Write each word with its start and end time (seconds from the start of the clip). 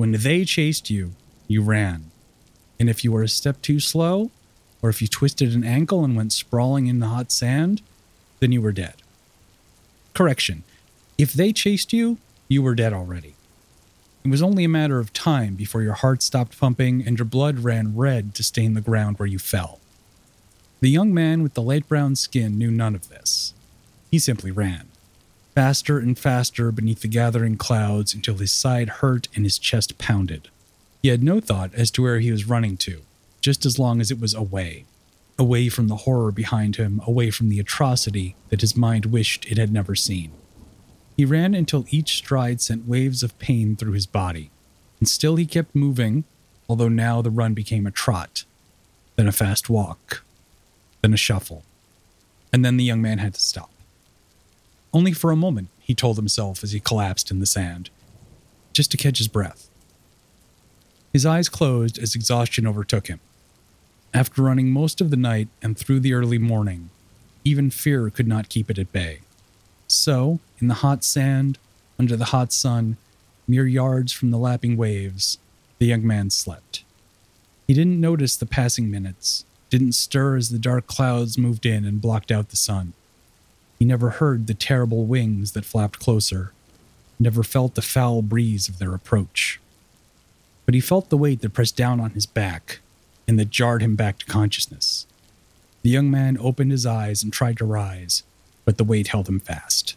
When 0.00 0.12
they 0.12 0.46
chased 0.46 0.88
you, 0.88 1.12
you 1.46 1.60
ran. 1.60 2.10
And 2.78 2.88
if 2.88 3.04
you 3.04 3.12
were 3.12 3.22
a 3.22 3.28
step 3.28 3.60
too 3.60 3.78
slow, 3.78 4.30
or 4.80 4.88
if 4.88 5.02
you 5.02 5.08
twisted 5.08 5.54
an 5.54 5.62
ankle 5.62 6.06
and 6.06 6.16
went 6.16 6.32
sprawling 6.32 6.86
in 6.86 7.00
the 7.00 7.08
hot 7.08 7.30
sand, 7.30 7.82
then 8.38 8.50
you 8.50 8.62
were 8.62 8.72
dead. 8.72 8.94
Correction. 10.14 10.62
If 11.18 11.34
they 11.34 11.52
chased 11.52 11.92
you, 11.92 12.16
you 12.48 12.62
were 12.62 12.74
dead 12.74 12.94
already. 12.94 13.34
It 14.24 14.30
was 14.30 14.40
only 14.40 14.64
a 14.64 14.70
matter 14.70 15.00
of 15.00 15.12
time 15.12 15.54
before 15.54 15.82
your 15.82 15.92
heart 15.92 16.22
stopped 16.22 16.58
pumping 16.58 17.06
and 17.06 17.18
your 17.18 17.26
blood 17.26 17.58
ran 17.58 17.94
red 17.94 18.34
to 18.36 18.42
stain 18.42 18.72
the 18.72 18.80
ground 18.80 19.18
where 19.18 19.28
you 19.28 19.38
fell. 19.38 19.80
The 20.80 20.88
young 20.88 21.12
man 21.12 21.42
with 21.42 21.52
the 21.52 21.60
light 21.60 21.86
brown 21.86 22.16
skin 22.16 22.56
knew 22.56 22.70
none 22.70 22.94
of 22.94 23.10
this. 23.10 23.52
He 24.10 24.18
simply 24.18 24.50
ran, 24.50 24.88
faster 25.54 25.98
and 25.98 26.18
faster 26.18 26.70
beneath 26.72 27.00
the 27.00 27.08
gathering 27.08 27.56
clouds 27.56 28.14
until 28.14 28.36
his 28.36 28.52
side 28.52 28.88
hurt 28.88 29.28
and 29.34 29.44
his 29.44 29.58
chest 29.58 29.98
pounded. 29.98 30.48
He 31.02 31.08
had 31.08 31.22
no 31.22 31.40
thought 31.40 31.74
as 31.74 31.90
to 31.92 32.02
where 32.02 32.20
he 32.20 32.30
was 32.30 32.48
running 32.48 32.76
to, 32.78 33.02
just 33.40 33.64
as 33.64 33.78
long 33.78 34.00
as 34.00 34.10
it 34.10 34.20
was 34.20 34.34
away. 34.34 34.84
Away 35.38 35.68
from 35.68 35.88
the 35.88 35.96
horror 35.96 36.30
behind 36.30 36.76
him, 36.76 37.00
away 37.06 37.30
from 37.30 37.48
the 37.48 37.58
atrocity 37.58 38.36
that 38.50 38.60
his 38.60 38.76
mind 38.76 39.06
wished 39.06 39.50
it 39.50 39.56
had 39.58 39.72
never 39.72 39.94
seen. 39.94 40.32
He 41.16 41.24
ran 41.24 41.54
until 41.54 41.86
each 41.90 42.16
stride 42.16 42.60
sent 42.60 42.86
waves 42.88 43.22
of 43.22 43.38
pain 43.38 43.76
through 43.76 43.92
his 43.92 44.06
body, 44.06 44.50
and 44.98 45.08
still 45.08 45.36
he 45.36 45.46
kept 45.46 45.74
moving, 45.74 46.24
although 46.68 46.88
now 46.88 47.22
the 47.22 47.30
run 47.30 47.54
became 47.54 47.86
a 47.86 47.90
trot, 47.90 48.44
then 49.16 49.26
a 49.26 49.32
fast 49.32 49.70
walk, 49.70 50.22
then 51.02 51.14
a 51.14 51.18
shuffle, 51.18 51.64
and 52.52 52.64
then 52.64 52.76
the 52.76 52.84
young 52.84 53.02
man 53.02 53.18
had 53.18 53.34
to 53.34 53.40
stop. 53.40 53.70
Only 54.92 55.12
for 55.12 55.30
a 55.30 55.36
moment, 55.36 55.68
he 55.78 55.94
told 55.94 56.16
himself 56.16 56.64
as 56.64 56.72
he 56.72 56.80
collapsed 56.80 57.30
in 57.30 57.38
the 57.38 57.46
sand, 57.46 57.90
just 58.72 58.90
to 58.90 58.96
catch 58.96 59.18
his 59.18 59.28
breath. 59.28 59.68
His 61.12 61.26
eyes 61.26 61.48
closed 61.48 61.98
as 61.98 62.14
exhaustion 62.14 62.66
overtook 62.66 63.08
him. 63.08 63.20
After 64.12 64.42
running 64.42 64.72
most 64.72 65.00
of 65.00 65.10
the 65.10 65.16
night 65.16 65.48
and 65.62 65.78
through 65.78 66.00
the 66.00 66.14
early 66.14 66.38
morning, 66.38 66.90
even 67.44 67.70
fear 67.70 68.10
could 68.10 68.26
not 68.26 68.48
keep 68.48 68.70
it 68.70 68.78
at 68.78 68.92
bay. 68.92 69.20
So, 69.86 70.40
in 70.60 70.68
the 70.68 70.74
hot 70.74 71.04
sand, 71.04 71.58
under 71.98 72.16
the 72.16 72.26
hot 72.26 72.52
sun, 72.52 72.96
mere 73.46 73.66
yards 73.66 74.12
from 74.12 74.30
the 74.30 74.38
lapping 74.38 74.76
waves, 74.76 75.38
the 75.78 75.86
young 75.86 76.06
man 76.06 76.30
slept. 76.30 76.84
He 77.66 77.74
didn't 77.74 78.00
notice 78.00 78.36
the 78.36 78.46
passing 78.46 78.90
minutes, 78.90 79.44
didn't 79.68 79.92
stir 79.92 80.36
as 80.36 80.50
the 80.50 80.58
dark 80.58 80.86
clouds 80.86 81.38
moved 81.38 81.64
in 81.64 81.84
and 81.84 82.00
blocked 82.00 82.32
out 82.32 82.48
the 82.48 82.56
sun. 82.56 82.92
He 83.80 83.86
never 83.86 84.10
heard 84.10 84.46
the 84.46 84.52
terrible 84.52 85.06
wings 85.06 85.52
that 85.52 85.64
flapped 85.64 85.98
closer, 85.98 86.52
never 87.18 87.42
felt 87.42 87.74
the 87.74 87.82
foul 87.82 88.20
breeze 88.20 88.68
of 88.68 88.78
their 88.78 88.94
approach. 88.94 89.58
But 90.66 90.74
he 90.74 90.82
felt 90.82 91.08
the 91.08 91.16
weight 91.16 91.40
that 91.40 91.54
pressed 91.54 91.78
down 91.78 91.98
on 91.98 92.10
his 92.10 92.26
back 92.26 92.80
and 93.26 93.38
that 93.38 93.48
jarred 93.48 93.80
him 93.80 93.96
back 93.96 94.18
to 94.18 94.26
consciousness. 94.26 95.06
The 95.80 95.88
young 95.88 96.10
man 96.10 96.36
opened 96.38 96.72
his 96.72 96.84
eyes 96.84 97.22
and 97.22 97.32
tried 97.32 97.56
to 97.56 97.64
rise, 97.64 98.22
but 98.66 98.76
the 98.76 98.84
weight 98.84 99.08
held 99.08 99.30
him 99.30 99.40
fast. 99.40 99.96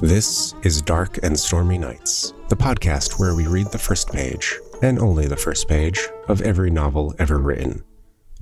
This 0.00 0.54
is 0.64 0.82
Dark 0.82 1.20
and 1.22 1.38
Stormy 1.38 1.78
Nights, 1.78 2.34
the 2.48 2.56
podcast 2.56 3.20
where 3.20 3.36
we 3.36 3.46
read 3.46 3.70
the 3.70 3.78
first 3.78 4.12
page, 4.12 4.58
and 4.82 4.98
only 4.98 5.26
the 5.26 5.36
first 5.36 5.68
page, 5.68 5.98
of 6.28 6.40
every 6.42 6.70
novel 6.70 7.14
ever 7.18 7.38
written. 7.38 7.82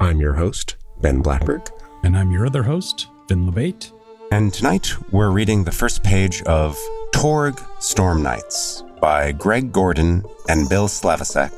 I'm 0.00 0.20
your 0.20 0.34
host, 0.34 0.76
Ben 1.00 1.22
Blattberg. 1.22 1.68
And 2.02 2.16
I'm 2.16 2.30
your 2.30 2.46
other 2.46 2.62
host, 2.62 3.08
Vin 3.28 3.46
LaBate. 3.50 3.92
And 4.30 4.52
tonight 4.52 4.92
we're 5.12 5.30
reading 5.30 5.64
the 5.64 5.72
first 5.72 6.02
page 6.02 6.42
of 6.42 6.78
Torg 7.12 7.60
Storm 7.78 8.22
Knights 8.22 8.82
by 9.00 9.32
Greg 9.32 9.72
Gorden 9.72 10.24
and 10.48 10.68
Bill 10.68 10.88
Slavicsek, 10.88 11.52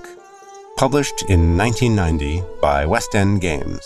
published 0.76 1.22
in 1.28 1.56
1990 1.56 2.42
by 2.60 2.84
West 2.86 3.14
End 3.14 3.40
Games. 3.40 3.80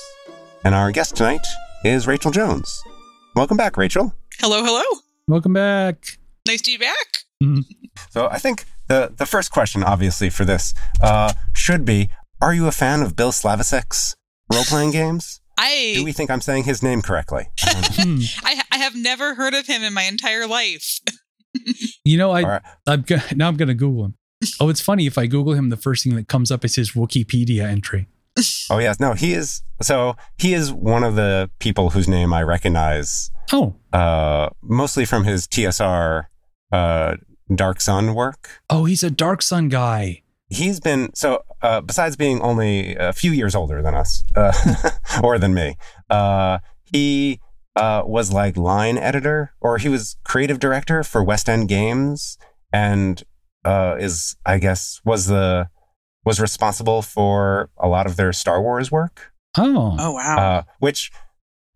And 0.64 0.74
our 0.74 0.90
guest 0.90 1.16
tonight 1.16 1.46
is 1.84 2.06
Rachael 2.06 2.30
Jones. 2.32 2.82
Welcome 3.36 3.56
back, 3.56 3.76
Rachael. 3.76 4.14
Hello, 4.38 4.64
hello. 4.64 4.82
Welcome 5.28 5.52
back. 5.52 6.18
Nice 6.46 6.62
to 6.62 6.72
be 6.72 6.78
back. 6.78 7.06
Mhm. 7.42 7.64
So 8.10 8.28
I 8.28 8.38
think 8.38 8.64
the 8.90 9.14
the 9.16 9.24
first 9.26 9.50
question, 9.52 9.82
obviously, 9.82 10.28
for 10.28 10.44
this 10.44 10.74
uh, 11.00 11.32
should 11.54 11.84
be: 11.86 12.10
Are 12.42 12.52
you 12.52 12.66
a 12.66 12.72
fan 12.72 13.00
of 13.02 13.16
Bill 13.16 13.30
Slavicsek's 13.32 14.14
role 14.52 14.64
playing 14.64 14.90
games? 14.90 15.40
I, 15.58 15.92
Do 15.94 16.04
we 16.04 16.12
think 16.12 16.30
I'm 16.30 16.40
saying 16.40 16.64
his 16.64 16.82
name 16.82 17.00
correctly? 17.02 17.48
I 17.64 17.72
don't 17.72 17.98
know. 17.98 18.04
Hmm. 18.16 18.20
I 18.44 18.62
I 18.72 18.78
have 18.78 18.94
never 18.96 19.34
heard 19.34 19.54
of 19.54 19.66
him 19.66 19.82
in 19.82 19.94
my 19.94 20.02
entire 20.02 20.46
life. 20.46 21.00
You 22.04 22.16
know, 22.16 22.30
I 22.30 22.42
All 22.42 22.48
right. 22.48 22.62
I'm 22.86 23.02
go- 23.02 23.18
now 23.36 23.48
I'm 23.48 23.56
gonna 23.56 23.74
Google 23.74 24.04
him. 24.06 24.14
Oh, 24.60 24.68
it's 24.70 24.80
funny 24.80 25.06
if 25.06 25.18
I 25.18 25.26
Google 25.26 25.52
him, 25.52 25.68
the 25.68 25.76
first 25.76 26.02
thing 26.04 26.14
that 26.16 26.28
comes 26.28 26.50
up 26.50 26.64
is 26.64 26.76
his 26.76 26.92
Wikipedia 26.92 27.64
entry. 27.68 28.06
Oh 28.70 28.78
yes, 28.78 28.98
no, 29.00 29.12
he 29.12 29.34
is. 29.34 29.62
So 29.82 30.16
he 30.38 30.54
is 30.54 30.72
one 30.72 31.04
of 31.04 31.14
the 31.16 31.50
people 31.58 31.90
whose 31.90 32.08
name 32.08 32.32
I 32.32 32.42
recognize, 32.42 33.30
Oh, 33.52 33.74
uh, 33.92 34.48
mostly 34.62 35.04
from 35.04 35.24
his 35.24 35.46
TSR 35.46 36.24
uh, 36.72 37.16
Dark 37.54 37.80
Sun 37.80 38.14
work. 38.14 38.62
oh, 38.70 38.84
he's 38.84 39.02
a 39.02 39.10
Dark 39.10 39.42
Sun 39.42 39.68
guy. 39.68 40.22
He's 40.48 40.80
been 40.80 41.14
so. 41.14 41.42
Uh, 41.62 41.80
besides 41.80 42.16
being 42.16 42.40
only 42.40 42.96
a 42.96 43.12
few 43.12 43.30
years 43.32 43.54
older 43.54 43.82
than 43.82 43.94
us, 43.94 44.22
uh, 44.34 44.52
or 45.22 45.38
than 45.38 45.52
me, 45.54 45.76
uh, 46.08 46.58
he 46.84 47.38
uh, 47.76 48.02
was 48.04 48.32
like 48.32 48.56
line 48.56 48.98
editor, 48.98 49.52
or 49.60 49.78
he 49.78 49.88
was 49.88 50.16
creative 50.24 50.58
director 50.58 51.04
for 51.04 51.22
West 51.22 51.48
End 51.48 51.68
Games, 51.68 52.36
and 52.72 53.22
uh, 53.64 53.96
is 54.00 54.36
I 54.44 54.58
guess 54.58 55.00
was 55.04 55.26
the 55.26 55.68
was 56.24 56.40
responsible 56.40 57.00
for 57.02 57.70
a 57.78 57.86
lot 57.88 58.06
of 58.06 58.16
their 58.16 58.32
Star 58.32 58.60
Wars 58.60 58.90
work. 58.90 59.32
Oh, 59.56 59.96
Oh 59.98 60.12
wow. 60.12 60.36
uh, 60.38 60.62
which 60.78 61.10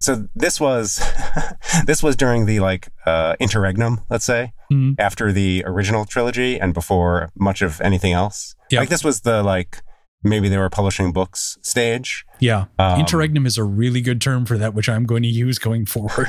so 0.05 0.29
this 0.35 0.61
was 0.61 1.01
this 1.87 2.03
was 2.03 2.15
during 2.17 2.47
the 2.47 2.61
like 2.61 2.89
uh, 3.07 3.35
interregnum, 3.41 4.01
let's 4.11 4.25
say, 4.25 4.53
Mhm. 4.73 4.95
after 4.99 5.33
the 5.33 5.63
original 5.67 6.05
trilogy 6.05 6.59
and 6.61 6.73
before 6.75 7.31
much 7.37 7.63
of 7.63 7.81
anything 7.81 8.13
else. 8.13 8.55
Yep. 8.71 8.81
Like 8.81 8.89
this 8.89 9.03
was 9.05 9.21
the 9.23 9.43
like 9.43 9.83
maybe 10.23 10.49
they 10.49 10.57
were 10.59 10.71
publishing 10.71 11.13
books 11.13 11.59
stage. 11.63 12.25
yeah. 12.41 12.65
Um, 12.79 12.99
Interregnum 13.01 13.45
is 13.47 13.59
a 13.59 13.65
really 13.65 14.01
good 14.01 14.21
term 14.23 14.47
for 14.47 14.57
that, 14.59 14.73
which 14.75 14.89
I'm 14.89 15.05
going 15.05 15.23
to 15.23 15.29
use 15.29 15.59
going 15.59 15.85
forward. 15.87 16.29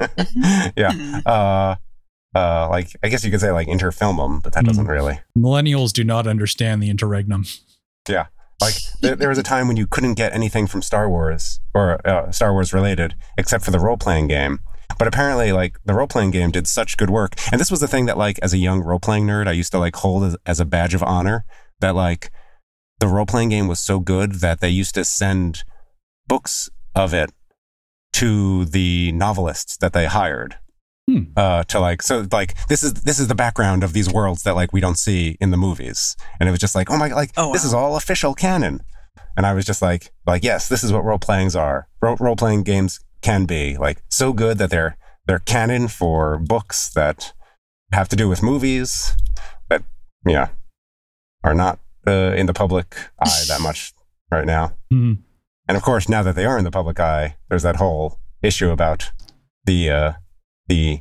yeah. 0.76 0.92
Mhm. 0.92 1.22
Uh, 1.26 1.76
uh, 2.36 2.68
like 2.68 2.90
I 3.02 3.08
guess 3.08 3.24
you 3.24 3.30
could 3.30 3.40
say 3.40 3.50
like 3.52 3.66
interfilmum, 3.68 4.42
but 4.42 4.52
that 4.54 4.64
doesn't 4.64 4.86
really. 4.86 5.20
Millennials 5.36 5.92
do 5.92 6.04
not 6.04 6.26
understand 6.26 6.82
the 6.82 6.90
interregnum. 6.90 7.44
Like 8.60 8.74
there, 9.00 9.16
there 9.16 9.28
was 9.28 9.38
a 9.38 9.42
time 9.42 9.68
when 9.68 9.76
you 9.76 9.86
couldn't 9.86 10.14
get 10.14 10.32
anything 10.32 10.66
from 10.66 10.82
Star 10.82 11.08
Wars 11.10 11.60
or 11.74 12.06
uh, 12.06 12.30
Star 12.32 12.52
Wars 12.52 12.72
related 12.72 13.14
except 13.36 13.64
for 13.64 13.70
the 13.70 13.80
role 13.80 13.96
playing 13.96 14.28
game. 14.28 14.60
But 14.98 15.08
apparently, 15.08 15.52
like 15.52 15.78
the 15.84 15.94
role 15.94 16.06
playing 16.06 16.30
game 16.30 16.50
did 16.50 16.66
such 16.66 16.96
good 16.96 17.10
work, 17.10 17.34
and 17.50 17.60
this 17.60 17.70
was 17.70 17.80
the 17.80 17.88
thing 17.88 18.06
that, 18.06 18.16
like, 18.16 18.38
as 18.40 18.54
a 18.54 18.58
young 18.58 18.80
role 18.80 19.00
playing 19.00 19.26
nerd, 19.26 19.46
I 19.46 19.52
used 19.52 19.72
to 19.72 19.78
like 19.78 19.96
hold 19.96 20.24
as, 20.24 20.36
as 20.46 20.60
a 20.60 20.64
badge 20.64 20.94
of 20.94 21.02
honor 21.02 21.44
that 21.80 21.94
like 21.94 22.30
the 23.00 23.08
role 23.08 23.26
playing 23.26 23.50
game 23.50 23.68
was 23.68 23.80
so 23.80 24.00
good 24.00 24.36
that 24.36 24.60
they 24.60 24.70
used 24.70 24.94
to 24.94 25.04
send 25.04 25.64
books 26.26 26.70
of 26.94 27.12
it 27.12 27.30
to 28.14 28.64
the 28.64 29.12
novelists 29.12 29.76
that 29.76 29.92
they 29.92 30.06
hired. 30.06 30.56
Hmm. 31.08 31.22
Uh, 31.36 31.62
to 31.64 31.78
like 31.78 32.02
so 32.02 32.26
like 32.32 32.56
this 32.68 32.82
is 32.82 32.92
this 32.94 33.20
is 33.20 33.28
the 33.28 33.34
background 33.36 33.84
of 33.84 33.92
these 33.92 34.12
worlds 34.12 34.42
that 34.42 34.56
like 34.56 34.72
we 34.72 34.80
don't 34.80 34.98
see 34.98 35.36
in 35.40 35.52
the 35.52 35.56
movies. 35.56 36.16
And 36.40 36.48
it 36.48 36.52
was 36.52 36.58
just 36.60 36.74
like 36.74 36.90
oh 36.90 36.96
my 36.96 37.08
like 37.08 37.30
Oh, 37.36 37.52
this 37.52 37.64
is 37.64 37.72
all 37.72 37.96
official 37.96 38.34
canon. 38.34 38.80
And 39.36 39.46
I 39.46 39.52
was 39.54 39.64
just 39.64 39.82
like 39.82 40.10
like 40.26 40.42
yes 40.42 40.68
this 40.68 40.82
is 40.82 40.92
what 40.92 41.04
role 41.04 41.18
playings 41.18 41.54
are. 41.54 41.86
Role 42.02 42.16
role 42.18 42.34
playing 42.36 42.64
games 42.64 42.98
can 43.22 43.44
be 43.46 43.76
like 43.76 44.02
so 44.10 44.32
good 44.32 44.58
that 44.58 44.70
they're 44.70 44.96
they're 45.26 45.38
canon 45.38 45.86
for 45.88 46.38
books 46.38 46.90
that 46.94 47.32
have 47.92 48.08
to 48.08 48.16
do 48.16 48.28
with 48.28 48.42
movies 48.42 49.16
that 49.68 49.82
yeah 50.26 50.48
are 51.44 51.54
not 51.54 51.78
uh, 52.06 52.32
in 52.36 52.46
the 52.46 52.52
public 52.54 52.96
eye 53.20 53.44
that 53.46 53.60
much 53.60 53.92
right 54.32 54.46
now. 54.46 54.72
Mhm. 54.92 55.18
and 55.68 55.76
of 55.76 55.82
course, 55.84 56.08
now 56.08 56.22
that 56.24 56.34
they 56.34 56.44
are 56.44 56.58
in 56.58 56.64
the 56.64 56.70
public 56.72 56.98
eye, 56.98 57.36
there's 57.48 57.62
that 57.62 57.76
whole 57.76 58.18
issue 58.42 58.70
about 58.70 59.12
the 59.64 59.88
uh, 59.90 60.12
the 60.68 61.00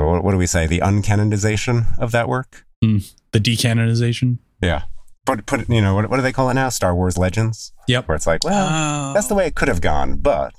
what, 0.00 0.24
what 0.24 0.32
do 0.32 0.38
we 0.38 0.46
say? 0.46 0.66
The 0.66 0.80
uncanonization 0.80 1.98
of 1.98 2.12
that 2.12 2.28
work. 2.28 2.64
The 2.80 3.40
decanonization. 3.40 4.38
Yeah. 4.60 4.84
Put 5.24 5.46
put 5.46 5.68
you 5.68 5.80
know 5.80 5.94
what, 5.94 6.10
what 6.10 6.16
do 6.16 6.22
they 6.22 6.32
call 6.32 6.50
it 6.50 6.54
now? 6.54 6.68
Star 6.68 6.94
Wars 6.94 7.16
Legends. 7.16 7.72
Yep. 7.86 8.08
Where 8.08 8.16
it's 8.16 8.26
like, 8.26 8.42
well, 8.44 8.68
oh. 8.70 9.14
that's 9.14 9.28
the 9.28 9.34
way 9.34 9.46
it 9.46 9.54
could 9.54 9.68
have 9.68 9.80
gone, 9.80 10.16
but 10.16 10.52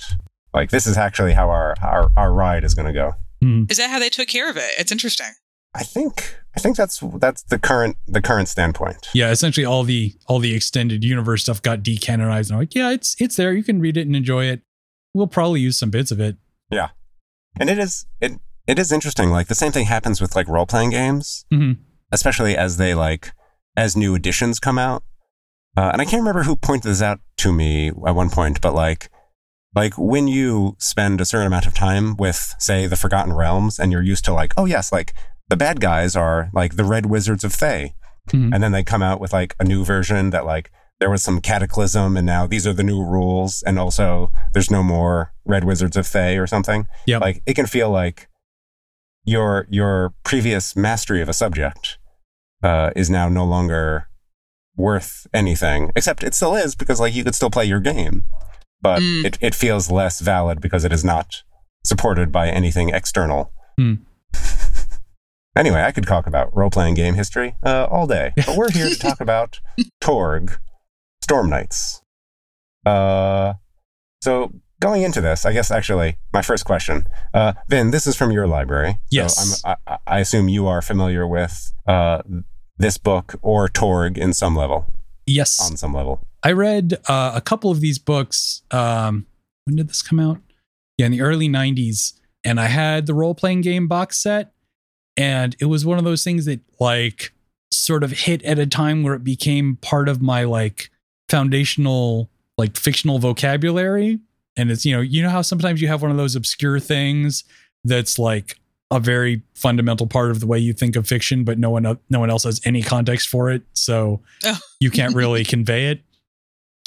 like 0.54 0.70
this 0.70 0.88
is 0.88 0.98
actually 0.98 1.34
how 1.34 1.50
our 1.50 1.76
our, 1.82 2.10
our 2.16 2.32
ride 2.34 2.64
is 2.64 2.74
going 2.74 2.88
to 2.88 2.94
go. 2.94 3.14
Mhm. 3.44 3.70
Is 3.70 3.78
that 3.78 3.90
how 3.90 4.00
they 4.00 4.10
took 4.10 4.30
care 4.30 4.50
of 4.50 4.56
it? 4.56 4.72
It's 4.78 4.92
interesting. 4.92 5.28
I 5.76 5.84
think 5.84 6.38
I 6.56 6.60
think 6.60 6.78
that's 6.78 7.00
that's 7.16 7.44
the 7.44 7.60
current 7.60 7.98
the 8.08 8.22
current 8.22 8.48
standpoint. 8.48 9.10
Yeah, 9.14 9.32
essentially 9.32 9.66
all 9.66 9.84
the 9.84 10.14
all 10.28 10.40
the 10.40 10.54
extended 10.56 11.04
universe 11.04 11.44
stuff 11.44 11.62
got 11.62 11.80
decanonized. 11.80 12.48
And 12.48 12.54
I'm 12.54 12.60
like, 12.60 12.76
yeah, 12.76 12.92
it's 12.92 13.16
it's 13.20 13.36
there. 13.36 13.52
You 13.54 13.64
can 13.64 13.82
read 13.82 13.98
it 13.98 14.06
and 14.06 14.16
enjoy 14.16 14.46
it. 14.46 14.62
We'll 15.14 15.28
probably 15.28 15.60
use 15.62 15.78
some 15.78 15.90
bits 15.90 16.12
of 16.12 16.20
it. 16.20 16.38
Yeah, 16.70 16.90
and 17.60 17.70
it 17.70 17.80
is 17.80 18.06
it 18.22 18.40
it 18.68 18.80
is 18.80 18.92
interesting. 18.92 19.30
Like 19.30 19.48
the 19.48 19.56
same 19.56 19.72
thing 19.72 19.86
happens 19.86 20.22
with 20.22 20.36
like 20.36 20.48
role 20.48 20.66
playing 20.66 20.92
games, 20.92 21.46
Mhm. 21.54 21.78
especially 22.12 22.56
as 22.58 22.78
they 22.78 22.94
like 22.94 23.34
as 23.76 23.96
new 23.98 24.16
editions 24.16 24.60
come 24.60 24.78
out. 24.78 25.04
Uh, 25.76 25.90
and 25.92 26.02
I 26.02 26.06
can't 26.06 26.22
remember 26.22 26.44
who 26.44 26.56
pointed 26.56 26.90
this 26.90 27.02
out 27.02 27.20
to 27.38 27.52
me 27.52 27.88
at 27.90 28.16
one 28.16 28.30
point, 28.30 28.62
but 28.62 28.74
like 28.74 29.10
like 29.76 29.96
when 29.98 30.28
you 30.28 30.76
spend 30.80 31.20
a 31.20 31.26
certain 31.26 31.48
amount 31.48 31.66
of 31.66 31.74
time 31.74 32.16
with 32.18 32.54
say 32.60 32.86
the 32.86 32.96
Forgotten 32.96 33.34
Realms, 33.34 33.80
and 33.80 33.92
you're 33.92 34.04
used 34.04 34.24
to 34.26 34.34
like 34.34 34.54
oh 34.58 34.66
yes, 34.66 34.92
like 34.92 35.14
the 35.50 35.58
bad 35.58 35.82
guys 35.82 36.16
are 36.16 36.50
like 36.54 36.76
the 36.76 36.84
Red 36.86 37.08
Wizards 37.08 37.44
of 37.44 37.54
Thay, 37.54 37.96
Mhm. 38.32 38.54
and 38.54 38.64
then 38.64 38.72
they 38.72 38.84
come 38.84 39.02
out 39.02 39.20
with 39.20 39.34
like 39.34 39.56
a 39.60 39.64
new 39.64 39.84
version 39.84 40.30
that 40.30 40.46
like 40.46 40.72
there 41.00 41.10
was 41.10 41.24
some 41.24 41.42
cataclysm 41.42 42.16
and 42.16 42.26
now 42.26 42.46
these 42.48 42.66
are 42.68 42.72
the 42.74 42.84
new 42.84 43.04
rules 43.04 43.62
and 43.66 43.78
also 43.80 44.32
there's 44.54 44.72
no 44.72 44.84
more 44.84 45.34
red 45.44 45.64
wizards 45.66 45.98
of 45.98 46.06
Thay 46.08 46.38
or 46.38 46.48
something 46.48 46.86
yeah 47.08 47.18
like 47.18 47.42
it 47.46 47.56
can 47.56 47.66
feel 47.66 47.90
like 47.90 48.30
your 49.26 49.68
your 49.70 50.14
previous 50.24 50.76
mastery 50.76 51.22
of 51.22 51.30
a 51.30 51.34
subject 51.34 51.98
uh, 52.62 52.92
is 52.96 53.10
now 53.10 53.30
no 53.30 53.46
longer 53.46 54.08
worth 54.76 55.28
anything 55.34 55.92
except 55.96 56.24
it 56.24 56.34
still 56.34 56.56
is 56.56 56.76
because 56.76 57.00
like 57.00 57.14
you 57.14 57.24
could 57.24 57.36
still 57.36 57.50
play 57.52 57.66
your 57.66 57.80
game 57.80 58.26
but 58.82 59.02
Mm. 59.02 59.24
it, 59.26 59.38
it 59.40 59.56
feels 59.56 59.90
less 59.90 60.20
valid 60.20 60.60
because 60.60 60.84
it 60.84 60.92
is 60.92 61.06
not 61.06 61.44
supported 61.86 62.32
by 62.32 62.50
anything 62.50 62.90
external 62.90 63.52
Hmm. 63.78 63.96
anyway 65.56 65.82
i 65.84 65.92
could 65.92 66.06
talk 66.08 66.26
about 66.28 66.56
role-playing 66.56 66.96
game 66.96 67.14
history 67.14 67.56
uh, 67.66 67.86
all 67.90 68.08
day 68.08 68.34
but 68.36 68.58
we're 68.58 68.72
here 68.72 68.90
to 68.90 68.98
talk 68.98 69.22
about 69.28 69.60
torg 70.02 70.58
storm 71.24 71.50
knights 71.50 72.02
uh, 72.86 73.54
so 74.22 74.52
going 74.84 75.02
into 75.02 75.22
this 75.22 75.46
i 75.46 75.54
guess 75.54 75.72
actually 75.72 76.18
my 76.34 76.42
first 76.42 76.66
question 76.66 77.06
uh, 77.34 77.54
vin 77.70 77.92
this 77.92 78.06
is 78.06 78.16
from 78.16 78.32
your 78.32 78.46
library 78.48 79.00
Yes. 79.10 79.62
so 79.62 79.68
I'm, 79.70 79.76
I, 79.88 79.98
I 80.06 80.20
assume 80.20 80.50
you 80.50 80.68
are 80.68 80.82
familiar 80.82 81.26
with 81.28 81.72
uh, 81.88 82.22
this 82.78 82.98
book 82.98 83.36
or 83.42 83.68
torg 83.70 84.18
in 84.18 84.34
some 84.34 84.56
level 84.56 84.86
Yes. 85.26 85.60
on 85.60 85.78
some 85.78 85.94
level 85.94 86.20
I 86.46 86.52
read 86.52 86.96
uh, 87.08 87.32
a 87.34 87.40
couple 87.40 87.72
of 87.72 87.80
these 87.80 87.98
books. 87.98 88.64
Um, 88.70 89.28
when 89.64 89.78
did 89.78 89.88
this 89.88 90.02
come 90.02 90.20
out? 90.20 90.40
Yeah, 90.98 91.06
in 91.06 91.14
the 91.14 91.22
early 91.22 91.48
90s. 91.48 92.20
And 92.44 92.60
I 92.60 92.66
had 92.68 93.06
the 93.06 93.14
role 93.14 93.34
playing 93.34 93.62
game 93.62 93.88
box 93.88 94.22
set. 94.22 94.52
And 95.16 95.56
it 95.62 95.66
was 95.68 95.86
one 95.86 95.98
of 95.98 96.04
those 96.04 96.22
things 96.22 96.44
that, 96.44 96.60
like, 96.82 97.32
sort 97.72 98.04
of 98.04 98.12
hit 98.12 98.44
at 98.44 98.60
a 98.60 98.68
time 98.68 99.04
where 99.04 99.14
it 99.14 99.24
became 99.24 99.78
part 99.78 100.10
of 100.10 100.22
my, 100.22 100.44
like, 100.44 100.90
foundational, 101.30 102.30
like, 102.58 102.76
fictional 102.78 103.20
vocabulary. 103.20 104.20
And 104.58 104.70
it's, 104.72 104.86
you 104.86 104.96
know, 104.96 105.02
you 105.02 105.22
know 105.24 105.30
how 105.30 105.42
sometimes 105.42 105.82
you 105.82 105.88
have 105.88 106.02
one 106.02 106.12
of 106.12 106.18
those 106.18 106.36
obscure 106.36 106.80
things 106.80 107.44
that's 107.84 108.20
like 108.20 108.58
a 108.92 109.00
very 109.00 109.42
fundamental 109.56 110.06
part 110.08 110.30
of 110.32 110.40
the 110.40 110.46
way 110.48 110.60
you 110.60 110.74
think 110.74 110.96
of 110.96 111.08
fiction, 111.08 111.44
but 111.44 111.58
no 111.58 111.70
one, 111.72 111.98
no 112.10 112.20
one 112.20 112.30
else 112.30 112.44
has 112.44 112.62
any 112.66 112.82
context 112.84 113.28
for 113.30 113.50
it. 113.50 113.64
So 113.74 114.22
Oh. 114.46 114.60
you 114.80 114.92
can't 114.92 115.16
really 115.22 115.44
convey 115.44 115.88
it 115.88 116.02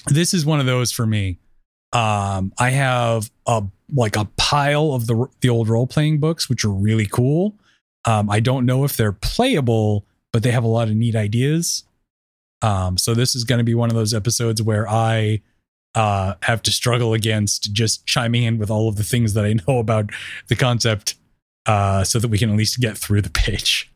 this 0.09 0.33
is 0.33 0.47
one 0.47 0.61
of 0.61 0.67
those 0.67 0.93
for 0.93 1.05
me. 1.05 1.37
Um, 1.93 2.53
I 2.61 2.71
have 2.71 3.29
a 3.47 3.65
like 3.93 4.15
a 4.17 4.27
pile 4.37 4.93
of 4.93 5.09
the 5.09 5.27
the 5.41 5.49
old 5.49 5.69
role 5.69 5.89
playing 5.89 6.21
books, 6.21 6.49
which 6.49 6.65
are 6.65 6.71
really 6.71 7.07
cool. 7.07 7.55
Um, 8.05 8.31
I 8.31 8.39
don't 8.39 8.67
know 8.67 8.85
if 8.85 8.97
they're 8.97 9.11
playable, 9.11 10.05
but 10.33 10.45
they 10.45 10.53
have 10.53 10.63
a 10.63 10.69
lot 10.69 10.87
of 10.87 10.95
neat 10.95 11.17
ideas. 11.17 11.83
Um, 12.63 12.99
so 12.99 13.15
this 13.15 13.35
is 13.35 13.43
going 13.43 13.59
to 13.59 13.65
be 13.65 13.75
one 13.75 13.91
of 13.91 13.97
those 13.97 14.15
episodes 14.15 14.63
where 14.63 14.89
I 14.89 15.41
uh, 15.97 16.35
have 16.43 16.63
to 16.63 16.71
struggle 16.71 17.13
against 17.15 17.73
just 17.73 18.07
chiming 18.07 18.45
in 18.45 18.59
with 18.59 18.71
all 18.71 18.89
of 18.89 18.95
the 18.97 19.03
things 19.03 19.35
that 19.35 19.45
I 19.45 19.55
know 19.55 19.79
about 19.87 20.11
the 20.49 20.55
concept, 20.57 21.17
uh, 21.67 22.05
so 22.05 22.19
that 22.21 22.29
we 22.29 22.39
can 22.39 22.51
at 22.51 22.57
least 22.57 22.79
get 22.79 22.97
through 22.97 23.23
the 23.23 23.31
page. 23.31 23.91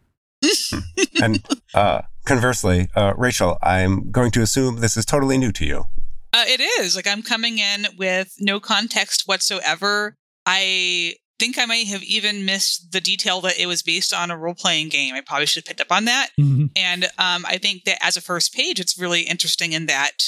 and 1.23 1.44
uh, 1.75 2.00
conversely 2.25 2.88
uh, 2.97 3.12
rachael 3.19 3.58
i'm 3.62 4.11
going 4.11 4.31
to 4.31 4.41
assume 4.41 4.76
this 4.81 4.97
is 4.97 5.05
totally 5.05 5.37
new 5.37 5.52
to 5.52 5.67
you 5.67 5.85
Uh, 6.32 6.44
it 6.47 6.61
is 6.61 6.94
like 6.97 7.06
I'm 7.08 7.23
coming 7.23 7.58
in 7.58 7.87
with 7.99 8.35
no 8.38 8.61
context 8.61 9.25
whatsoever. 9.26 10.14
I 10.47 11.14
think 11.41 11.58
I 11.58 11.67
might 11.67 11.88
have 11.88 12.05
even 12.05 12.44
missed 12.44 12.93
the 12.93 13.00
detail 13.00 13.41
that 13.41 13.58
it 13.58 13.67
was 13.67 13.82
based 13.82 14.14
on 14.14 14.31
a 14.31 14.37
role 14.38 14.55
playing 14.55 14.91
game. 14.91 15.12
I 15.14 15.23
probably 15.23 15.47
should 15.47 15.62
have 15.62 15.69
picked 15.69 15.81
up 15.81 15.91
on 15.91 16.05
that. 16.05 16.29
And 16.76 17.05
um, 17.19 17.44
I 17.55 17.58
think 17.58 17.82
that 17.85 17.99
as 18.00 18.17
a 18.17 18.20
first 18.20 18.55
page, 18.55 18.79
it's 18.79 18.97
really 18.97 19.23
interesting 19.23 19.73
in 19.73 19.87
that 19.87 20.23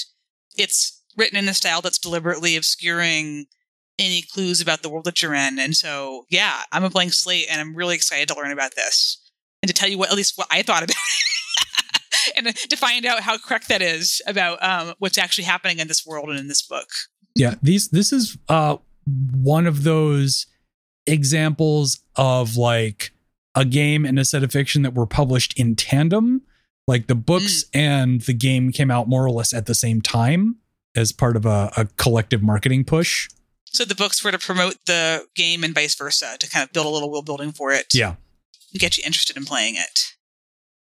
it's 0.57 1.01
written 1.17 1.39
in 1.39 1.49
a 1.49 1.55
style 1.55 1.81
that's 1.81 1.99
deliberately 1.99 2.57
obscuring 2.57 3.47
any 3.99 4.23
clues 4.23 4.61
about 4.61 4.83
the 4.83 4.89
world 4.89 5.05
that 5.05 5.23
you're 5.23 5.35
in. 5.35 5.59
And 5.59 5.77
so, 5.77 6.25
yeah, 6.31 6.63
I'm 6.73 6.85
a 6.85 6.91
blank 6.91 7.13
slate, 7.13 7.47
and 7.51 7.61
I'm 7.61 7.75
really 7.75 7.95
excited 7.95 8.29
to 8.29 8.35
learn 8.35 8.51
about 8.51 8.75
this 8.75 9.19
and 9.63 9.69
to 9.69 9.75
tell 9.75 9.89
you 9.89 9.99
what 9.99 10.11
at 10.11 10.17
least 10.17 10.37
what 10.37 10.49
I 10.51 10.63
thought 10.63 10.83
about 10.83 10.97
it, 10.97 12.33
and 12.37 12.57
to 12.57 12.77
find 12.77 13.07
out 13.07 13.21
how 13.21 13.39
correct 13.39 13.69
that 13.69 13.83
is 13.83 14.21
about 14.27 14.63
um, 14.63 14.95
what's 14.99 15.19
actually 15.19 15.45
happening 15.45 15.79
in 15.79 15.89
this 15.89 16.05
world 16.07 16.29
and 16.29 16.39
in 16.39 16.49
this 16.49 16.63
book. 16.63 16.89
yeah 17.35 17.55
these 17.63 17.89
this 17.89 18.13
is 18.13 18.37
uh 18.49 18.77
one 19.33 19.67
of 19.67 19.83
those 19.85 20.47
examples 21.07 22.01
of 22.17 22.57
like 22.57 23.11
a 23.55 23.65
game 23.65 24.05
and 24.05 24.19
a 24.19 24.25
set 24.25 24.43
of 24.43 24.53
fiction 24.53 24.83
that 24.83 24.95
were 24.95 25.07
published 25.07 25.59
in 25.59 25.75
tandem 25.75 26.43
like 26.87 27.07
the 27.07 27.15
books 27.15 27.65
and 27.75 28.23
the 28.23 28.35
game 28.35 28.71
came 28.71 28.91
out 28.91 29.09
more 29.09 29.25
or 29.25 29.31
less 29.31 29.53
at 29.53 29.67
the 29.67 29.75
same 29.75 30.01
time 30.01 30.57
as 30.95 31.13
part 31.13 31.37
of 31.37 31.47
a, 31.47 31.71
a 31.77 31.87
collective 31.97 32.43
marketing 32.43 32.85
push 32.85 33.29
So 33.67 33.85
the 33.85 33.95
books 33.95 34.23
were 34.25 34.31
to 34.33 34.39
promote 34.39 34.77
the 34.87 35.27
game 35.35 35.65
and 35.65 35.75
vice 35.75 35.95
versa 35.95 36.37
to 36.39 36.49
kind 36.51 36.63
of 36.65 36.73
build 36.73 36.87
a 36.87 36.91
little 36.91 37.11
world 37.11 37.27
building 37.27 37.53
for 37.53 37.73
it. 37.73 37.87
yeah 37.95 38.17
and 38.73 38.81
get 38.81 38.97
you 38.97 39.03
interested 39.07 39.37
in 39.37 39.45
playing 39.45 39.75
it. 39.77 40.15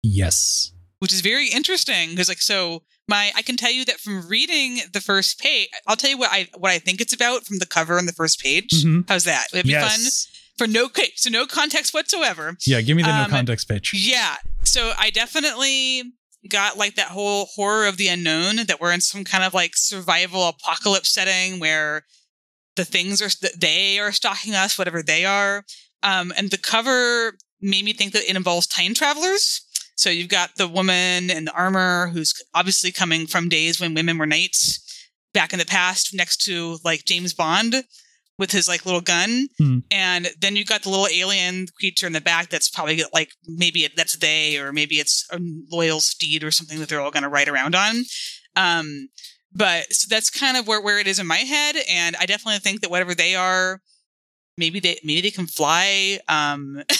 yes 0.02 0.72
which 0.98 1.12
is 1.12 1.20
very 1.20 1.48
interesting 1.48 2.10
because 2.10 2.28
like 2.28 2.40
so 2.40 2.82
my 3.08 3.32
I 3.34 3.42
can 3.42 3.56
tell 3.56 3.72
you 3.72 3.84
that 3.86 3.98
from 3.98 4.28
reading 4.28 4.78
the 4.92 5.00
first 5.00 5.40
page 5.40 5.68
I'll 5.86 5.96
tell 5.96 6.10
you 6.10 6.18
what 6.18 6.30
I 6.32 6.48
what 6.56 6.70
I 6.70 6.78
think 6.78 7.00
it's 7.00 7.12
about 7.12 7.44
from 7.44 7.58
the 7.58 7.66
cover 7.66 7.98
on 7.98 8.06
the 8.06 8.12
first 8.12 8.40
page. 8.40 8.70
Mhm. 8.84 9.04
How's 9.08 9.24
that? 9.24 9.48
Would 9.52 9.60
it 9.60 9.66
be 9.66 9.74
fun? 9.74 9.98
For 10.58 10.66
no 10.68 10.88
so 11.16 11.28
no 11.30 11.44
context 11.46 11.92
whatsoever. 11.92 12.56
yeah 12.66 12.80
give 12.80 12.96
me 12.96 13.02
the 13.02 13.08
no 13.16 13.24
Um, 13.24 13.30
context 13.30 13.68
pitch 13.68 13.92
Yeah. 13.94 14.36
So 14.64 14.92
I 14.96 15.10
definitely 15.10 16.04
got 16.48 16.76
like 16.76 16.96
that 16.96 17.08
whole 17.08 17.46
horror 17.54 17.86
of 17.86 17.96
the 17.96 18.08
unknown 18.08 18.56
that 18.66 18.80
we're 18.80 18.92
in 18.92 19.00
some 19.00 19.24
kind 19.24 19.44
of 19.44 19.54
like 19.54 19.76
survival 19.76 20.48
apocalypse 20.48 21.12
setting 21.12 21.60
where 21.60 22.04
the 22.76 22.84
things 22.84 23.22
are 23.22 23.30
that 23.42 23.60
they 23.60 23.98
are 23.98 24.12
stalking 24.12 24.54
us, 24.54 24.78
whatever 24.78 25.02
they 25.02 25.24
are. 25.24 25.64
Um, 26.02 26.32
and 26.36 26.50
the 26.50 26.58
cover 26.58 27.36
made 27.60 27.84
me 27.84 27.92
think 27.92 28.12
that 28.12 28.24
it 28.28 28.36
involves 28.36 28.66
time 28.66 28.94
travelers. 28.94 29.60
So 29.94 30.10
you've 30.10 30.28
got 30.28 30.56
the 30.56 30.66
woman 30.66 31.30
in 31.30 31.44
the 31.44 31.52
armor 31.52 32.08
who's 32.08 32.34
obviously 32.54 32.90
coming 32.90 33.26
from 33.26 33.48
days 33.48 33.80
when 33.80 33.94
women 33.94 34.18
were 34.18 34.26
knights 34.26 34.80
back 35.32 35.52
in 35.52 35.58
the 35.58 35.66
past, 35.66 36.14
next 36.14 36.38
to 36.44 36.78
like 36.84 37.04
James 37.04 37.34
Bond 37.34 37.84
with 38.38 38.50
his 38.50 38.68
like 38.68 38.84
little 38.86 39.00
gun. 39.00 39.48
Hmm. 39.58 39.78
And 39.90 40.28
then 40.40 40.56
you've 40.56 40.68
got 40.68 40.82
the 40.82 40.90
little 40.90 41.08
alien 41.08 41.66
creature 41.78 42.06
in 42.06 42.12
the 42.12 42.20
back 42.20 42.48
that's 42.48 42.68
probably 42.68 43.02
like 43.12 43.30
maybe 43.46 43.84
it, 43.84 43.92
that's 43.96 44.16
they 44.16 44.58
or 44.58 44.72
maybe 44.72 44.96
it's 44.96 45.26
a 45.30 45.38
loyal 45.70 46.00
steed 46.00 46.42
or 46.42 46.50
something 46.50 46.78
that 46.80 46.88
they're 46.88 47.00
all 47.00 47.10
going 47.10 47.22
to 47.22 47.28
ride 47.28 47.48
around 47.48 47.74
on. 47.74 48.02
Um, 48.56 49.08
but 49.54 49.92
so 49.92 50.06
that's 50.08 50.30
kind 50.30 50.56
of 50.56 50.66
where, 50.66 50.80
where 50.80 50.98
it 50.98 51.06
is 51.06 51.18
in 51.18 51.26
my 51.26 51.38
head. 51.38 51.76
And 51.88 52.16
I 52.16 52.26
definitely 52.26 52.58
think 52.60 52.80
that 52.80 52.90
whatever 52.90 53.14
they 53.14 53.34
are, 53.34 53.80
maybe 54.56 54.80
they 54.80 54.98
maybe 55.04 55.20
they 55.20 55.30
can 55.30 55.46
fly. 55.46 56.18
Um, 56.28 56.82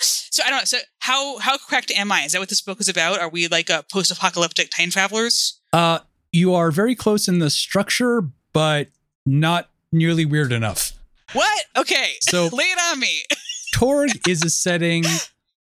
so 0.00 0.44
I 0.44 0.50
don't 0.50 0.60
know. 0.60 0.64
So 0.64 0.78
how 1.00 1.38
how 1.38 1.58
correct 1.58 1.90
am 1.90 2.12
I? 2.12 2.22
Is 2.22 2.32
that 2.32 2.38
what 2.38 2.48
this 2.48 2.62
book 2.62 2.80
is 2.80 2.88
about? 2.88 3.18
Are 3.18 3.28
we 3.28 3.48
like 3.48 3.68
a 3.68 3.84
post 3.90 4.12
apocalyptic 4.12 4.70
time 4.70 4.90
travelers? 4.90 5.60
uh 5.72 6.00
you 6.32 6.54
are 6.54 6.70
very 6.70 6.94
close 6.94 7.28
in 7.28 7.38
the 7.38 7.50
structure 7.50 8.22
but 8.52 8.88
not 9.26 9.68
nearly 9.92 10.24
weird 10.24 10.52
enough 10.52 10.92
What? 11.32 11.64
Okay. 11.76 12.12
So- 12.20 12.44
lay 12.52 12.64
it 12.64 12.78
on 12.90 12.98
me. 13.00 13.22
Torg 13.74 14.10
is 14.28 14.44
a 14.44 14.50
setting 14.50 15.04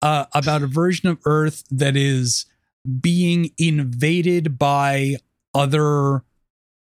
uh, 0.02 0.26
about 0.35 0.62
a 0.62 0.66
version 0.66 1.08
of 1.08 1.18
Earth 1.25 1.64
that 1.70 1.96
is 1.96 2.46
being 3.00 3.50
invaded 3.58 4.58
by 4.58 5.16
other 5.54 6.23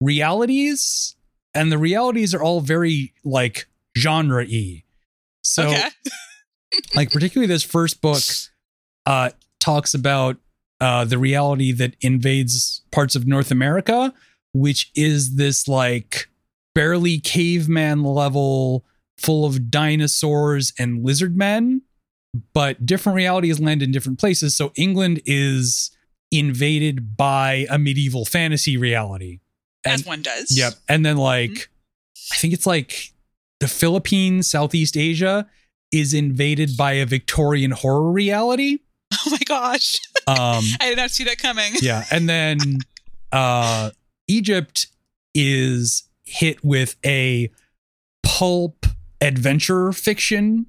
realities, 0.01 1.15
and 1.53 1.71
the 1.71 1.77
realities 1.77 2.33
are 2.33 2.43
all 2.43 2.61
very 2.61 3.13
like 3.23 3.67
genre 3.97 4.45
y. 4.47 4.83
So, 5.41 5.69
okay. 5.69 5.89
like 6.95 7.11
particularly 7.11 7.47
this 7.47 7.63
first 7.63 8.01
book 8.01 8.21
uh, 9.05 9.29
talks 9.59 9.93
about 9.93 10.37
uh, 10.79 11.05
the 11.05 11.17
reality 11.17 11.71
that 11.71 11.95
invades 12.01 12.81
parts 12.91 13.15
of 13.15 13.25
North 13.25 13.49
America, 13.49 14.13
which 14.53 14.91
is 14.93 15.35
this 15.35 15.67
like 15.67 16.29
barely 16.77 17.19
caveman 17.19 18.03
level, 18.03 18.85
full 19.17 19.45
of 19.45 19.71
dinosaurs 19.71 20.71
and 20.77 21.03
lizard 21.03 21.35
men, 21.35 21.81
but 22.53 22.85
different 22.85 23.15
realities 23.15 23.59
land 23.59 23.81
in 23.81 23.91
different 23.91 24.19
places. 24.19 24.55
So 24.55 24.71
England 24.75 25.19
is 25.25 25.89
invaded 26.31 27.17
by 27.17 27.65
a 27.71 27.79
medieval 27.79 28.25
fantasy 28.25 28.77
reality. 28.77 29.39
As 29.85 30.05
one 30.05 30.21
does. 30.21 30.55
Yep. 30.55 30.73
And 30.87 31.03
then 31.03 31.17
like 31.17 31.69
I 32.31 32.35
think 32.35 32.53
it's 32.53 32.67
like 32.67 33.11
the 33.59 33.67
Philippines, 33.67 34.47
Southeast 34.47 34.95
Asia 34.95 35.47
is 35.91 36.13
invaded 36.13 36.77
by 36.77 36.93
a 36.93 37.07
Victorian 37.07 37.71
horror 37.71 38.11
reality. 38.11 38.79
Oh 39.25 39.31
my 39.31 39.39
gosh. 39.45 39.95
Um, 40.27 40.35
I 40.81 40.89
did 40.89 40.97
not 40.97 41.11
see 41.11 41.23
that 41.25 41.37
coming. 41.37 41.73
yeah, 41.81 42.05
and 42.11 42.27
then 42.27 42.59
uh, 43.31 43.91
Egypt 44.27 44.87
is 45.33 46.06
hit 46.27 46.63
with 46.63 46.95
a 47.05 47.49
pulp 48.23 48.85
adventure 49.21 49.91
fiction. 49.91 50.67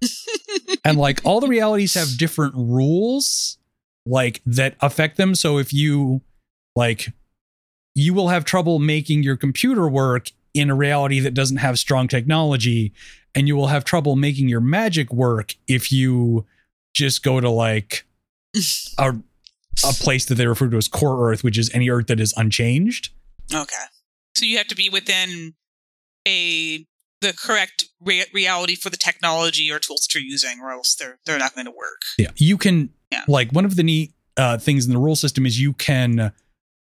and 0.84 0.98
like 0.98 1.20
all 1.24 1.40
the 1.40 1.48
realities 1.48 1.94
have 1.94 2.16
different 2.16 2.54
rules 2.56 3.58
like 4.04 4.42
that 4.44 4.74
affect 4.80 5.16
them 5.16 5.32
so 5.32 5.58
if 5.58 5.72
you 5.72 6.20
like 6.74 7.12
you 7.94 8.12
will 8.12 8.26
have 8.26 8.44
trouble 8.44 8.80
making 8.80 9.22
your 9.22 9.36
computer 9.36 9.88
work 9.88 10.30
in 10.54 10.70
a 10.70 10.74
reality 10.74 11.20
that 11.20 11.34
doesn't 11.34 11.58
have 11.58 11.78
strong 11.78 12.08
technology 12.08 12.92
and 13.32 13.46
you 13.46 13.54
will 13.54 13.68
have 13.68 13.84
trouble 13.84 14.16
making 14.16 14.48
your 14.48 14.60
magic 14.60 15.12
work 15.12 15.54
if 15.68 15.92
you 15.92 16.44
just 16.94 17.22
go 17.22 17.38
to 17.38 17.48
like 17.48 18.04
a 18.98 19.14
a 19.84 19.92
place 19.92 20.24
that 20.24 20.34
they 20.34 20.48
refer 20.48 20.66
to 20.68 20.76
as 20.76 20.88
core 20.88 21.30
earth 21.30 21.44
which 21.44 21.56
is 21.56 21.72
any 21.72 21.88
earth 21.88 22.08
that 22.08 22.18
is 22.18 22.34
unchanged 22.36 23.10
Okay. 23.54 23.74
So 24.34 24.44
you 24.44 24.58
have 24.58 24.68
to 24.68 24.74
be 24.76 24.88
within 24.88 25.54
a 26.26 26.86
the 27.20 27.32
correct 27.32 27.84
re- 28.00 28.24
reality 28.32 28.74
for 28.74 28.90
the 28.90 28.96
technology 28.96 29.70
or 29.70 29.78
tools 29.78 30.00
that 30.08 30.14
you're 30.14 30.24
using, 30.24 30.60
or 30.60 30.72
else 30.72 30.94
they're 30.94 31.18
they're 31.26 31.38
not 31.38 31.54
going 31.54 31.66
to 31.66 31.70
work. 31.70 32.02
Yeah, 32.18 32.30
you 32.36 32.56
can 32.58 32.90
Yeah. 33.12 33.24
like 33.28 33.52
one 33.52 33.64
of 33.64 33.76
the 33.76 33.82
neat 33.82 34.12
uh, 34.36 34.58
things 34.58 34.86
in 34.86 34.92
the 34.92 34.98
rule 34.98 35.14
system 35.16 35.46
is 35.46 35.60
you 35.60 35.72
can 35.74 36.32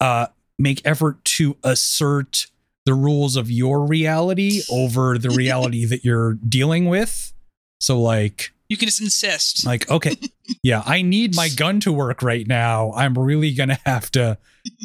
uh, 0.01 0.27
make 0.59 0.83
effort 0.85 1.25
to 1.25 1.57
assert 1.65 2.47
the 2.85 2.95
rules 2.95 3.37
of 3.37 3.51
your 3.51 3.87
reality 3.87 4.61
over 4.71 5.17
the 5.19 5.31
reality 5.43 5.85
that 5.87 6.05
you're 6.05 6.35
dealing 6.35 6.87
with. 6.87 7.33
So 7.81 8.01
like 8.01 8.53
You 8.69 8.77
can 8.77 8.87
just 8.89 9.01
insist. 9.01 9.65
like 9.65 9.91
okay, 9.91 10.17
yeah, 10.63 10.83
I 10.85 11.01
need 11.03 11.35
my 11.37 11.49
gun 11.49 11.81
to 11.81 11.93
work 11.93 12.23
right 12.23 12.47
now. 12.47 12.93
I'm 12.93 13.15
really 13.15 13.55
gonna 13.55 13.79
have 13.87 14.11
to 14.13 14.37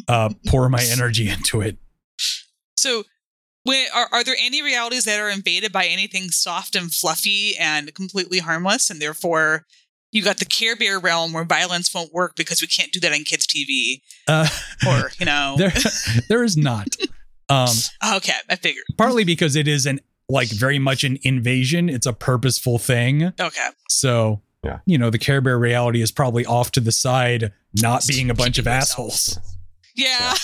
uh, 0.08 0.30
pour 0.46 0.68
my 0.70 0.82
energy 0.90 1.28
into 1.28 1.60
it. 1.60 1.76
So, 2.84 3.04
when, 3.64 3.86
are 3.94 4.08
are 4.12 4.22
there 4.22 4.36
any 4.38 4.62
realities 4.62 5.04
that 5.04 5.18
are 5.18 5.30
invaded 5.30 5.72
by 5.72 5.86
anything 5.86 6.28
soft 6.30 6.76
and 6.76 6.92
fluffy 6.92 7.56
and 7.58 7.94
completely 7.94 8.38
harmless, 8.40 8.90
and 8.90 9.00
therefore 9.00 9.64
you 10.12 10.22
got 10.22 10.36
the 10.38 10.44
Care 10.44 10.76
Bear 10.76 10.98
realm 11.00 11.32
where 11.32 11.44
violence 11.44 11.92
won't 11.94 12.12
work 12.12 12.36
because 12.36 12.60
we 12.60 12.66
can't 12.68 12.92
do 12.92 13.00
that 13.00 13.12
on 13.12 13.24
kids' 13.24 13.46
TV, 13.46 14.02
Uh, 14.28 14.48
or 14.86 15.10
you 15.18 15.26
know? 15.26 15.54
there, 15.58 15.72
there 16.28 16.44
is 16.44 16.56
not. 16.56 16.88
Um, 17.48 17.68
okay, 18.16 18.34
I 18.48 18.56
figured. 18.56 18.84
partly 18.98 19.24
because 19.24 19.56
it 19.56 19.66
is 19.66 19.86
an 19.86 19.98
like 20.28 20.48
very 20.50 20.78
much 20.78 21.02
an 21.04 21.18
invasion. 21.22 21.88
It's 21.88 22.06
a 22.06 22.12
purposeful 22.12 22.78
thing. 22.78 23.32
Okay, 23.40 23.68
So, 23.90 24.40
Yeah. 24.64 24.78
you 24.86 24.98
know, 24.98 25.10
the 25.10 25.18
Care 25.18 25.40
Bear 25.40 25.58
reality 25.58 26.00
is 26.00 26.12
probably 26.12 26.44
off 26.46 26.70
to 26.72 26.80
the 26.80 26.92
side, 26.92 27.52
not 27.82 28.06
being 28.06 28.30
a 28.30 28.34
bunch 28.34 28.58
of 28.58 28.64
Keeping 28.66 28.78
assholes. 28.78 29.38
yeah. 29.96 30.34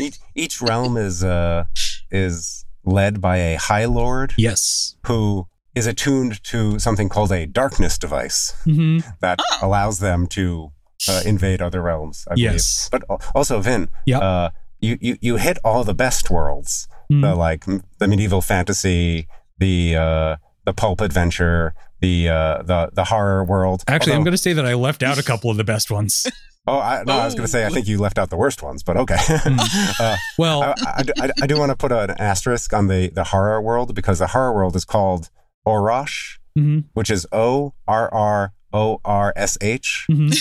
Each 0.00 0.18
each 0.34 0.60
realm 0.62 0.96
is 0.96 1.22
uh 1.24 1.64
is 2.10 2.64
led 2.84 3.20
by 3.20 3.36
a 3.38 3.56
High 3.56 3.84
Lord 3.86 4.34
Yes. 4.36 4.96
who 5.06 5.46
is 5.74 5.86
attuned 5.86 6.42
to 6.44 6.78
something 6.78 7.08
called 7.08 7.32
a 7.32 7.46
darkness 7.46 7.98
device 7.98 8.54
hmm 8.64 8.98
that 9.20 9.38
Oh. 9.42 9.58
allows 9.66 9.98
them 9.98 10.26
to 10.28 10.72
uh, 11.08 11.22
invade 11.26 11.60
other 11.60 11.82
realms. 11.82 12.24
I 12.30 12.34
believe. 12.34 12.52
Yes. 12.52 12.88
But 12.90 13.02
also, 13.34 13.60
Vin, 13.60 13.88
Yep. 14.06 14.22
uh, 14.22 14.50
you, 14.80 14.96
you 15.00 15.16
you 15.20 15.36
hit 15.36 15.58
all 15.64 15.84
the 15.84 15.94
best 15.94 16.30
worlds. 16.30 16.88
Mhm. 17.12 17.20
The 17.22 17.34
like 17.34 17.64
the 17.98 18.08
medieval 18.08 18.40
fantasy, 18.42 19.28
the 19.58 19.96
uh, 19.96 20.36
the 20.64 20.72
pulp 20.72 21.00
adventure, 21.00 21.74
the 22.00 22.28
uh, 22.28 22.62
the 22.62 22.90
the 22.92 23.04
horror 23.04 23.44
world. 23.44 23.84
Actually, 23.88 24.14
I'm 24.16 24.24
going 24.24 24.32
to 24.32 24.38
say 24.38 24.52
that 24.54 24.66
I 24.66 24.74
left 24.74 25.02
out 25.02 25.18
a 25.18 25.22
couple 25.22 25.50
of 25.50 25.56
the 25.58 25.64
best 25.64 25.90
ones. 25.90 26.26
Oh, 26.68 26.78
I, 26.80 27.04
no, 27.06 27.12
I 27.14 27.24
was 27.24 27.34
going 27.34 27.44
to 27.46 27.50
say 27.50 27.62
I 27.64 27.68
Oh. 27.68 27.70
think 27.70 27.86
you 27.86 27.98
left 27.98 28.18
out 28.18 28.28
the 28.30 28.36
worst 28.36 28.62
ones, 28.62 28.82
but 28.82 28.96
okay. 28.96 29.16
uh, 30.00 30.16
Well, 30.38 30.62
I, 30.62 30.74
I, 30.84 31.04
I- 31.26 31.30
I 31.42 31.46
do 31.46 31.58
want 31.58 31.70
to 31.70 31.76
put 31.76 31.92
an 31.92 32.10
asterisk 32.18 32.72
on 32.72 32.88
the 32.88 33.08
the 33.10 33.24
horror 33.24 33.60
world 33.62 33.94
because 33.94 34.18
the 34.18 34.28
horror 34.28 34.52
world 34.54 34.74
is 34.76 34.84
called 34.84 35.30
Orrorsh, 35.66 36.38
mhm, 36.58 36.84
which 36.94 37.10
is 37.10 37.26
O 37.32 37.74
R 37.86 38.12
R 38.12 38.52
O 38.72 39.00
R 39.04 39.32
S 39.36 39.56
H. 39.60 40.06
mhm. 40.10 40.32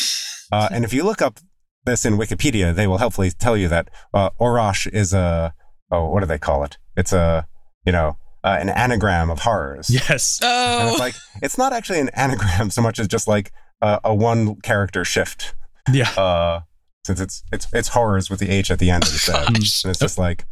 Uh, 0.51 0.67
and 0.72 0.84
if 0.86 0.94
you 0.94 1.03
look 1.03 1.22
up 1.22 1.39
this 1.86 2.05
in 2.05 2.17
Wikipedia, 2.17 2.74
they 2.74 2.88
will 2.88 2.98
helpfully 2.98 3.32
tell 3.32 3.55
you 3.58 3.67
that 3.67 3.89
uh, 4.13 4.29
Orrorsh 4.39 4.88
is 4.91 5.13
a 5.13 5.53
oh, 5.91 6.10
what 6.10 6.22
do 6.22 6.25
they 6.25 6.39
call 6.39 6.63
it? 6.63 6.77
It's 6.98 7.13
a 7.13 7.48
you 7.86 7.91
know 7.91 8.17
uh, 8.44 8.58
an 8.60 8.70
anagram 8.70 9.29
of 9.29 9.39
horrors. 9.39 9.89
yes. 9.89 10.39
And 10.44 10.89
it's 10.89 10.96
Oh, 11.00 11.03
like 11.03 11.15
it's 11.41 11.58
not 11.58 11.74
actually 11.74 12.00
an 12.00 12.10
anagram 12.10 12.70
so 12.72 12.82
much 12.82 13.00
as 13.00 13.08
just 13.08 13.27
like 13.27 13.51
a, 13.82 14.00
a 14.03 14.13
one 14.15 14.55
character 14.62 15.03
shift. 15.05 15.53
Yeah. 15.92 16.10
Uh, 16.12 16.62
since 17.06 17.20
it's 17.20 17.44
it's 17.51 17.68
it's 17.74 17.89
horrors 17.89 18.30
with 18.30 18.39
the 18.39 18.50
H 18.50 18.72
at 18.72 18.80
the 18.80 18.89
end 18.89 19.04
instead, 19.04 19.36
and 19.48 19.56
gosh. 19.58 19.86
it's 19.86 20.00
just 20.00 20.18
like, 20.18 20.46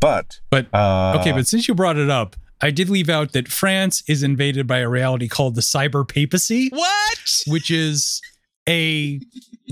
but 0.00 0.40
But 0.50 0.66
uh, 0.74 1.16
okay, 1.20 1.32
but 1.32 1.46
since 1.46 1.68
you 1.68 1.74
brought 1.74 1.96
it 1.96 2.10
up, 2.10 2.34
I 2.60 2.70
did 2.70 2.88
leave 2.88 3.08
out 3.08 3.32
that 3.32 3.46
France 3.48 4.02
is 4.08 4.22
invaded 4.22 4.66
by 4.66 4.78
a 4.78 4.88
reality 4.88 5.28
called 5.28 5.54
the 5.54 5.60
cyber 5.60 6.06
papacy. 6.06 6.68
what? 6.70 7.42
which 7.46 7.70
is 7.70 8.20
a 8.68 9.20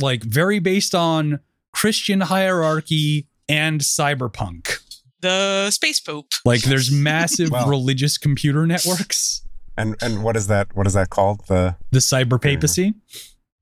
like 0.01 0.23
very 0.23 0.59
based 0.61 0.95
on 0.95 1.41
Christian 1.73 2.21
hierarchy 2.21 3.27
and 3.49 3.81
cyberpunk. 3.81 4.79
The 5.21 5.71
space 5.71 6.01
pope. 6.01 6.33
Like 6.45 6.63
there's 6.63 6.91
massive 6.93 7.51
Well- 7.51 7.69
religious 7.69 8.17
computer 8.19 8.67
networks. 8.67 9.43
and 9.77 9.97
and 10.01 10.23
what 10.23 10.37
is 10.37 10.47
that? 10.47 10.69
What 10.77 10.87
is 10.87 10.95
that 10.95 11.11
called? 11.11 11.43
The 11.49 11.77
The 11.91 11.99
cyber 11.99 12.41
papacy 12.41 12.95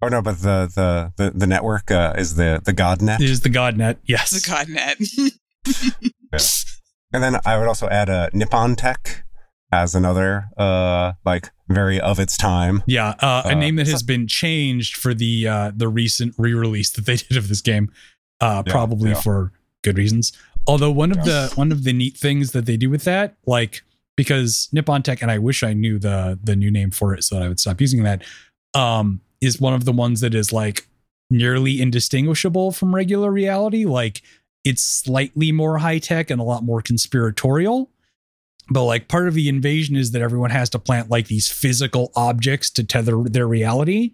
oh 0.03 0.09
no, 0.09 0.23
but 0.23 0.39
the 0.43 0.71
the 0.75 1.13
the, 1.17 1.31
the 1.31 1.47
network 1.47 1.91
uh, 1.91 2.15
is 2.17 2.35
the 2.37 2.61
the 2.65 2.73
GodNet. 2.73 3.21
is 3.21 3.41
the 3.41 3.51
godnet. 3.51 3.97
Yes. 4.05 4.31
The 4.31 4.51
godnet. 4.51 6.13
And 7.11 7.23
then 7.23 7.37
I 7.47 7.57
would 7.59 7.69
also 7.69 7.89
add 7.89 8.11
a 8.11 8.29
Nippon 8.35 8.77
Tech 8.77 9.25
as 9.73 9.95
another 9.95 10.49
uh 10.59 11.13
like 11.25 11.51
very 11.69 11.99
of 12.01 12.19
its 12.21 12.37
time. 12.37 12.83
Yeah, 12.87 13.15
uh, 13.21 13.43
a 13.47 13.49
Uh, 13.49 13.55
name 13.55 13.77
that 13.77 13.87
has 13.87 14.01
so- 14.01 14.07
been 14.07 14.27
changed 14.29 14.95
for 14.97 15.15
the 15.15 15.49
uh, 15.49 15.73
the 15.75 15.89
recent 15.89 16.35
re-release 16.37 16.91
that 16.91 17.07
they 17.07 17.17
did 17.29 17.37
of 17.39 17.49
this 17.49 17.63
game, 17.63 17.91
uh, 18.43 18.63
Yeah, 18.67 18.71
probably 18.73 19.11
yeah. 19.11 19.21
for 19.23 19.53
good 19.83 19.97
reasons. 19.97 20.33
Although 20.67 20.91
one 20.91 21.11
of 21.13 21.19
Yeah. 21.19 21.25
the 21.49 21.53
one 21.55 21.73
of 21.73 21.85
the 21.85 21.95
neat 21.95 22.17
things 22.19 22.53
that 22.53 22.67
they 22.67 22.77
do 22.77 22.91
with 22.91 23.05
that, 23.05 23.37
like 23.47 23.83
because 24.15 24.69
Nippon 24.73 25.03
Tech, 25.03 25.23
and 25.23 25.31
I 25.31 25.39
wish 25.39 25.63
I 25.63 25.73
knew 25.73 25.99
the 25.99 26.39
the 26.43 26.57
new 26.57 26.71
name 26.71 26.91
for 26.91 27.15
it 27.15 27.25
so 27.25 27.37
that 27.37 27.43
I 27.45 27.49
would 27.49 27.59
stop 27.61 27.81
using 27.81 28.03
that, 28.03 28.23
um, 28.75 29.23
is 29.41 29.61
one 29.61 29.75
of 29.75 29.85
the 29.85 29.93
ones 29.93 30.21
that 30.21 30.35
is 30.35 30.53
like 30.53 30.87
nearly 31.31 31.81
indistinguishable 31.81 32.73
from 32.73 32.95
regular 32.95 33.31
reality. 33.31 33.85
Like 33.85 34.23
it's 34.65 34.83
slightly 34.83 35.53
more 35.53 35.79
high 35.79 35.99
tech 35.99 36.31
and 36.31 36.41
a 36.41 36.45
lot 36.45 36.65
more 36.65 36.83
conspiratorial. 36.83 37.91
But 38.71 38.85
like 38.85 39.09
part 39.09 39.29
of 39.29 39.35
the 39.35 39.49
invasion 39.49 39.97
is 39.97 40.13
that 40.13 40.23
everyone 40.23 40.51
has 40.51 40.69
to 40.71 40.79
plant 40.79 41.11
like 41.11 41.29
these 41.29 41.51
physical 41.51 42.13
objects 42.15 42.71
to 42.71 42.85
tether 42.85 43.23
their 43.25 43.47
reality. 43.47 44.13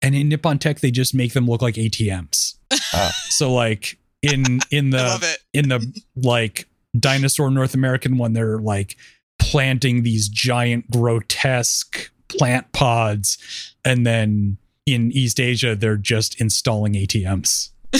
And 0.00 0.14
in 0.14 0.28
Nippon 0.28 0.58
Tech, 0.58 0.80
they 0.80 0.90
just 0.90 1.14
make 1.14 1.32
them 1.32 1.46
look 1.46 1.62
like 1.62 1.76
ATMs. 1.76 2.56
Ah. 2.94 3.12
so 3.28 3.52
like 3.52 3.98
in 4.22 4.60
in 4.70 4.90
the 4.90 5.38
in 5.52 5.68
the 5.68 6.02
like 6.16 6.66
dinosaur 6.98 7.50
North 7.50 7.74
American 7.74 8.16
one, 8.18 8.32
they're 8.32 8.58
like 8.58 8.96
planting 9.38 10.02
these 10.02 10.28
giant 10.28 10.90
grotesque 10.90 12.10
plant 12.28 12.72
pods. 12.72 13.38
And 13.84 14.06
then 14.06 14.58
in 14.86 15.10
East 15.12 15.38
Asia, 15.40 15.74
they're 15.76 15.96
just 15.96 16.40
installing 16.40 16.94
ATMs. 16.94 17.70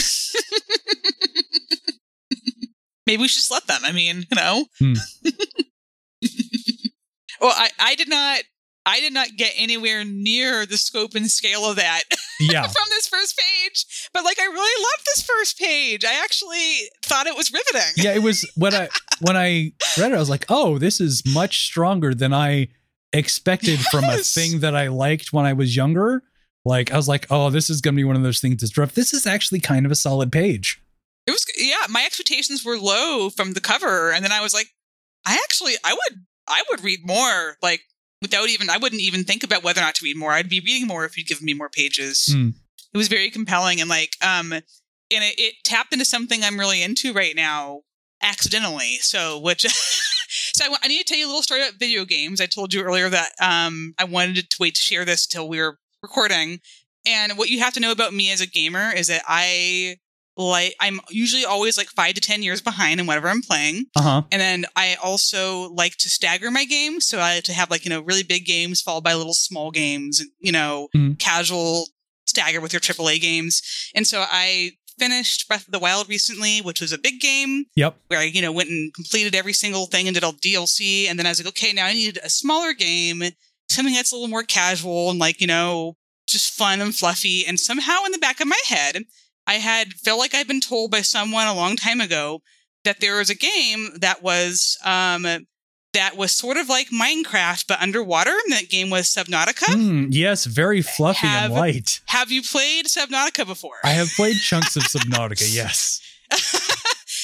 Maybe 3.05 3.21
we 3.21 3.27
should 3.27 3.39
just 3.39 3.51
let 3.51 3.67
them. 3.67 3.81
I 3.83 3.91
mean, 3.91 4.25
you 4.29 4.35
know. 4.35 4.65
Hmm. 4.79 4.93
well, 7.41 7.53
I, 7.55 7.69
I 7.79 7.95
did 7.95 8.09
not 8.09 8.39
I 8.85 8.99
did 8.99 9.13
not 9.13 9.29
get 9.37 9.53
anywhere 9.57 10.03
near 10.05 10.65
the 10.65 10.77
scope 10.77 11.15
and 11.15 11.29
scale 11.29 11.65
of 11.69 11.77
that 11.77 12.03
Yeah. 12.39 12.63
from 12.63 12.83
this 12.89 13.07
first 13.07 13.37
page. 13.37 14.09
But 14.13 14.23
like 14.25 14.39
I 14.39 14.45
really 14.45 14.83
loved 14.83 15.05
this 15.05 15.21
first 15.23 15.57
page. 15.59 16.03
I 16.05 16.21
actually 16.23 16.89
thought 17.05 17.27
it 17.27 17.35
was 17.37 17.51
riveting. 17.51 17.93
yeah, 17.97 18.13
it 18.13 18.23
was 18.23 18.49
when 18.55 18.73
I 18.73 18.89
when 19.21 19.35
I 19.37 19.73
read 19.97 20.11
it, 20.11 20.15
I 20.15 20.19
was 20.19 20.29
like, 20.29 20.45
oh, 20.49 20.77
this 20.77 20.99
is 21.01 21.23
much 21.25 21.65
stronger 21.65 22.13
than 22.13 22.33
I 22.33 22.69
expected 23.11 23.79
from 23.79 24.05
a 24.05 24.17
thing 24.17 24.59
that 24.61 24.75
I 24.75 24.87
liked 24.87 25.31
when 25.33 25.45
I 25.45 25.53
was 25.53 25.75
younger. 25.75 26.23
Like 26.65 26.91
I 26.91 26.97
was 26.97 27.07
like, 27.07 27.27
oh, 27.29 27.49
this 27.49 27.69
is 27.69 27.81
gonna 27.81 27.95
be 27.95 28.03
one 28.03 28.15
of 28.15 28.23
those 28.23 28.39
things 28.39 28.61
that's 28.61 28.77
rough. 28.77 28.93
This 28.93 29.13
is 29.13 29.27
actually 29.27 29.59
kind 29.59 29.85
of 29.85 29.91
a 29.91 29.95
solid 29.95 30.31
page. 30.31 30.81
It 31.27 31.31
was 31.31 31.45
yeah, 31.57 31.85
my 31.89 32.03
expectations 32.05 32.63
were 32.65 32.77
low 32.77 33.29
from 33.29 33.53
the 33.53 33.61
cover 33.61 34.11
and 34.11 34.23
then 34.23 34.31
I 34.31 34.41
was 34.41 34.53
like 34.53 34.67
I 35.25 35.35
actually 35.35 35.73
I 35.83 35.93
would 35.93 36.19
I 36.47 36.63
would 36.69 36.83
read 36.83 36.99
more 37.05 37.57
like 37.61 37.81
without 38.21 38.49
even 38.49 38.69
I 38.69 38.77
wouldn't 38.77 39.01
even 39.01 39.23
think 39.23 39.43
about 39.43 39.63
whether 39.63 39.81
or 39.81 39.83
not 39.83 39.95
to 39.95 40.05
read 40.05 40.17
more. 40.17 40.31
I'd 40.31 40.49
be 40.49 40.61
reading 40.61 40.87
more 40.87 41.05
if 41.05 41.17
you'd 41.17 41.27
given 41.27 41.45
me 41.45 41.53
more 41.53 41.69
pages. 41.69 42.29
Hmm. 42.31 42.49
It 42.93 42.97
was 42.97 43.07
very 43.07 43.29
compelling 43.29 43.81
and 43.81 43.89
like 43.89 44.15
um 44.21 44.53
and 44.53 44.63
it, 45.23 45.35
it 45.37 45.55
tapped 45.63 45.93
into 45.93 46.05
something 46.05 46.43
I'm 46.43 46.59
really 46.59 46.81
into 46.81 47.13
right 47.13 47.35
now 47.35 47.81
accidentally. 48.21 48.97
So 49.01 49.39
which 49.39 49.65
So 50.55 50.65
I, 50.65 50.75
I, 50.83 50.87
need 50.87 50.99
to 50.99 51.03
tell 51.03 51.17
you 51.17 51.25
a 51.25 51.27
little 51.27 51.41
story 51.41 51.61
about 51.61 51.79
video 51.79 52.05
games. 52.05 52.39
I 52.39 52.45
told 52.45 52.73
you 52.73 52.81
earlier 52.83 53.09
that 53.09 53.31
um, 53.39 53.93
I 53.97 54.03
wanted 54.03 54.49
to 54.49 54.57
wait 54.59 54.75
to 54.75 54.81
share 54.81 55.05
this 55.05 55.25
until 55.25 55.47
we 55.47 55.59
were 55.59 55.79
recording. 56.03 56.59
And 57.05 57.37
what 57.37 57.49
you 57.49 57.59
have 57.59 57.73
to 57.73 57.79
know 57.79 57.91
about 57.91 58.13
me 58.13 58.31
as 58.31 58.41
a 58.41 58.47
gamer 58.47 58.91
is 58.91 59.07
that 59.07 59.23
I 59.27 59.97
like 60.35 60.75
I'm 60.79 60.99
usually 61.09 61.45
always 61.45 61.77
like 61.77 61.87
five 61.87 62.13
to 62.15 62.21
ten 62.21 62.43
years 62.43 62.61
behind 62.61 62.99
in 62.99 63.07
whatever 63.07 63.29
I'm 63.29 63.41
playing. 63.41 63.85
Uh-huh. 63.95 64.23
And 64.31 64.41
then 64.41 64.65
I 64.75 64.95
also 65.01 65.69
like 65.71 65.97
to 65.97 66.09
stagger 66.09 66.51
my 66.51 66.65
games. 66.65 67.07
So 67.07 67.19
I 67.19 67.35
like 67.35 67.43
to 67.45 67.53
have 67.53 67.71
like, 67.71 67.85
you 67.85 67.89
know, 67.89 68.01
really 68.01 68.23
big 68.23 68.45
games 68.45 68.81
followed 68.81 69.03
by 69.03 69.13
little 69.13 69.33
small 69.33 69.71
games, 69.71 70.23
you 70.39 70.51
know, 70.51 70.89
mm-hmm. 70.95 71.13
casual 71.13 71.87
stagger 72.25 72.61
with 72.61 72.73
your 72.73 72.79
AAA 72.79 73.21
games. 73.21 73.61
And 73.95 74.07
so 74.07 74.25
I 74.29 74.71
finished 74.97 75.47
Breath 75.47 75.67
of 75.67 75.71
the 75.71 75.79
Wild 75.79 76.09
recently, 76.09 76.59
which 76.59 76.81
was 76.81 76.91
a 76.91 76.97
big 76.97 77.19
game. 77.19 77.65
Yep. 77.75 77.95
Where 78.07 78.19
I, 78.19 78.23
you 78.23 78.41
know, 78.41 78.51
went 78.51 78.69
and 78.69 78.93
completed 78.93 79.35
every 79.35 79.53
single 79.53 79.85
thing 79.87 80.07
and 80.07 80.15
did 80.15 80.23
all 80.23 80.33
DLC. 80.33 81.07
And 81.09 81.17
then 81.17 81.25
I 81.25 81.29
was 81.29 81.39
like, 81.39 81.49
okay, 81.49 81.73
now 81.73 81.85
I 81.85 81.93
need 81.93 82.19
a 82.23 82.29
smaller 82.29 82.73
game, 82.73 83.23
something 83.69 83.93
that's 83.93 84.11
a 84.11 84.15
little 84.15 84.29
more 84.29 84.43
casual 84.43 85.09
and 85.09 85.19
like, 85.19 85.41
you 85.41 85.47
know, 85.47 85.95
just 86.27 86.53
fun 86.53 86.81
and 86.81 86.95
fluffy. 86.95 87.45
And 87.45 87.59
somehow 87.59 88.03
in 88.05 88.11
the 88.11 88.17
back 88.17 88.39
of 88.39 88.47
my 88.47 88.59
head, 88.67 89.03
I 89.45 89.55
had 89.55 89.93
felt 89.93 90.19
like 90.19 90.33
I'd 90.33 90.47
been 90.47 90.61
told 90.61 90.91
by 90.91 91.01
someone 91.01 91.47
a 91.47 91.53
long 91.53 91.75
time 91.75 91.99
ago 91.99 92.41
that 92.83 92.99
there 92.99 93.17
was 93.17 93.29
a 93.29 93.35
game 93.35 93.89
that 93.99 94.21
was 94.23 94.77
um, 94.83 95.25
that 95.93 96.17
was 96.17 96.31
sort 96.31 96.57
of 96.57 96.69
like 96.69 96.89
Minecraft 96.89 97.67
but 97.67 97.81
underwater. 97.81 98.31
And 98.31 98.53
that 98.53 98.69
game 98.69 98.89
was 98.89 99.07
Subnautica. 99.07 99.73
Mm, 99.73 100.07
yes, 100.11 100.45
very 100.45 100.81
fluffy 100.81 101.27
have, 101.27 101.45
and 101.45 101.53
light. 101.53 102.01
Have 102.07 102.31
you 102.31 102.41
played 102.41 102.85
Subnautica 102.85 103.45
before? 103.45 103.77
I 103.83 103.89
have 103.89 104.09
played 104.15 104.37
chunks 104.37 104.75
of 104.75 104.83
Subnautica. 104.83 105.53
Yes. 105.53 106.01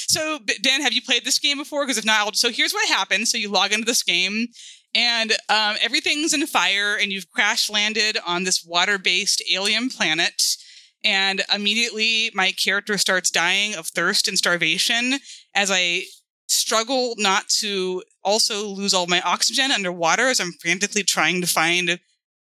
so, 0.08 0.40
Dan, 0.62 0.82
have 0.82 0.94
you 0.94 1.02
played 1.02 1.26
this 1.26 1.40
game 1.40 1.58
before? 1.58 1.84
Because 1.84 1.98
if 1.98 2.06
not, 2.06 2.20
I'll, 2.20 2.34
so 2.34 2.52
here's 2.52 2.74
what 2.74 2.88
happens. 2.90 3.32
So 3.32 3.38
you 3.38 3.50
log 3.50 3.72
into 3.74 3.86
this 3.86 4.04
game, 4.04 4.48
and 4.96 5.32
um, 5.50 5.76
everything's 5.82 6.34
in 6.34 6.46
fire, 6.48 6.96
and 6.96 7.12
you've 7.12 7.30
crash 7.30 7.70
landed 7.70 8.18
on 8.26 8.44
this 8.44 8.64
water-based 8.66 9.44
alien 9.52 9.90
planet 9.90 10.58
and 11.04 11.44
immediately 11.54 12.32
my 12.34 12.52
character 12.52 12.98
starts 12.98 13.32
dying 13.32 13.76
of 13.76 13.88
thirst 13.88 14.28
and 14.28 14.38
starvation 14.38 15.20
as 15.56 15.72
I 15.72 16.04
struggle 16.48 17.14
not 17.18 17.48
to 17.60 18.04
also 18.24 18.68
lose 18.68 18.94
all 18.94 19.08
my 19.08 19.22
oxygen 19.22 19.72
underwater 19.72 20.28
as 20.28 20.40
I'm 20.40 20.54
frantically 20.54 21.04
trying 21.04 21.42
to 21.42 21.48
find 21.48 22.00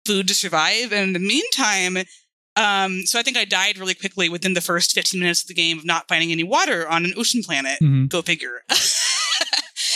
food 0.06 0.28
to 0.28 0.34
survive. 0.34 0.92
And 0.92 1.08
in 1.08 1.14
the 1.14 1.20
meantime, 1.20 1.98
um, 2.58 3.04
so 3.06 3.20
I 3.20 3.22
think 3.22 3.38
I 3.38 3.46
died 3.46 3.78
really 3.78 3.94
quickly 3.94 4.28
within 4.28 4.54
the 4.54 4.62
first 4.62 4.94
15 4.94 5.20
minutes 5.20 5.44
of 5.44 5.48
the 5.48 5.54
game 5.54 5.78
of 5.78 5.86
not 5.86 6.08
finding 6.08 6.32
any 6.32 6.44
water 6.44 6.88
on 6.88 7.06
an 7.06 7.14
ocean 7.16 7.44
planet. 7.44 7.80
Mm-hmm. 7.82 8.08
Go 8.08 8.22
figure. 8.22 8.64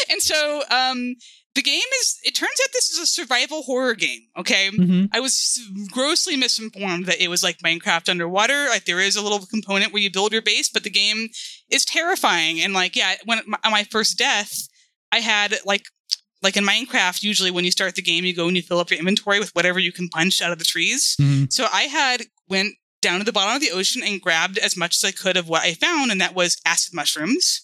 and 0.10 0.22
so 0.22 0.64
um, 0.70 1.16
the 1.56 1.62
game 1.62 1.82
is 2.02 2.20
it 2.24 2.36
turns 2.36 2.60
out 2.64 2.70
this 2.74 2.90
is 2.90 3.00
a 3.00 3.06
survival 3.06 3.64
horror 3.64 3.96
game 3.96 4.22
okay 4.38 4.70
mm-hmm. 4.70 5.06
i 5.12 5.20
was 5.20 5.60
grossly 5.92 6.36
misinformed 6.36 7.06
that 7.06 7.22
it 7.22 7.30
was 7.30 7.42
like 7.42 7.58
minecraft 7.60 8.10
underwater 8.10 8.68
like 8.70 8.86
there 8.86 9.00
is 9.00 9.16
a 9.16 9.22
little 9.22 9.40
component 9.40 9.92
where 9.92 10.02
you 10.02 10.12
build 10.12 10.34
your 10.34 10.42
base 10.42 10.70
but 10.70 10.84
the 10.84 10.90
game 10.90 11.30
is 11.70 11.86
terrifying 11.86 12.60
and 12.60 12.74
like 12.74 12.96
yeah 12.96 13.16
when 13.26 13.40
on 13.64 13.72
my 13.72 13.84
first 13.86 14.18
death 14.18 14.68
i 15.12 15.20
had 15.20 15.56
like 15.66 15.86
like 16.44 16.58
in 16.58 16.66
minecraft 16.66 17.24
usually 17.24 17.52
when 17.52 17.66
you 17.66 17.72
start 17.72 17.96
the 17.96 18.02
game 18.02 18.26
you 18.26 18.36
go 18.36 18.48
and 18.48 18.56
you 18.56 18.62
fill 18.62 18.80
up 18.80 18.92
your 18.92 19.00
inventory 19.00 19.40
with 19.40 19.56
whatever 19.56 19.80
you 19.80 19.92
can 19.92 20.10
punch 20.10 20.42
out 20.42 20.52
of 20.52 20.60
the 20.60 20.66
trees 20.66 21.16
mm-hmm. 21.20 21.46
so 21.50 21.68
i 21.74 21.84
had 21.84 22.24
went 22.50 22.74
down 23.02 23.20
to 23.20 23.26
the 23.26 23.32
bottom 23.32 23.56
of 23.56 23.62
the 23.62 23.72
ocean 23.72 24.02
and 24.04 24.22
grabbed 24.22 24.58
as 24.58 24.76
much 24.76 24.96
as 24.96 25.08
i 25.08 25.12
could 25.12 25.38
of 25.38 25.48
what 25.48 25.64
i 25.64 25.74
found 25.74 26.12
and 26.12 26.20
that 26.20 26.36
was 26.36 26.58
acid 26.66 26.94
mushrooms 26.94 27.62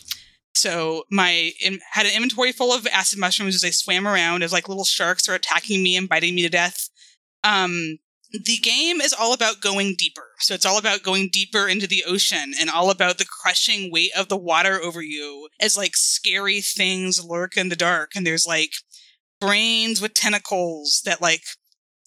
so 0.53 1.03
my 1.10 1.51
in, 1.63 1.79
had 1.91 2.05
an 2.05 2.13
inventory 2.13 2.51
full 2.51 2.74
of 2.74 2.88
acid 2.88 3.20
mushrooms 3.20 3.55
as 3.55 3.63
I 3.63 3.70
swam 3.70 4.08
around 4.08 4.43
as 4.43 4.51
like 4.51 4.68
little 4.68 4.83
sharks 4.83 5.27
are 5.29 5.35
attacking 5.35 5.81
me 5.81 5.96
and 5.96 6.09
biting 6.09 6.35
me 6.35 6.42
to 6.44 6.50
death. 6.50 6.90
Um, 7.44 8.00
the 8.31 8.57
game 8.57 9.01
is 9.01 9.14
all 9.14 9.33
about 9.33 9.61
going 9.61 9.96
deeper. 9.98 10.27
So 10.40 10.53
it's 10.53 10.66
all 10.66 10.77
about 10.77 11.03
going 11.03 11.29
deeper 11.31 11.68
into 11.68 11.87
the 11.87 12.03
ocean 12.07 12.53
and 12.59 12.70
all 12.70 12.90
about 12.90 13.18
the 13.18 13.25
crushing 13.25 13.92
weight 13.92 14.11
of 14.18 14.29
the 14.29 14.37
water 14.37 14.79
over 14.81 15.01
you 15.01 15.50
as 15.59 15.77
like 15.77 15.96
scary 15.96 16.61
things 16.61 17.24
lurk 17.24 17.57
in 17.57 17.70
the 17.70 17.75
dark. 17.75 18.11
And 18.16 18.25
there's 18.25 18.46
like 18.48 18.72
brains 19.40 20.01
with 20.01 20.14
tentacles 20.14 21.01
that 21.05 21.22
like 21.22 21.44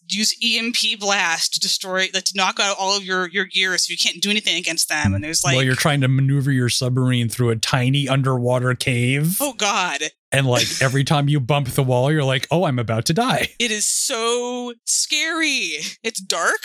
use 0.09 0.35
EMP 0.43 1.01
blast 1.01 1.55
to 1.55 1.61
destroy, 1.61 2.09
like 2.13 2.25
to 2.25 2.33
knock 2.37 2.59
out 2.61 2.77
all 2.79 2.97
of 2.97 3.05
your 3.05 3.29
your 3.29 3.45
gear, 3.45 3.77
so 3.79 3.91
you 3.91 3.97
can't 3.97 4.23
do 4.23 4.31
anything 4.31 4.57
against 4.57 4.89
them. 4.89 5.15
And 5.15 5.23
there's 5.23 5.45
like, 5.45 5.55
while 5.55 5.65
you're 5.65 5.75
trying 5.75 6.01
to 6.03 6.09
maneuver 6.09 6.53
your 6.53 6.69
submarine 6.69 7.29
through 7.29 7.51
a 7.51 7.57
tiny 7.57 8.09
underwater 8.09 8.75
cave. 8.75 9.39
Oh 9.41 9.55
God! 9.55 10.01
And 10.33 10.47
like 10.47 10.67
every 10.81 11.05
time 11.05 11.29
you 11.29 11.41
bump 11.41 11.69
the 11.69 11.83
wall, 11.83 12.11
you're 12.11 12.25
like, 12.25 12.47
oh, 12.51 12.65
I'm 12.65 12.79
about 12.79 13.07
to 13.07 13.15
die. 13.15 13.49
It 13.59 13.71
is 13.71 13.89
so 13.89 14.75
scary. 14.85 15.79
It's 16.03 16.21
dark. 16.21 16.61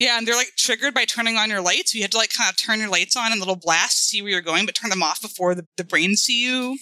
Yeah, 0.00 0.18
and 0.18 0.26
they're 0.26 0.36
like 0.36 0.52
triggered 0.58 0.92
by 0.92 1.04
turning 1.04 1.36
on 1.36 1.50
your 1.50 1.60
lights. 1.60 1.94
You 1.94 2.02
have 2.02 2.10
to 2.10 2.18
like 2.18 2.32
kind 2.32 2.50
of 2.50 2.60
turn 2.60 2.80
your 2.80 2.88
lights 2.88 3.16
on 3.16 3.30
and 3.30 3.40
little 3.40 3.56
blast 3.56 3.96
to 3.96 4.02
see 4.04 4.22
where 4.22 4.32
you're 4.32 4.40
going, 4.40 4.66
but 4.66 4.74
turn 4.74 4.90
them 4.90 5.02
off 5.02 5.22
before 5.22 5.54
the, 5.54 5.66
the 5.76 5.84
brains 5.84 6.22
see 6.22 6.44
you. 6.44 6.76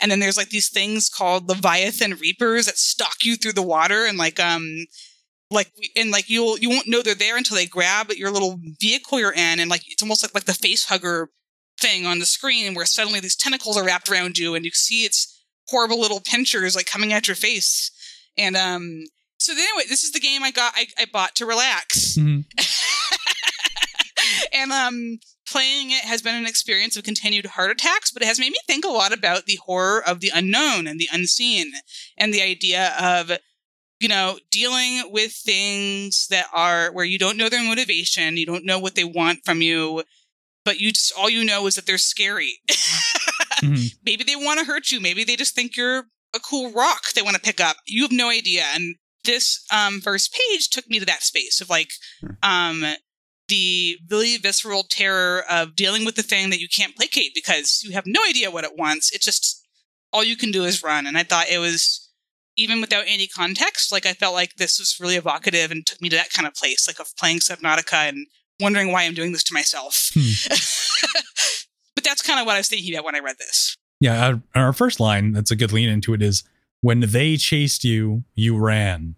And 0.00 0.10
then 0.10 0.20
there's 0.20 0.36
like 0.36 0.48
these 0.48 0.70
things 0.70 1.08
called 1.08 1.48
Leviathan 1.48 2.14
Reapers 2.14 2.66
that 2.66 2.78
stalk 2.78 3.16
you 3.22 3.36
through 3.36 3.52
the 3.52 3.62
water 3.62 4.06
and 4.06 4.18
like 4.18 4.40
um 4.40 4.86
like 5.50 5.70
and 5.96 6.10
like 6.10 6.28
you'll 6.28 6.58
you 6.58 6.70
won't 6.70 6.88
know 6.88 7.02
they're 7.02 7.14
there 7.14 7.36
until 7.36 7.56
they 7.56 7.66
grab 7.66 8.10
your 8.12 8.30
little 8.30 8.58
vehicle 8.80 9.18
you're 9.18 9.32
in 9.32 9.60
and 9.60 9.70
like 9.70 9.82
it's 9.86 10.02
almost 10.02 10.22
like 10.22 10.34
like 10.34 10.44
the 10.44 10.54
face 10.54 10.86
hugger 10.86 11.30
thing 11.80 12.06
on 12.06 12.18
the 12.18 12.26
screen 12.26 12.74
where 12.74 12.86
suddenly 12.86 13.20
these 13.20 13.36
tentacles 13.36 13.76
are 13.76 13.84
wrapped 13.84 14.08
around 14.08 14.38
you 14.38 14.54
and 14.54 14.64
you 14.64 14.70
see 14.72 15.04
its 15.04 15.44
horrible 15.68 16.00
little 16.00 16.20
pinchers 16.20 16.74
like 16.74 16.86
coming 16.86 17.12
at 17.12 17.28
your 17.28 17.34
face 17.34 17.90
and 18.36 18.56
um 18.56 19.04
so 19.38 19.52
anyway 19.52 19.82
this 19.88 20.04
is 20.04 20.12
the 20.12 20.20
game 20.20 20.42
i 20.42 20.50
got 20.50 20.72
i, 20.76 20.86
I 20.98 21.06
bought 21.12 21.34
to 21.36 21.46
relax 21.46 22.16
mm-hmm. 22.16 22.40
and 24.52 24.72
um 24.72 25.18
playing 25.46 25.90
it 25.90 26.04
has 26.04 26.22
been 26.22 26.34
an 26.34 26.46
experience 26.46 26.96
of 26.96 27.04
continued 27.04 27.46
heart 27.46 27.70
attacks 27.70 28.10
but 28.10 28.22
it 28.22 28.26
has 28.26 28.38
made 28.38 28.52
me 28.52 28.58
think 28.66 28.84
a 28.84 28.88
lot 28.88 29.12
about 29.12 29.46
the 29.46 29.58
horror 29.66 30.02
of 30.06 30.20
the 30.20 30.30
unknown 30.34 30.86
and 30.86 30.98
the 30.98 31.08
unseen 31.12 31.72
and 32.16 32.32
the 32.32 32.42
idea 32.42 32.94
of 32.98 33.38
you 34.04 34.08
know, 34.08 34.38
dealing 34.50 35.10
with 35.12 35.32
things 35.32 36.26
that 36.28 36.44
are 36.52 36.92
where 36.92 37.06
you 37.06 37.18
don't 37.18 37.38
know 37.38 37.48
their 37.48 37.64
motivation, 37.64 38.36
you 38.36 38.44
don't 38.44 38.66
know 38.66 38.78
what 38.78 38.96
they 38.96 39.02
want 39.02 39.46
from 39.46 39.62
you, 39.62 40.02
but 40.62 40.78
you 40.78 40.92
just 40.92 41.14
all 41.18 41.30
you 41.30 41.42
know 41.42 41.66
is 41.66 41.76
that 41.76 41.86
they're 41.86 41.96
scary. 41.96 42.58
mm-hmm. 42.70 43.86
Maybe 44.04 44.22
they 44.22 44.36
want 44.36 44.60
to 44.60 44.66
hurt 44.66 44.92
you. 44.92 45.00
Maybe 45.00 45.24
they 45.24 45.36
just 45.36 45.54
think 45.54 45.74
you're 45.74 46.04
a 46.34 46.38
cool 46.38 46.70
rock 46.70 47.14
they 47.14 47.22
want 47.22 47.34
to 47.34 47.40
pick 47.40 47.60
up. 47.60 47.76
You 47.86 48.02
have 48.02 48.12
no 48.12 48.28
idea. 48.28 48.64
And 48.74 48.96
this 49.24 49.64
um, 49.72 50.02
first 50.02 50.34
page 50.34 50.68
took 50.68 50.86
me 50.90 50.98
to 50.98 51.06
that 51.06 51.22
space 51.22 51.62
of 51.62 51.70
like 51.70 51.92
um, 52.42 52.84
the 53.48 53.96
really 54.10 54.36
visceral 54.36 54.84
terror 54.86 55.44
of 55.50 55.74
dealing 55.74 56.04
with 56.04 56.16
the 56.16 56.22
thing 56.22 56.50
that 56.50 56.60
you 56.60 56.68
can't 56.68 56.94
placate 56.94 57.32
because 57.34 57.80
you 57.82 57.92
have 57.92 58.04
no 58.06 58.20
idea 58.28 58.50
what 58.50 58.64
it 58.64 58.76
wants. 58.76 59.10
It's 59.14 59.24
just 59.24 59.66
all 60.12 60.22
you 60.22 60.36
can 60.36 60.50
do 60.50 60.64
is 60.64 60.82
run. 60.82 61.06
And 61.06 61.16
I 61.16 61.22
thought 61.22 61.48
it 61.48 61.56
was 61.58 62.03
even 62.56 62.80
without 62.80 63.04
any 63.06 63.26
context, 63.26 63.92
like 63.92 64.06
I 64.06 64.12
felt 64.12 64.34
like 64.34 64.54
this 64.56 64.78
was 64.78 64.98
really 65.00 65.16
evocative 65.16 65.70
and 65.70 65.84
took 65.84 66.00
me 66.00 66.08
to 66.08 66.16
that 66.16 66.30
kind 66.30 66.46
of 66.46 66.54
place, 66.54 66.86
like 66.86 67.00
of 67.00 67.14
playing 67.16 67.38
Subnautica 67.38 68.08
and 68.08 68.26
wondering 68.60 68.92
why 68.92 69.02
I'm 69.02 69.14
doing 69.14 69.32
this 69.32 69.44
to 69.44 69.54
myself. 69.54 70.10
Hmm. 70.14 70.48
but 71.94 72.04
that's 72.04 72.22
kind 72.22 72.40
of 72.40 72.46
what 72.46 72.54
I 72.54 72.58
was 72.58 72.68
thinking 72.68 72.94
about 72.94 73.04
when 73.04 73.16
I 73.16 73.20
read 73.20 73.38
this. 73.38 73.76
Yeah, 74.00 74.26
our, 74.26 74.42
our 74.66 74.72
first 74.72 75.00
line, 75.00 75.32
that's 75.32 75.50
a 75.50 75.56
good 75.56 75.72
lean 75.72 75.88
into 75.88 76.14
it, 76.14 76.22
is 76.22 76.44
when 76.80 77.00
they 77.00 77.36
chased 77.36 77.84
you, 77.84 78.24
you 78.34 78.58
ran. 78.58 79.16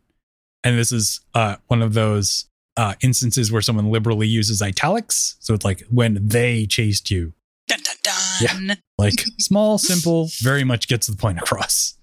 And 0.62 0.78
this 0.78 0.92
is 0.92 1.20
uh, 1.34 1.56
one 1.66 1.82
of 1.82 1.94
those 1.94 2.46
uh, 2.76 2.94
instances 3.00 3.50
where 3.50 3.62
someone 3.62 3.90
liberally 3.90 4.26
uses 4.26 4.62
italics. 4.62 5.36
So 5.40 5.54
it's 5.54 5.64
like 5.64 5.82
when 5.90 6.18
they 6.26 6.66
chased 6.66 7.10
you. 7.10 7.32
Dun, 7.68 7.80
dun, 7.82 7.96
dun. 8.02 8.66
Yeah. 8.68 8.74
Like 8.98 9.24
small, 9.38 9.78
simple, 9.78 10.28
very 10.40 10.64
much 10.64 10.88
gets 10.88 11.06
the 11.06 11.16
point 11.16 11.38
across. 11.38 11.95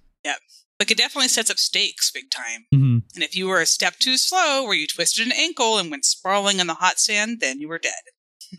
Like 0.79 0.91
it 0.91 0.97
definitely 0.97 1.29
sets 1.29 1.49
up 1.49 1.57
stakes 1.57 2.11
big 2.11 2.31
time. 2.31 2.65
Mm-hmm. 2.73 2.97
And 3.15 3.23
if 3.23 3.35
you 3.35 3.47
were 3.47 3.61
a 3.61 3.65
step 3.65 3.95
too 3.99 4.17
slow, 4.17 4.63
where 4.63 4.73
you 4.73 4.87
twisted 4.87 5.25
an 5.25 5.31
ankle 5.31 5.77
and 5.77 5.91
went 5.91 6.05
sprawling 6.05 6.59
in 6.59 6.67
the 6.67 6.73
hot 6.75 6.99
sand, 6.99 7.39
then 7.39 7.59
you 7.59 7.67
were 7.67 7.79
dead. 7.79 7.93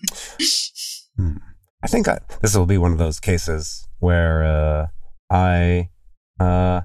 hmm. 1.19 1.37
I 1.83 1.87
think 1.87 2.09
I, 2.09 2.19
this 2.41 2.57
will 2.57 2.67
be 2.67 2.79
one 2.79 2.93
of 2.93 2.99
those 2.99 3.21
cases 3.21 3.87
where 3.99 4.45
uh, 4.45 4.87
I 5.31 5.91
uh, 6.41 6.83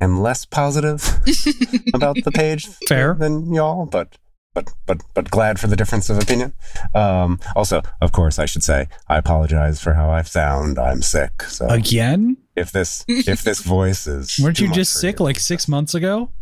am 0.00 0.20
less 0.20 0.44
positive 0.44 1.02
about 1.94 2.16
the 2.22 2.30
page 2.30 2.68
Fair. 2.86 3.14
than 3.14 3.52
y'all, 3.52 3.86
but 3.86 4.16
but 4.54 4.72
but 4.86 5.02
but 5.14 5.30
glad 5.30 5.58
for 5.58 5.66
the 5.66 5.76
difference 5.76 6.10
of 6.10 6.18
opinion. 6.18 6.52
Um, 6.94 7.40
also, 7.54 7.82
of 8.00 8.12
course, 8.12 8.38
I 8.38 8.46
should 8.46 8.62
say 8.62 8.88
I 9.08 9.18
apologize 9.18 9.80
for 9.80 9.94
how 9.94 10.10
I 10.10 10.22
sound. 10.22 10.78
I'm 10.78 11.02
sick. 11.02 11.42
So 11.42 11.66
again, 11.66 12.36
if 12.58 12.72
this 12.72 13.04
if 13.08 13.42
this 13.42 13.60
voice 13.62 14.06
is 14.06 14.38
weren't 14.42 14.60
you 14.60 14.70
just 14.72 14.92
sick 15.00 15.18
you. 15.18 15.24
like 15.24 15.38
six 15.40 15.68
months 15.68 15.94
ago? 15.94 16.30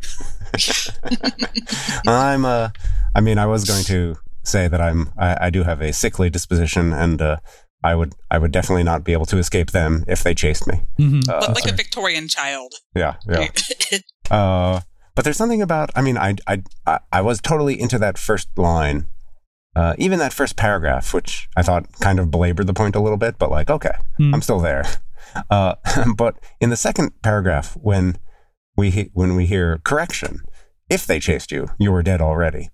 I'm 2.07 2.45
uh, 2.45 2.71
I 3.15 3.21
mean, 3.21 3.39
I 3.39 3.47
was 3.47 3.65
going 3.65 3.85
to 3.85 4.17
say 4.43 4.69
that 4.69 4.81
I'm 4.81 5.11
I, 5.19 5.47
I 5.47 5.51
do 5.51 5.63
have 5.65 5.81
a 5.81 5.93
sickly 5.93 6.31
disposition 6.31 6.93
and 6.93 7.21
uh, 7.21 7.37
I 7.83 7.95
would 7.95 8.15
I 8.31 8.39
would 8.39 8.53
definitely 8.53 8.85
not 8.85 9.05
be 9.05 9.13
able 9.13 9.27
to 9.27 9.39
escape 9.39 9.71
them 9.73 10.05
if 10.07 10.23
they 10.23 10.35
chased 10.35 10.67
me. 10.67 10.83
Mhm. 10.99 11.29
Uh, 11.29 11.53
like 11.55 11.71
a 11.71 11.75
Victorian 11.75 12.29
child. 12.29 12.73
yeah, 12.95 13.15
yeah. 13.29 13.49
Uh, 14.31 14.81
but 15.15 15.25
there's 15.25 15.37
something 15.37 15.63
about. 15.63 15.91
I 15.95 16.03
mean, 16.03 16.19
I 16.19 16.35
I 16.47 16.63
I- 16.87 17.01
I 17.13 17.21
was 17.23 17.41
totally 17.41 17.81
into 17.81 17.99
that 17.99 18.19
first 18.19 18.49
line, 18.57 19.07
uh, 19.75 19.95
even 19.99 20.19
that 20.19 20.33
first 20.33 20.57
paragraph, 20.57 21.15
which 21.15 21.49
I 21.57 21.63
thought 21.63 21.91
kind 22.01 22.19
of 22.19 22.31
belabored 22.31 22.67
the 22.67 22.75
point 22.75 22.97
a 22.97 23.01
little 23.01 23.17
bit. 23.19 23.39
But 23.39 23.51
like, 23.51 23.71
okay, 23.71 23.95
Hmm. 24.19 24.35
I'm 24.35 24.43
still 24.43 24.61
there. 24.61 24.85
Uh, 25.51 25.75
but 26.17 26.35
in 26.61 26.71
the 26.71 26.77
second 26.77 27.13
paragraph, 27.23 27.77
when 27.81 28.19
we 28.77 28.91
he- 28.91 29.11
when 29.15 29.35
we 29.37 29.47
hear 29.47 29.79
correction, 29.85 30.41
if 30.91 31.07
they 31.07 31.19
chased 31.21 31.51
you, 31.53 31.69
you 31.79 31.91
were 31.93 32.03
dead 32.03 32.21
already. 32.21 32.71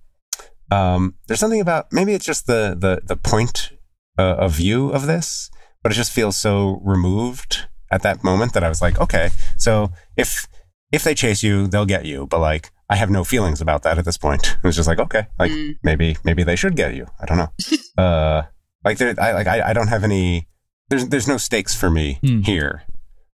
Um, 0.71 1.15
there's 1.27 1.41
something 1.41 1.61
about 1.61 1.87
maybe 1.93 2.15
it's 2.15 2.25
just 2.25 2.47
the 2.47 2.77
the 2.79 3.01
the 3.05 3.17
point 3.17 3.73
uh, 4.19 4.37
of 4.37 4.53
view 4.53 4.89
of 4.91 5.07
this, 5.07 5.51
but 5.83 5.93
it 5.93 5.97
just 5.97 6.13
feels 6.13 6.37
so 6.37 6.81
removed 6.85 7.67
at 7.91 8.03
that 8.03 8.25
moment 8.25 8.55
that 8.55 8.65
I 8.65 8.69
was 8.69 8.81
like, 8.81 8.99
okay, 8.99 9.31
so 9.59 9.91
if 10.17 10.47
if 10.93 11.05
they 11.05 11.15
chase 11.15 11.43
you, 11.43 11.67
they'll 11.67 11.87
get 11.87 12.05
you, 12.07 12.27
but 12.27 12.41
like 12.41 12.71
I 12.89 12.97
have 12.97 13.11
no 13.11 13.25
feelings 13.25 13.61
about 13.61 13.83
that 13.83 13.99
at 13.99 14.05
this 14.05 14.17
point. 14.19 14.57
It 14.63 14.67
was 14.67 14.77
just 14.77 14.89
like, 14.89 14.99
okay, 14.99 15.27
like 15.39 15.51
Mm. 15.53 15.75
maybe 15.83 16.17
maybe 16.25 16.43
they 16.43 16.57
should 16.57 16.77
get 16.77 16.95
you. 16.95 17.07
I 17.21 17.27
don't 17.27 17.39
know. 17.39 17.53
uh, 18.03 18.43
like 18.85 18.99
there, 18.99 19.15
I 19.19 19.33
like 19.33 19.47
I, 19.47 19.71
I 19.71 19.73
don't 19.73 19.89
have 19.89 20.05
any. 20.05 20.49
There's 20.93 21.09
there's 21.09 21.27
no 21.29 21.39
stakes 21.39 21.75
for 21.75 21.89
me 21.91 22.19
Hmm. 22.23 22.41
here. 22.43 22.83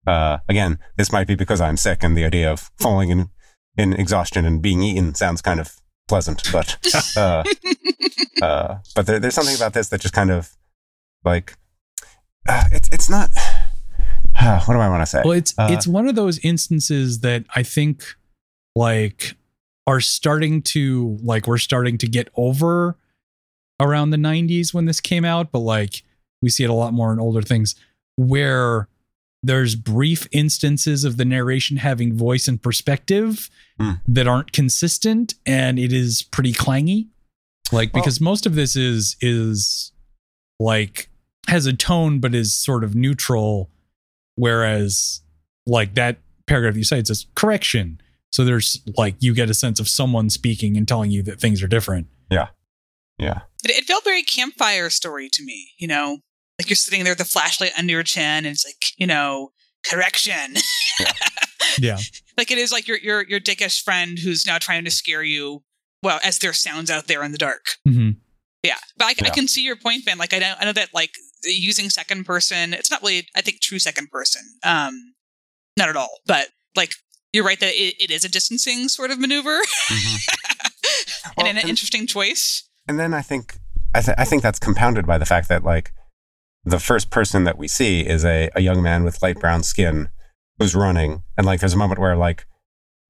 Uh, 0.04 0.38
again, 0.48 0.80
this 0.96 1.12
might 1.12 1.28
be 1.28 1.36
because 1.36 1.60
I'm 1.60 1.76
sick, 1.76 2.02
and 2.02 2.16
the 2.16 2.24
idea 2.24 2.50
of 2.50 2.72
falling 2.80 3.10
in 3.10 3.28
in 3.78 3.92
exhaustion 3.92 4.44
and 4.44 4.60
being 4.60 4.82
eaten 4.82 5.14
sounds 5.14 5.40
kind 5.40 5.60
of 5.60 5.76
pleasant, 6.08 6.42
but 6.52 6.76
uh, 7.16 7.44
uh, 8.42 8.78
but 8.96 9.06
there, 9.06 9.20
there's 9.20 9.34
something 9.34 9.54
about 9.54 9.72
this 9.72 9.88
that 9.90 10.00
just 10.00 10.14
kind 10.14 10.32
of 10.32 10.56
like 11.24 11.56
uh, 12.48 12.64
it's 12.72 12.88
it's 12.90 13.08
not. 13.08 13.30
what 14.66 14.74
do 14.74 14.80
I 14.80 14.88
want 14.88 15.02
to 15.02 15.06
say? 15.06 15.22
Well, 15.24 15.32
it's 15.38 15.54
Uh, 15.56 15.68
it's 15.70 15.86
one 15.86 16.08
of 16.08 16.16
those 16.16 16.40
instances 16.40 17.20
that 17.20 17.44
I 17.54 17.62
think 17.62 18.02
like 18.74 19.36
are 19.86 20.00
starting 20.00 20.60
to 20.62 21.18
like 21.22 21.46
we're 21.46 21.58
starting 21.58 21.98
to 21.98 22.08
get 22.08 22.30
over 22.36 22.98
around 23.80 24.10
the 24.10 24.16
90s 24.16 24.74
when 24.74 24.86
this 24.86 25.00
came 25.00 25.24
out, 25.24 25.52
but 25.52 25.60
like 25.60 26.02
we 26.44 26.50
see 26.50 26.62
it 26.62 26.70
a 26.70 26.74
lot 26.74 26.92
more 26.92 27.12
in 27.12 27.18
older 27.18 27.42
things 27.42 27.74
where 28.16 28.88
there's 29.42 29.74
brief 29.74 30.26
instances 30.32 31.02
of 31.04 31.16
the 31.16 31.24
narration 31.24 31.76
having 31.78 32.16
voice 32.16 32.46
and 32.48 32.62
perspective 32.62 33.50
Hmm. 33.80 33.94
that 34.06 34.28
aren't 34.28 34.52
consistent 34.52 35.34
and 35.44 35.80
it 35.80 35.92
is 35.92 36.22
pretty 36.22 36.52
clangy. 36.52 37.08
Like 37.72 37.92
Well- 37.92 38.02
because 38.04 38.20
most 38.20 38.46
of 38.46 38.54
this 38.54 38.76
is 38.76 39.16
is 39.20 39.90
like 40.60 41.08
has 41.48 41.66
a 41.66 41.72
tone 41.72 42.20
but 42.20 42.34
is 42.36 42.54
sort 42.54 42.84
of 42.84 42.94
neutral 42.94 43.70
whereas 44.36 45.22
like 45.66 45.94
that 45.94 46.18
paragraph 46.46 46.76
you 46.76 46.84
cite 46.84 47.06
says 47.06 47.26
correction. 47.34 48.00
So 48.32 48.44
there's 48.44 48.80
like 48.96 49.16
you 49.20 49.34
get 49.34 49.50
a 49.50 49.54
sense 49.54 49.80
of 49.80 49.88
someone 49.88 50.30
speaking 50.30 50.76
and 50.76 50.86
telling 50.86 51.10
you 51.10 51.22
that 51.24 51.40
things 51.40 51.62
are 51.62 51.68
different. 51.68 52.06
Yeah, 52.30 53.42
It, 53.62 53.70
it 53.70 53.84
felt 53.84 54.02
very 54.04 54.22
campfire 54.24 54.90
story 54.90 55.28
to 55.32 55.44
me, 55.44 55.68
you 55.78 55.86
know, 55.86 56.18
like 56.58 56.68
you're 56.70 56.76
sitting 56.76 57.04
there 57.04 57.12
with 57.12 57.18
the 57.18 57.24
flashlight 57.24 57.72
under 57.78 57.92
your 57.92 58.02
chin, 58.02 58.22
and 58.24 58.46
it's 58.46 58.64
like, 58.64 58.76
you 58.96 59.06
know, 59.06 59.50
correction. 59.90 60.54
yeah 61.80 61.98
like 62.38 62.50
it 62.50 62.58
is 62.58 62.70
like 62.72 62.86
your 62.86 62.98
your 62.98 63.22
your 63.24 63.40
dickish 63.40 63.82
friend 63.82 64.18
who's 64.20 64.46
now 64.46 64.58
trying 64.58 64.84
to 64.84 64.90
scare 64.90 65.22
you. 65.22 65.62
Well, 66.02 66.20
as 66.22 66.38
there 66.38 66.52
sounds 66.52 66.90
out 66.90 67.06
there 67.06 67.22
in 67.24 67.32
the 67.32 67.38
dark. 67.38 67.64
hmm 67.86 68.10
Yeah, 68.62 68.76
but 68.98 69.06
I, 69.06 69.14
I 69.26 69.30
can 69.30 69.48
see 69.48 69.62
your 69.62 69.76
point, 69.76 70.04
Ben. 70.04 70.18
Like 70.18 70.34
I 70.34 70.38
know, 70.38 70.54
I 70.60 70.64
know 70.66 70.72
that 70.72 70.90
like 70.92 71.12
using 71.44 71.90
second 71.90 72.24
person, 72.24 72.74
it's 72.74 72.90
not 72.90 73.02
really, 73.02 73.26
I 73.36 73.40
think, 73.40 73.60
true 73.60 73.78
second 73.78 74.10
person. 74.10 74.42
Um, 74.64 75.14
not 75.78 75.88
at 75.88 75.96
all. 75.96 76.18
But 76.26 76.48
like 76.76 76.90
you're 77.32 77.44
right 77.44 77.58
that 77.60 77.72
it, 77.74 77.94
it 78.00 78.10
is 78.10 78.24
a 78.24 78.28
distancing 78.28 78.88
sort 78.88 79.10
of 79.10 79.18
maneuver, 79.18 79.58
Well, 81.36 81.46
and 81.46 81.48
an 81.48 81.56
and- 81.58 81.68
interesting 81.68 82.06
choice. 82.06 82.68
and 82.88 82.98
then 82.98 83.14
I 83.14 83.22
think 83.22 83.56
I, 83.94 84.00
th- 84.00 84.16
I 84.18 84.24
think 84.24 84.42
that's 84.42 84.58
compounded 84.58 85.06
by 85.06 85.18
the 85.18 85.26
fact 85.26 85.48
that 85.48 85.64
like 85.64 85.92
the 86.64 86.78
first 86.78 87.10
person 87.10 87.44
that 87.44 87.58
we 87.58 87.68
see 87.68 88.00
is 88.00 88.24
a, 88.24 88.50
a 88.54 88.60
young 88.60 88.82
man 88.82 89.04
with 89.04 89.22
light 89.22 89.38
brown 89.38 89.62
skin 89.62 90.08
who's 90.58 90.74
running, 90.74 91.22
and 91.36 91.46
like 91.46 91.60
there's 91.60 91.74
a 91.74 91.78
moment 91.78 92.00
where 92.00 92.16
like 92.16 92.46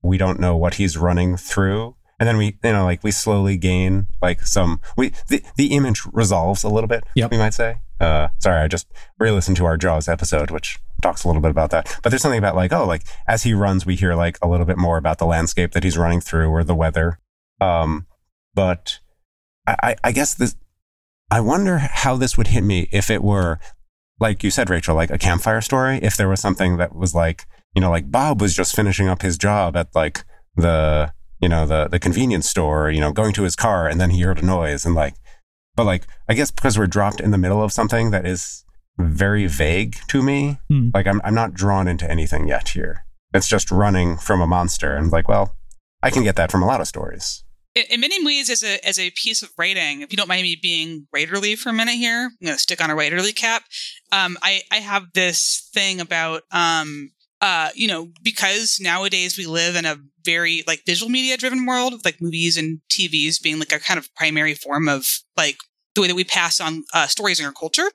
we 0.03 0.19
don't 0.19 0.41
know 0.41 0.57
what 0.57 0.75
he's 0.75 0.97
running 0.97 1.37
through, 1.37 1.97
and 2.19 2.29
then 2.29 2.37
we 2.37 2.59
you 2.63 2.73
know 2.73 2.85
like 2.85 3.03
we 3.05 3.11
slowly 3.11 3.57
gain 3.57 4.09
like 4.21 4.43
some 4.43 4.81
we 4.97 5.13
the, 5.29 5.43
the 5.57 5.69
image 5.69 6.03
resolves 6.13 6.65
a 6.65 6.69
little 6.69 6.89
bit. 6.89 7.05
Yep. 7.15 7.31
we 7.31 7.39
might 7.39 7.55
say. 7.55 7.77
Uh, 8.01 8.29
sorry, 8.39 8.61
I 8.61 8.69
just 8.69 8.89
re-listened 9.19 9.57
to 9.59 9.65
our 9.65 9.77
Jaws 9.77 10.09
episode, 10.09 10.51
which 10.51 10.79
talks 11.01 11.23
a 11.23 11.29
little 11.29 11.41
bit 11.41 11.53
about 11.53 11.71
that. 11.71 11.99
But 12.03 12.11
there's 12.11 12.23
something 12.23 12.39
about 12.39 12.57
like 12.57 12.73
oh 12.73 12.85
like 12.87 13.03
as 13.29 13.45
he 13.45 13.55
runs, 13.55 13.87
we 13.87 13.95
hear 13.95 14.15
like 14.15 14.39
a 14.43 14.49
little 14.49 14.67
bit 14.67 14.79
more 14.79 14.97
about 14.97 15.19
the 15.19 15.27
landscape 15.27 15.73
that 15.73 15.85
he's 15.85 15.97
running 15.97 16.21
through 16.21 16.49
or 16.49 16.65
the 16.65 16.75
weather. 16.75 17.21
Um, 17.61 18.07
but 18.55 18.99
I, 19.67 19.77
I, 19.83 19.97
I 20.05 20.13
guess 20.13 20.35
this. 20.35 20.57
I 21.35 21.41
wonder 21.41 21.79
how 21.79 22.17
this 22.17 22.37
would 22.39 22.47
hit 22.47 22.63
me 22.63 22.89
if 22.93 23.11
it 23.11 23.21
were, 23.21 23.59
like 24.21 24.45
you 24.45 24.51
said, 24.53 24.71
Rachael, 24.71 24.95
like 24.95 25.11
a 25.11 25.19
campfire 25.19 25.61
story. 25.61 25.99
If 26.01 26.17
there 26.17 26.29
was 26.29 26.41
something 26.41 26.77
that 26.77 26.95
was 26.95 27.13
like, 27.13 27.45
you 27.75 27.81
know, 27.81 27.91
like 27.91 28.09
Bob 28.13 28.41
was 28.41 28.55
just 28.55 28.77
finishing 28.77 29.09
up 29.09 29.23
his 29.23 29.37
job 29.37 29.77
at 29.77 29.89
like 29.97 30.25
the, 30.55 31.13
you 31.41 31.49
know, 31.49 31.67
the 31.67 31.89
the 31.89 31.99
convenience 31.99 32.49
store, 32.49 32.89
you 32.89 33.01
know, 33.01 33.13
going 33.13 33.33
to 33.33 33.43
his 33.43 33.57
car, 33.57 33.89
and 33.89 34.01
then 34.01 34.11
he 34.11 34.21
heard 34.21 34.39
a 34.39 34.47
noise, 34.47 34.87
and 34.87 34.95
like, 34.95 35.15
but 35.75 35.85
like, 35.87 36.07
I 36.29 36.35
guess 36.35 36.53
because 36.53 36.79
we're 36.79 36.87
dropped 36.87 37.21
in 37.21 37.33
the 37.33 37.39
middle 37.39 37.63
of 37.65 37.73
something 37.73 38.13
that 38.13 38.25
is 38.25 38.65
very 38.97 39.49
vague 39.49 39.97
to 40.09 40.23
me, 40.23 40.59
Hmm. 40.69 40.91
like 40.95 41.09
I'm 41.09 41.21
I'm 41.25 41.35
not 41.35 41.53
drawn 41.53 41.89
into 41.89 42.09
anything 42.09 42.47
yet 42.47 42.69
here. 42.69 43.05
It's 43.35 43.49
just 43.49 43.73
running 43.73 44.19
from 44.19 44.41
a 44.41 44.47
monster, 44.47 44.95
and 44.95 45.11
like, 45.11 45.29
well, 45.29 45.57
I 46.01 46.11
can 46.11 46.23
get 46.23 46.37
that 46.37 46.53
from 46.53 46.63
a 46.63 46.67
lot 46.67 46.81
of 46.81 46.87
stories. 46.87 47.44
In, 47.75 48.01
many 48.01 48.25
ways 48.25 48.51
as 48.51 48.63
a 48.63 48.85
as 48.87 48.99
a 48.99 49.11
piece 49.11 49.43
of 49.43 49.51
writing 49.59 50.03
if 50.03 50.13
you 50.13 50.17
don't 50.17 50.29
mind 50.29 50.43
me 50.43 50.57
being 50.61 51.07
writerly 51.15 51.57
for 51.59 51.71
a 51.71 51.73
minute 51.73 51.95
here 51.95 52.27
i'm 52.27 52.45
going 52.45 52.55
to 52.55 52.61
stick 52.61 52.83
on 52.83 52.91
a 52.91 52.95
writerly 52.95 53.35
cap. 53.35 53.65
Um, 54.13 54.39
I, 54.43 54.63
I 54.71 54.77
have 54.77 55.13
this 55.15 55.69
thing 55.75 56.01
about 56.01 56.43
um, 56.53 57.11
uh, 57.41 57.71
you 57.75 57.89
know 57.89 58.11
because 58.23 58.79
nowadays 58.81 59.37
we 59.37 59.47
live 59.47 59.77
in 59.77 59.85
a 59.85 59.97
very 60.25 60.63
like 60.67 60.83
visual 60.87 61.11
media 61.11 61.37
driven 61.37 61.67
world 61.67 61.93
with 61.93 62.05
like 62.05 62.21
movies 62.21 62.57
and 62.57 62.81
tvs 62.91 63.43
being 63.43 63.59
like 63.59 63.73
a 63.73 63.79
kind 63.79 63.99
of 63.99 64.15
primary 64.15 64.55
form 64.55 64.89
of 64.89 65.05
like 65.37 65.59
the 65.95 66.01
way 66.01 66.09
that 66.09 66.17
we 66.17 66.25
pass 66.25 66.61
on 66.61 66.85
uh, 66.95 67.07
stories 67.07 67.39
in 67.39 67.47
our 67.47 67.53
culture 67.53 67.91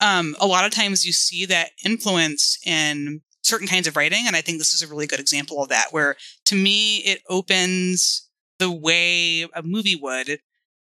um, 0.00 0.36
a 0.40 0.46
lot 0.46 0.64
of 0.64 0.72
times 0.72 1.04
you 1.04 1.12
see 1.12 1.46
that 1.46 1.70
influence 1.84 2.58
in 2.64 3.20
certain 3.42 3.66
kinds 3.66 3.88
of 3.88 3.96
writing 3.96 4.24
and 4.26 4.36
i 4.36 4.40
think 4.40 4.58
this 4.58 4.74
is 4.74 4.82
a 4.82 4.86
really 4.86 5.06
good 5.06 5.18
example 5.18 5.60
of 5.62 5.68
that 5.68 5.88
where 5.90 6.14
to 6.44 6.54
me 6.54 6.98
it 6.98 7.20
opens 7.28 8.28
the 8.62 8.70
way 8.70 9.42
a 9.54 9.62
movie 9.62 9.96
would, 9.96 10.38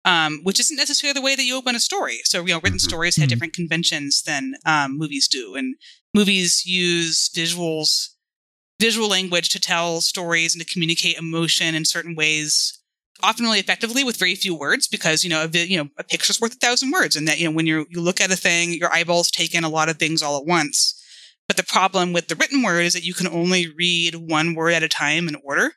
um, 0.04 0.40
which 0.44 0.61
isn't 0.61 0.76
necessarily 0.76 1.14
the 1.14 1.22
way 1.28 1.35
that 1.37 1.44
you 1.44 1.56
open 1.56 1.76
a 1.76 1.80
story. 1.80 2.20
So, 2.24 2.40
you 2.46 2.54
know, 2.54 2.61
written 2.64 2.78
Mhm. 2.78 2.90
stories 2.90 3.16
have 3.16 3.26
Mhm. 3.26 3.30
different 3.30 3.54
conventions 3.54 4.22
than 4.22 4.54
um, 4.66 4.98
movies 4.98 5.28
do, 5.28 5.54
and 5.56 5.76
movies 6.14 6.64
use 6.66 7.28
visuals, 7.35 7.90
visual 8.80 9.09
language 9.09 9.48
to 9.50 9.61
tell 9.61 10.00
stories 10.00 10.54
and 10.54 10.64
to 10.66 10.72
communicate 10.72 11.16
emotion 11.16 11.74
in 11.74 11.85
certain 11.85 12.14
ways. 12.14 12.78
Often 13.22 13.44
really 13.44 13.61
effectively 13.61 14.02
with 14.04 14.16
very 14.16 14.35
few 14.35 14.54
words, 14.54 14.88
because 14.88 15.22
you 15.24 15.30
know, 15.30 15.44
a, 15.44 15.48
vi- 15.48 15.64
you 15.72 15.76
know, 15.76 15.90
a 15.98 16.04
picture's 16.04 16.40
worth 16.40 16.54
a 16.54 16.56
thousand 16.56 16.90
words, 16.90 17.16
and 17.16 17.28
that 17.28 17.38
you 17.38 17.44
know, 17.46 17.54
when 17.54 17.66
you 17.66 17.87
you 17.90 18.00
look 18.00 18.20
at 18.20 18.30
a 18.33 18.37
thing, 18.37 18.72
your 18.72 18.92
eyeballs 18.92 19.30
take 19.30 19.54
in 19.54 19.64
a 19.64 19.68
lot 19.68 19.90
of 19.90 19.98
things 19.98 20.22
all 20.22 20.38
at 20.38 20.46
once. 20.46 20.94
But 21.46 21.56
the 21.59 21.64
problem 21.64 22.12
with 22.12 22.28
the 22.28 22.37
written 22.37 22.62
word 22.62 22.80
is 22.87 22.94
that 22.94 23.04
you 23.04 23.14
can 23.14 23.28
only 23.28 23.68
read 23.68 24.14
one 24.14 24.54
word 24.54 24.72
at 24.72 24.83
a 24.83 24.88
time 24.88 25.28
in 25.28 25.37
order 25.44 25.74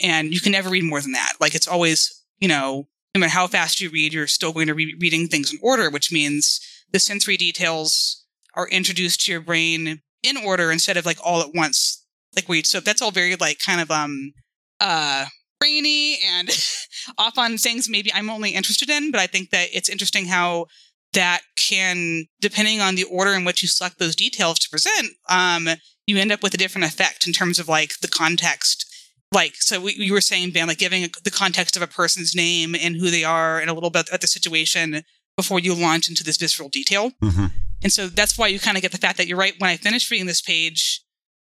and 0.00 0.32
you 0.32 0.40
can 0.40 0.52
never 0.52 0.70
read 0.70 0.84
more 0.84 1.00
than 1.00 1.12
that. 1.12 1.34
Like 1.40 1.54
it's 1.54 1.68
always, 1.68 2.24
you 2.38 2.48
know, 2.48 2.88
no 3.14 3.20
matter 3.20 3.32
how 3.32 3.46
fast 3.46 3.80
you 3.80 3.90
read, 3.90 4.12
you're 4.12 4.26
still 4.26 4.52
going 4.52 4.68
to 4.68 4.74
be 4.74 4.94
reading 5.00 5.28
things 5.28 5.52
in 5.52 5.58
order, 5.62 5.90
which 5.90 6.12
means 6.12 6.60
the 6.92 6.98
sensory 6.98 7.36
details 7.36 8.24
are 8.54 8.68
introduced 8.68 9.24
to 9.24 9.32
your 9.32 9.40
brain 9.40 10.00
in 10.22 10.36
order 10.36 10.70
instead 10.70 10.96
of 10.96 11.06
like 11.06 11.18
all 11.24 11.40
at 11.40 11.54
once. 11.54 12.04
Like 12.36 12.48
we, 12.48 12.62
so 12.62 12.80
that's 12.80 13.02
all 13.02 13.10
very 13.10 13.36
like 13.36 13.58
kind 13.64 13.80
of 13.80 13.90
um 13.90 14.32
uh 14.80 15.26
brainy 15.58 16.18
and 16.24 16.48
off 17.18 17.36
on 17.36 17.58
things 17.58 17.88
maybe 17.88 18.12
I'm 18.12 18.30
only 18.30 18.50
interested 18.50 18.90
in, 18.90 19.10
but 19.10 19.20
I 19.20 19.26
think 19.26 19.50
that 19.50 19.68
it's 19.72 19.88
interesting 19.88 20.26
how 20.26 20.66
that 21.14 21.40
can, 21.56 22.26
depending 22.40 22.80
on 22.80 22.94
the 22.94 23.04
order 23.04 23.32
in 23.32 23.44
which 23.44 23.62
you 23.62 23.68
select 23.68 23.98
those 23.98 24.14
details 24.14 24.58
to 24.58 24.70
present, 24.70 25.08
um, 25.28 25.68
you 26.06 26.18
end 26.18 26.32
up 26.32 26.42
with 26.42 26.54
a 26.54 26.58
different 26.58 26.86
effect 26.86 27.26
in 27.26 27.32
terms 27.32 27.58
of 27.58 27.68
like 27.68 27.98
the 28.00 28.08
context 28.08 28.87
like 29.32 29.54
so 29.56 29.80
we, 29.80 29.92
you 29.94 30.12
were 30.12 30.20
saying 30.20 30.50
ben 30.52 30.66
like 30.68 30.78
giving 30.78 31.04
a, 31.04 31.08
the 31.24 31.30
context 31.30 31.76
of 31.76 31.82
a 31.82 31.86
person's 31.86 32.34
name 32.34 32.74
and 32.74 32.96
who 32.96 33.10
they 33.10 33.24
are 33.24 33.60
and 33.60 33.68
a 33.70 33.74
little 33.74 33.90
bit 33.90 34.08
at 34.12 34.20
the 34.20 34.26
situation 34.26 35.02
before 35.36 35.58
you 35.60 35.74
launch 35.74 36.08
into 36.08 36.24
this 36.24 36.36
visceral 36.36 36.68
detail 36.68 37.10
Mm-hmm. 37.22 37.46
and 37.82 37.92
so 37.92 38.06
that's 38.08 38.36
why 38.38 38.46
you 38.48 38.58
kind 38.58 38.76
of 38.76 38.82
get 38.82 38.92
the 38.92 38.98
fact 38.98 39.18
that 39.18 39.26
you're 39.26 39.38
right 39.38 39.54
when 39.58 39.70
i 39.70 39.76
finished 39.76 40.10
reading 40.10 40.26
this 40.26 40.40
page 40.42 41.02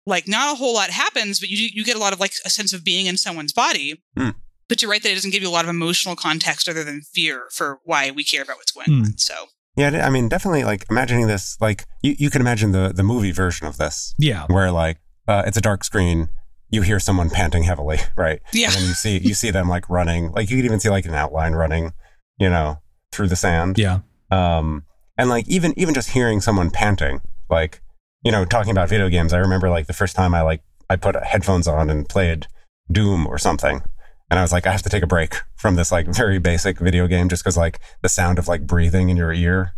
like 0.06 0.26
not 0.28 0.52
a 0.52 0.56
whole 0.56 0.74
lot 0.74 0.90
happens 0.90 1.40
but 1.40 1.48
you 1.48 1.68
you 1.72 1.84
get 1.84 1.96
a 1.96 2.00
lot 2.00 2.12
of 2.12 2.20
like 2.20 2.32
a 2.44 2.50
sense 2.50 2.72
of 2.72 2.84
being 2.84 3.06
in 3.06 3.16
someone's 3.16 3.52
body 3.52 4.02
Hmm. 4.16 4.30
but 4.68 4.80
you're 4.80 4.90
right 4.90 5.02
that 5.02 5.10
it 5.10 5.14
doesn't 5.14 5.30
give 5.32 5.42
you 5.42 5.48
a 5.48 5.56
lot 5.56 5.64
of 5.64 5.68
emotional 5.70 6.16
context 6.16 6.68
other 6.68 6.84
than 6.84 7.02
fear 7.14 7.44
for 7.52 7.80
why 7.84 8.10
we 8.10 8.22
care 8.24 8.42
about 8.42 8.56
what's 8.56 8.72
going 8.72 8.86
Hmm. 8.86 9.02
on 9.04 9.18
so 9.18 9.46
Yeah, 9.76 10.04
I 10.06 10.10
mean, 10.10 10.28
definitely 10.28 10.64
like 10.64 10.84
imagining 10.90 11.28
this, 11.28 11.56
like 11.58 11.86
you, 12.02 12.14
you 12.18 12.28
can 12.28 12.42
imagine 12.42 12.72
the, 12.72 12.92
the 12.94 13.02
movie 13.02 13.32
version 13.32 13.66
of 13.66 13.78
this 13.78 14.14
Yeah. 14.18 14.44
where 14.48 14.70
like 14.70 14.98
uh, 15.26 15.44
it's 15.46 15.56
a 15.56 15.62
dark 15.62 15.82
screen, 15.84 16.28
you 16.72 16.82
hear 16.82 16.98
someone 16.98 17.30
panting 17.30 17.62
heavily, 17.62 17.98
right? 18.16 18.40
Yeah. 18.52 18.66
And 18.68 18.74
then 18.76 18.82
you 18.88 18.94
see 18.94 19.18
you 19.18 19.34
see 19.34 19.50
them 19.52 19.68
like 19.68 19.88
running, 19.88 20.32
like 20.32 20.50
you 20.50 20.56
could 20.56 20.64
even 20.64 20.80
see 20.80 20.88
like 20.90 21.04
an 21.04 21.14
outline 21.14 21.52
running, 21.52 21.92
you 22.38 22.50
know, 22.50 22.78
through 23.12 23.28
the 23.28 23.36
sand. 23.36 23.78
Yeah. 23.78 24.00
Um, 24.32 24.84
and 25.16 25.28
like 25.28 25.46
even 25.48 25.78
even 25.78 25.94
just 25.94 26.10
hearing 26.10 26.40
someone 26.40 26.70
panting, 26.70 27.20
like 27.48 27.80
you 28.24 28.32
know, 28.32 28.44
talking 28.44 28.70
about 28.72 28.88
video 28.88 29.08
games, 29.08 29.32
I 29.32 29.38
remember 29.38 29.68
like 29.68 29.86
the 29.86 29.92
first 29.92 30.16
time 30.16 30.34
I 30.34 30.40
like 30.40 30.62
I 30.90 30.96
put 30.96 31.14
headphones 31.16 31.68
on 31.68 31.90
and 31.90 32.08
played 32.08 32.46
Doom 32.90 33.26
or 33.26 33.38
something, 33.38 33.82
and 34.30 34.38
I 34.38 34.42
was 34.42 34.52
like, 34.52 34.66
I 34.66 34.72
have 34.72 34.82
to 34.82 34.88
take 34.88 35.02
a 35.02 35.06
break 35.06 35.36
from 35.56 35.76
this 35.76 35.92
like 35.92 36.06
very 36.06 36.38
basic 36.38 36.78
video 36.78 37.06
game 37.06 37.28
just 37.28 37.44
because 37.44 37.56
like 37.56 37.78
the 38.02 38.08
sound 38.08 38.38
of 38.38 38.48
like 38.48 38.66
breathing 38.66 39.08
in 39.10 39.16
your 39.16 39.32
ear 39.32 39.72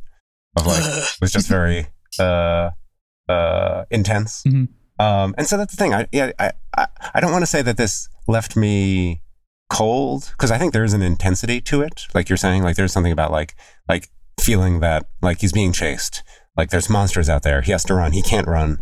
of 0.57 0.67
like 0.67 0.85
was 1.21 1.33
just 1.33 1.49
very 1.49 1.89
uh 2.21 2.71
uh 3.29 3.85
intense. 3.91 4.43
Mhm. 4.47 4.69
Um, 4.99 5.35
and 5.37 5.47
so 5.47 5.57
that's 5.57 5.75
the 5.75 5.83
thing. 5.83 5.95
I 5.95 6.07
yeah 6.13 6.33
I 6.39 6.53
I, 6.77 6.87
I 7.15 7.21
don't 7.21 7.33
want 7.33 7.43
to 7.43 7.47
say 7.47 7.63
that 7.63 7.77
this 7.77 8.09
left 8.29 8.57
me 8.57 9.23
cold 9.71 10.31
because 10.33 10.51
I 10.51 10.59
think 10.59 10.73
there 10.73 10.85
is 10.85 10.93
an 10.93 11.03
intensity 11.03 11.61
to 11.63 11.83
it. 11.83 12.07
Like 12.15 12.29
you're 12.29 12.37
saying, 12.37 12.63
like 12.63 12.77
there's 12.77 12.93
something 12.93 13.13
about 13.13 13.31
like 13.31 13.55
like 13.89 14.09
feeling 14.41 14.81
that 14.81 15.07
like 15.23 15.41
he's 15.41 15.53
being 15.53 15.73
chased. 15.73 16.23
Like 16.57 16.71
there's 16.71 16.89
monsters 16.89 17.29
out 17.29 17.43
there. 17.43 17.63
He 17.63 17.73
has 17.73 17.85
to 17.85 17.95
run. 17.95 18.13
He 18.13 18.23
can't 18.23 18.47
run. 18.47 18.79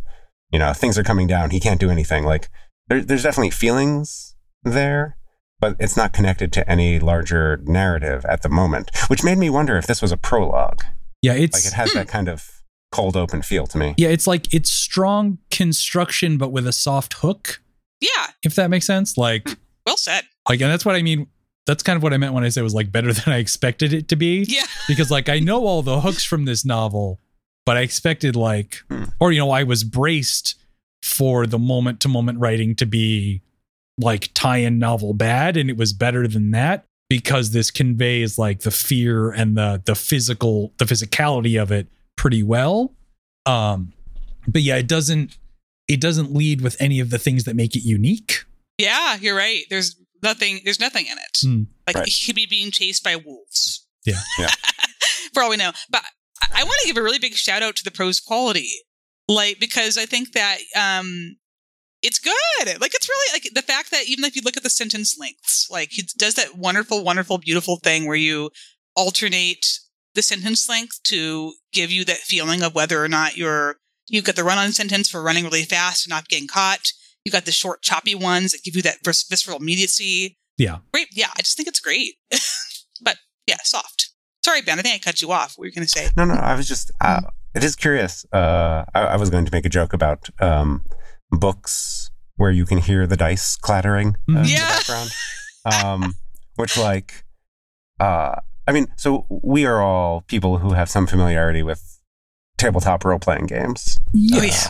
You 0.50 0.58
know, 0.58 0.72
things 0.72 0.98
are 0.98 1.02
coming 1.02 1.26
down. 1.26 1.50
He 1.50 1.60
can't 1.60 1.80
do 1.80 1.90
anything. 1.90 2.24
Like 2.24 2.50
there, 2.88 3.00
there's 3.02 3.22
definitely 3.22 3.50
feelings 3.50 4.34
there, 4.62 5.16
but 5.60 5.76
it's 5.78 5.96
not 5.96 6.12
connected 6.12 6.52
to 6.52 6.70
any 6.70 7.00
larger 7.00 7.60
narrative 7.64 8.24
at 8.26 8.42
the 8.42 8.50
moment. 8.50 8.90
Which 9.08 9.24
made 9.24 9.38
me 9.38 9.48
wonder 9.48 9.76
if 9.78 9.86
this 9.86 10.02
was 10.02 10.12
a 10.12 10.18
prologue. 10.18 10.82
Yeah. 11.22 11.34
It's 11.34 11.64
Like 11.64 11.72
it 11.72 11.76
has 11.76 11.92
that 11.94 12.08
kind 12.08 12.28
of 12.28 12.61
cold 12.92 13.16
open 13.16 13.42
feel 13.42 13.66
to 13.66 13.78
me. 13.78 13.94
yeah. 13.96 14.08
It's 14.08 14.26
like 14.28 14.52
it's 14.54 14.70
strong 14.70 15.38
construction, 15.50 16.38
but 16.38 16.52
with 16.52 16.66
a 16.66 16.72
soft 16.72 17.14
hook. 17.14 17.60
Yeah, 18.00 18.26
If 18.44 18.54
that 18.56 18.68
makes 18.70 18.86
sense. 18.86 19.16
Like 19.16 19.48
well 19.86 19.96
said. 19.96 20.22
like, 20.48 20.60
and 20.60 20.70
that's 20.70 20.84
what 20.84 20.94
I 20.96 21.02
mean. 21.02 21.26
That's 21.66 21.82
kind 21.84 21.96
of 21.96 22.02
what 22.02 22.12
I 22.12 22.16
meant 22.16 22.34
when 22.34 22.42
I 22.42 22.48
said 22.48 22.60
it 22.60 22.64
was 22.64 22.74
like 22.74 22.90
better 22.90 23.12
than 23.12 23.32
I 23.32 23.38
expected 23.38 23.92
it 23.92 24.08
to 24.08 24.16
be. 24.16 24.44
Yeah. 24.48 24.64
because 24.88 25.10
like 25.10 25.28
I 25.28 25.38
know 25.38 25.64
all 25.66 25.82
the 25.82 26.00
hooks 26.00 26.24
from 26.24 26.44
this 26.44 26.64
novel, 26.64 27.20
but 27.64 27.76
I 27.76 27.80
expected 27.82 28.34
like, 28.36 28.78
Hmm. 28.90 29.04
or 29.20 29.30
you 29.32 29.38
know, 29.38 29.50
I 29.52 29.62
was 29.62 29.84
braced 29.84 30.56
for 31.02 31.46
the 31.46 31.58
moment 31.58 32.00
to 32.00 32.08
moment 32.08 32.38
writing 32.40 32.74
to 32.76 32.86
be 32.86 33.42
like 33.98 34.30
tie-in 34.34 34.78
novel 34.80 35.14
bad, 35.14 35.56
and 35.56 35.70
it 35.70 35.76
was 35.76 35.92
better 35.92 36.26
than 36.26 36.50
that 36.52 36.84
because 37.08 37.50
this 37.52 37.70
conveys 37.70 38.38
like 38.38 38.60
the 38.60 38.70
fear 38.72 39.30
and 39.30 39.56
the 39.56 39.80
the 39.84 39.94
physical 39.94 40.72
the 40.78 40.84
physicality 40.86 41.60
of 41.62 41.70
it 41.70 41.86
pretty 42.22 42.42
well. 42.44 42.94
Um, 43.46 43.92
but 44.46 44.62
yeah, 44.62 44.76
it 44.76 44.86
doesn't 44.86 45.36
it 45.88 46.00
doesn't 46.00 46.32
lead 46.32 46.60
with 46.60 46.76
any 46.80 47.00
of 47.00 47.10
the 47.10 47.18
things 47.18 47.42
that 47.44 47.56
make 47.56 47.74
it 47.74 47.82
unique. 47.84 48.44
Yeah, 48.78 49.16
you're 49.20 49.34
right. 49.36 49.64
There's 49.68 49.96
nothing. 50.22 50.60
There's 50.64 50.78
nothing 50.78 51.06
in 51.06 51.18
it. 51.18 51.38
Hmm. 51.44 51.62
Like 51.88 51.96
Right. 51.96 52.06
he 52.08 52.24
could 52.26 52.36
be 52.36 52.46
being 52.46 52.70
chased 52.70 53.02
by 53.02 53.16
wolves. 53.16 53.86
Yeah. 54.06 54.20
Yeah. 54.38 54.48
For 55.34 55.42
all 55.42 55.50
we 55.50 55.56
know, 55.56 55.72
but 55.90 56.02
I, 56.42 56.60
I 56.60 56.64
want 56.64 56.78
to 56.82 56.86
give 56.86 56.96
a 56.96 57.02
really 57.02 57.18
big 57.18 57.34
shout 57.34 57.62
out 57.62 57.74
to 57.76 57.84
the 57.84 57.90
prose 57.90 58.20
quality, 58.20 58.68
like 59.28 59.58
because 59.58 59.96
I 59.98 60.04
think 60.06 60.32
that 60.32 60.58
um, 60.78 61.36
it's 62.02 62.18
good. 62.20 62.80
Like 62.80 62.92
it's 62.94 63.08
really 63.08 63.32
like 63.34 63.48
the 63.54 63.62
fact 63.62 63.90
that 63.90 64.08
even 64.08 64.24
if 64.24 64.36
you 64.36 64.42
look 64.44 64.56
at 64.56 64.62
the 64.62 64.70
sentence 64.70 65.16
lengths, 65.18 65.68
like 65.70 65.88
he 65.90 66.02
does 66.18 66.34
that 66.34 66.56
wonderful, 66.56 67.02
wonderful, 67.02 67.38
beautiful 67.38 67.76
thing 67.82 68.06
where 68.06 68.16
you 68.16 68.50
alternate 68.94 69.66
the 70.14 70.22
sentence 70.22 70.68
length 70.68 71.02
to 71.04 71.54
give 71.72 71.90
you 71.90 72.04
that 72.04 72.18
feeling 72.18 72.62
of 72.62 72.74
whether 72.74 73.02
or 73.02 73.08
not 73.08 73.36
you're 73.36 73.76
you've 74.08 74.24
got 74.24 74.36
the 74.36 74.44
run-on 74.44 74.72
sentence 74.72 75.08
for 75.08 75.22
running 75.22 75.44
really 75.44 75.62
fast 75.62 76.06
and 76.06 76.10
not 76.10 76.28
getting 76.28 76.48
caught. 76.48 76.92
You've 77.24 77.32
got 77.32 77.44
the 77.44 77.52
short, 77.52 77.82
choppy 77.82 78.14
ones 78.14 78.52
that 78.52 78.62
give 78.64 78.76
you 78.76 78.82
that 78.82 78.98
vis- 79.04 79.24
visceral 79.28 79.58
immediacy. 79.58 80.36
Yeah. 80.58 80.78
Great. 80.92 81.08
Yeah, 81.12 81.28
I 81.36 81.40
just 81.40 81.56
think 81.56 81.68
it's 81.68 81.80
great. 81.80 82.14
but 83.02 83.16
yeah, 83.46 83.58
soft. 83.62 84.10
Sorry, 84.44 84.60
Ben. 84.60 84.78
I 84.78 84.82
think 84.82 84.94
I 84.96 84.98
cut 84.98 85.22
you 85.22 85.30
off. 85.30 85.52
What 85.56 85.60
were 85.62 85.66
you 85.66 85.72
going 85.72 85.86
to 85.86 85.90
say? 85.90 86.08
No, 86.16 86.24
no, 86.24 86.34
I 86.34 86.56
was 86.56 86.66
just, 86.66 86.90
uh, 87.00 87.22
it 87.54 87.62
is 87.62 87.76
curious. 87.76 88.26
Uh, 88.32 88.84
I, 88.92 89.02
I 89.02 89.16
was 89.16 89.30
going 89.30 89.44
to 89.44 89.52
make 89.52 89.64
a 89.64 89.68
joke 89.68 89.92
about 89.92 90.28
um, 90.40 90.84
books 91.30 92.10
where 92.36 92.50
you 92.50 92.66
can 92.66 92.78
hear 92.78 93.06
the 93.06 93.16
dice 93.16 93.56
clattering 93.56 94.16
uh, 94.28 94.38
in 94.38 94.42
the 94.42 94.54
background, 94.54 95.10
um, 95.64 96.14
which, 96.56 96.76
like, 96.76 97.24
uh, 98.00 98.36
I 98.66 98.72
mean, 98.72 98.86
so 98.96 99.26
we 99.28 99.66
are 99.66 99.82
all 99.82 100.22
people 100.22 100.58
who 100.58 100.72
have 100.74 100.88
some 100.88 101.06
familiarity 101.06 101.62
with 101.62 101.98
tabletop 102.58 103.04
role 103.04 103.18
playing 103.18 103.46
games. 103.46 103.98
Oh, 104.06 104.10
Yes. 104.14 104.68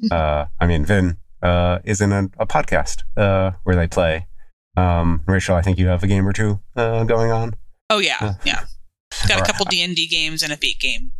yeah. 0.00 0.14
Uh, 0.16 0.46
I 0.60 0.66
mean, 0.66 0.84
Vin 0.84 1.16
uh, 1.42 1.78
is 1.84 2.00
in 2.00 2.12
a, 2.12 2.24
a 2.38 2.46
podcast 2.46 3.02
uh, 3.16 3.52
where 3.64 3.76
they 3.76 3.86
play. 3.86 4.26
Um, 4.76 5.22
Rachael, 5.26 5.56
I 5.56 5.62
think 5.62 5.78
you 5.78 5.86
have 5.88 6.02
a 6.02 6.06
game 6.06 6.26
or 6.28 6.32
two 6.32 6.60
uh, 6.76 7.04
going 7.04 7.30
on. 7.30 7.54
Oh, 7.88 7.98
yeah. 7.98 8.16
Uh, 8.20 8.34
Yeah. 8.44 8.64
Got 9.26 9.40
a 9.40 9.44
couple 9.44 9.64
D&D 9.66 10.06
games 10.06 10.42
and 10.42 10.52
a 10.52 10.56
beat 10.56 10.78
game. 10.78 11.12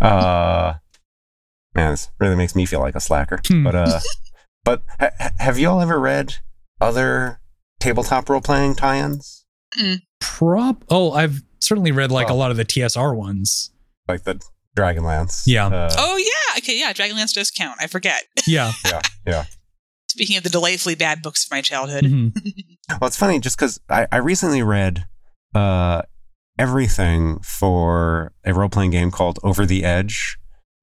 Uh, 0.00 0.74
man, 1.74 1.90
this 1.92 2.10
really 2.18 2.36
makes 2.36 2.54
me 2.54 2.66
feel 2.66 2.80
like 2.80 2.94
a 2.94 3.00
slacker. 3.00 3.40
Hmm. 3.46 3.64
But 3.64 3.74
uh, 3.74 4.00
but 4.64 4.82
ha- 5.00 5.10
ha- 5.18 5.30
have 5.38 5.58
you 5.58 5.68
all 5.68 5.80
ever 5.80 5.98
read 5.98 6.36
other 6.80 7.40
tabletop 7.80 8.28
role 8.28 8.40
playing 8.40 8.74
tie-ins 8.76 9.37
Prop. 10.20 10.84
Oh, 10.88 11.12
I've 11.12 11.42
certainly 11.60 11.92
read 11.92 12.10
like 12.10 12.28
a 12.28 12.32
Oh. 12.32 12.36
lot 12.36 12.50
of 12.50 12.56
the 12.56 12.64
TSR 12.64 13.14
ones. 13.16 13.70
like 14.08 14.24
the 14.24 14.40
Dragonlance? 14.76 15.42
Yeah. 15.46 15.66
Uh, 15.66 15.90
Oh, 15.98 16.16
yeah. 16.16 16.58
Okay, 16.58 16.78
yeah. 16.78 16.92
Dragonlance 16.92 17.34
does 17.34 17.50
count. 17.50 17.78
I 17.80 17.86
forget. 17.88 18.24
Yeah. 18.46 18.72
yeah, 18.86 19.00
yeah. 19.26 19.44
Speaking 20.08 20.36
of 20.38 20.42
the 20.44 20.48
delightfully 20.50 20.94
bad 20.94 21.20
books 21.22 21.44
of 21.44 21.50
my 21.50 21.60
childhood. 21.60 22.04
Mhm. 22.04 22.32
Well, 23.00 23.06
it's 23.08 23.18
funny 23.18 23.38
just 23.38 23.58
because 23.58 23.78
I, 23.90 24.06
I 24.10 24.16
recently 24.16 24.62
read 24.62 25.04
uh, 25.54 26.00
everything 26.58 27.38
for 27.40 28.32
a 28.46 28.54
role 28.54 28.70
playing 28.70 28.92
game 28.92 29.10
called 29.10 29.38
Over 29.42 29.66
the 29.66 29.84
Edge, 29.84 30.38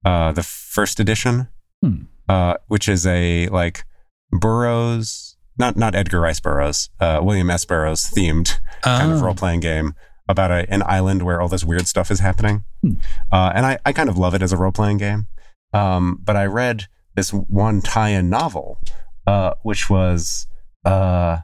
uh, 0.06 0.32
the 0.32 0.43
first 0.43 1.00
edition, 1.00 1.48
Hmm. 1.82 2.04
uh, 2.30 2.56
which 2.67 2.88
is 2.88 3.08
a 3.08 3.48
like 3.48 3.86
Burroughs, 4.32 5.36
not 5.58 5.76
not 5.78 5.95
Edgar 5.95 6.19
Rice 6.21 6.39
Burroughs, 6.39 6.89
uh, 7.00 7.19
William 7.24 7.50
S. 7.50 7.65
Burroughs 7.65 8.06
themed 8.15 8.60
kind 8.86 9.12
of 9.12 9.21
Oh. 9.21 9.26
role 9.26 9.36
playing 9.36 9.60
game 9.60 9.93
about 10.28 10.50
a, 10.52 10.65
an 10.74 10.82
island 10.86 11.21
where 11.24 11.39
all 11.41 11.48
this 11.48 11.63
weird 11.63 11.88
stuff 11.88 12.10
is 12.10 12.19
happening. 12.19 12.63
Hmm. 12.82 12.93
Uh, 13.32 13.52
and 13.54 13.65
I, 13.65 13.78
I 13.86 13.93
kind 13.93 14.10
of 14.10 14.17
love 14.17 14.34
it 14.34 14.41
as 14.41 14.52
a 14.52 14.58
role 14.58 14.71
playing 14.71 14.98
game. 14.98 15.28
Um, 15.74 16.19
but 16.24 16.36
I 16.36 16.45
read 16.45 16.88
this 17.15 17.32
one 17.34 17.82
tie 17.82 18.10
in 18.10 18.30
novel, 18.30 18.80
uh, 19.28 19.54
which 19.63 19.89
was. 19.89 20.48
Uh, 20.86 21.38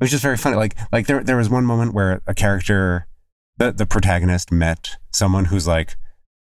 it 0.00 0.04
was 0.04 0.10
just 0.10 0.22
very 0.22 0.36
funny. 0.36 0.56
Like 0.56 0.76
like 0.92 1.06
there 1.06 1.22
there 1.22 1.36
was 1.36 1.48
one 1.50 1.64
moment 1.66 1.92
where 1.94 2.22
a 2.26 2.34
character, 2.34 3.06
the 3.58 3.70
the 3.72 3.84
protagonist 3.86 4.50
met 4.50 4.96
someone 5.12 5.46
who's 5.46 5.66
like 5.66 5.96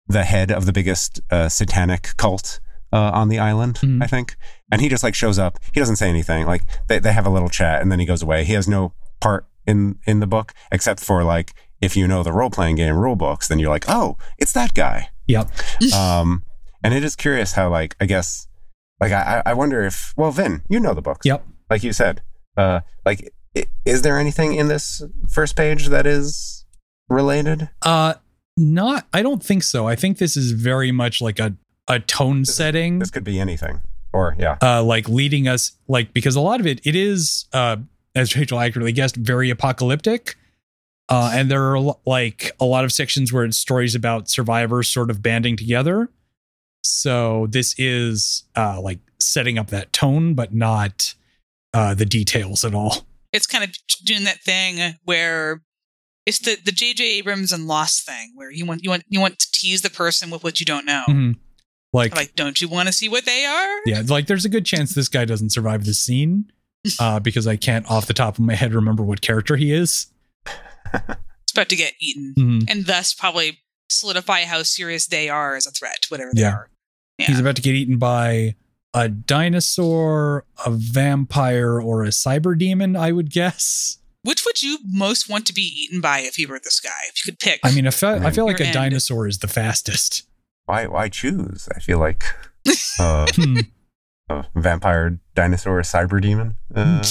the 0.09 0.25
head 0.25 0.51
of 0.51 0.67
the 0.67 0.73
biggest 0.73 1.21
uh, 1.31 1.49
satanic 1.49 2.11
cult 2.17 2.59
uh, 2.93 3.11
on 3.15 3.29
the 3.29 3.39
island, 3.39 3.77
Mhm. 3.83 4.03
I 4.03 4.07
think, 4.07 4.37
and 4.73 4.81
he 4.81 4.89
just 4.89 5.03
like 5.05 5.15
shows 5.15 5.39
up. 5.39 5.59
He 5.73 5.81
doesn't 5.81 5.97
say 5.97 6.09
anything. 6.09 6.47
Like 6.47 6.63
they 6.89 6.99
they 6.99 7.13
have 7.13 7.27
a 7.27 7.31
little 7.31 7.49
chat 7.49 7.83
and 7.83 7.91
then 7.93 7.99
he 8.01 8.07
goes 8.07 8.23
away. 8.23 8.45
He 8.45 8.53
has 8.55 8.67
no 8.69 8.93
part 9.21 9.47
in 9.67 9.99
in 10.07 10.21
the 10.21 10.27
book 10.27 10.53
except 10.71 11.01
for 11.01 11.25
like 11.25 11.55
if 11.81 11.97
you 11.97 12.07
know 12.09 12.23
the 12.23 12.33
role 12.33 12.51
playing 12.51 12.77
game 12.77 12.97
rule 12.97 13.17
books, 13.17 13.49
then 13.49 13.59
you're 13.59 13.71
like, 13.71 13.85
oh, 13.89 14.17
it's 14.39 14.53
that 14.53 14.73
guy. 14.75 15.11
Yep. 15.27 15.51
Um, 15.95 16.43
and 16.83 16.95
it 16.95 17.05
is 17.05 17.17
curious 17.17 17.53
how 17.53 17.69
like 17.69 17.97
I 18.01 18.07
guess 18.07 18.47
like 19.01 19.13
I 19.13 19.43
I 19.45 19.53
wonder 19.55 19.83
if 19.85 20.15
well 20.17 20.31
Vin 20.31 20.63
you 20.69 20.81
know 20.81 20.95
the 20.95 21.03
books 21.03 21.27
Yep. 21.27 21.45
like 21.71 21.83
you 21.83 21.93
said, 21.93 22.23
uh, 22.57 22.81
like, 23.05 23.33
is 23.85 24.03
there 24.03 24.19
anything 24.19 24.55
in 24.55 24.69
this 24.69 25.03
first 25.29 25.57
page 25.57 25.89
that 25.89 26.07
is 26.07 26.65
related? 27.09 27.69
Uh 27.83 28.15
not 28.57 29.07
I 29.13 29.23
don't 29.23 29.43
think 29.43 29.63
so. 29.63 29.87
I 29.87 29.97
think 29.97 30.19
this 30.19 30.37
is 30.37 30.53
very 30.53 30.93
much 30.93 31.21
like 31.21 31.39
a 31.39 31.55
a 31.89 32.01
tone 32.01 32.41
This 32.41 32.55
setting. 32.55 32.99
This 33.01 33.11
could 33.11 33.23
be 33.25 33.39
anything, 33.39 33.81
or 34.13 34.35
yeah, 34.39 34.57
uh 34.63 34.83
like 34.83 35.09
leading 35.09 35.47
us 35.47 35.73
like 35.89 36.13
because 36.15 36.37
a 36.37 36.41
lot 36.41 36.59
of 36.61 36.67
it 36.67 36.81
it 36.87 36.97
is 36.97 37.45
uh 37.53 37.77
as 38.17 38.35
Rachael 38.37 38.59
accurately 38.59 38.93
guessed 38.93 39.15
very 39.17 39.51
apocalyptic. 39.51 40.35
Uh 41.09 41.31
and 41.33 41.49
there 41.51 41.63
are 41.77 41.95
like 42.05 42.51
a 42.59 42.65
lot 42.65 42.85
of 42.85 42.91
sections 42.93 43.33
where 43.33 43.45
it's 43.45 43.57
stories 43.59 43.95
about 43.95 44.29
survivors 44.29 44.89
sort 44.89 45.11
of 45.11 45.23
banding 45.23 45.57
together. 45.57 46.09
So 46.83 47.47
this 47.51 47.75
is 47.79 48.45
uh 48.57 48.81
like 48.81 48.99
setting 49.21 49.59
up 49.59 49.69
that 49.69 49.93
tone 49.93 50.35
but 50.35 50.53
not 50.55 51.15
uh 51.75 51.95
the 51.95 52.07
details 52.07 52.65
at 52.65 52.75
all. 52.75 53.07
It's 53.33 53.47
kind 53.47 53.63
of 53.65 53.71
doing 54.05 54.25
that 54.25 54.43
thing 54.43 54.95
where 55.05 55.63
it's 56.25 56.39
the 56.41 56.57
the 56.65 56.73
J.J. 56.73 57.05
Abrams 57.19 57.53
and 57.53 57.69
Lost 57.69 58.05
thing, 58.05 58.33
where 58.35 58.51
you 58.51 58.67
want 58.67 58.83
you 58.83 58.91
want 58.91 59.05
you 59.09 59.21
want 59.21 59.39
to 59.39 59.47
tease 59.53 59.83
the 59.83 59.91
person 59.91 60.31
with 60.31 60.43
what 60.43 60.59
you 60.59 60.67
don't 60.67 60.87
know. 60.87 61.05
Mhm. 61.09 61.37
Like 61.93 62.17
Like, 62.17 62.35
don't 62.35 62.61
you 62.61 62.67
want 62.69 62.89
to 62.89 62.93
see 62.93 63.09
what 63.09 63.25
they 63.27 63.45
are? 63.45 63.77
yeah, 63.87 64.03
like 64.07 64.27
there's 64.27 64.45
a 64.45 64.49
good 64.49 64.67
chance 64.67 64.93
this 64.95 65.09
guy 65.09 65.25
doesn't 65.25 65.51
survive 65.51 65.85
the 65.85 65.95
scene. 65.95 66.51
Uh, 67.01 67.19
because 67.19 67.47
I 67.49 67.57
can't 67.57 67.85
off 67.91 68.07
the 68.07 68.15
top 68.15 68.35
of 68.39 68.45
my 68.45 68.55
head 68.55 68.73
remember 68.73 69.03
what 69.03 69.21
character 69.21 69.57
he 69.57 69.73
is. 69.73 70.07
It's 70.95 71.53
about 71.53 71.69
to 71.71 71.77
get 71.77 71.95
eaten, 72.01 72.35
Mhm. 72.39 72.71
and 72.71 72.87
thus 72.87 73.13
probably 73.13 73.61
solidify 73.89 74.45
how 74.45 74.63
serious 74.63 75.07
they 75.07 75.29
are 75.29 75.57
as 75.57 75.67
a 75.67 75.71
threat, 75.73 76.07
whatever 76.11 76.31
they 76.35 76.43
Yeah. 76.43 76.51
are. 76.53 76.71
Yeah. 77.19 77.27
He's 77.27 77.41
about 77.41 77.57
to 77.57 77.63
get 77.63 77.75
eaten 77.75 77.99
by 77.99 78.55
a 78.95 79.09
dinosaur, 79.09 80.45
a 80.65 80.71
vampire, 80.71 81.81
or 81.81 82.05
a 82.05 82.09
cyber 82.09 82.57
demon, 82.57 82.95
I 82.97 83.11
would 83.13 83.31
guess. 83.31 83.99
Which 84.23 84.45
would 84.45 84.63
you 84.63 84.79
most 84.85 85.29
want 85.29 85.47
to 85.47 85.53
be 85.53 85.63
eaten 85.63 86.01
by 86.01 86.21
if 86.21 86.39
you 86.39 86.47
were 86.49 86.61
this 86.63 86.81
guy? 86.81 86.91
If 87.09 87.25
you 87.25 87.33
could 87.33 87.39
pick. 87.41 87.61
I 87.65 87.73
mean, 87.73 87.87
I 87.87 87.91
feel, 87.91 88.25
I 88.27 88.31
feel 88.31 88.45
like 88.47 88.59
Your 88.59 88.65
a 88.67 88.69
end. 88.69 88.75
dinosaur 88.75 89.27
is 89.27 89.39
the 89.39 89.49
fastest. 89.49 90.23
Why 90.67 90.87
why 90.87 91.09
choose? 91.09 91.69
I 91.75 91.81
feel 91.81 91.99
like 91.99 92.25
uh, 93.01 93.27
Hmm. 94.31 94.41
a 94.57 94.61
vampire 94.61 95.21
dinosaur 95.35 95.81
cyber 95.83 96.21
demon. 96.21 96.57
Uh, 96.75 97.03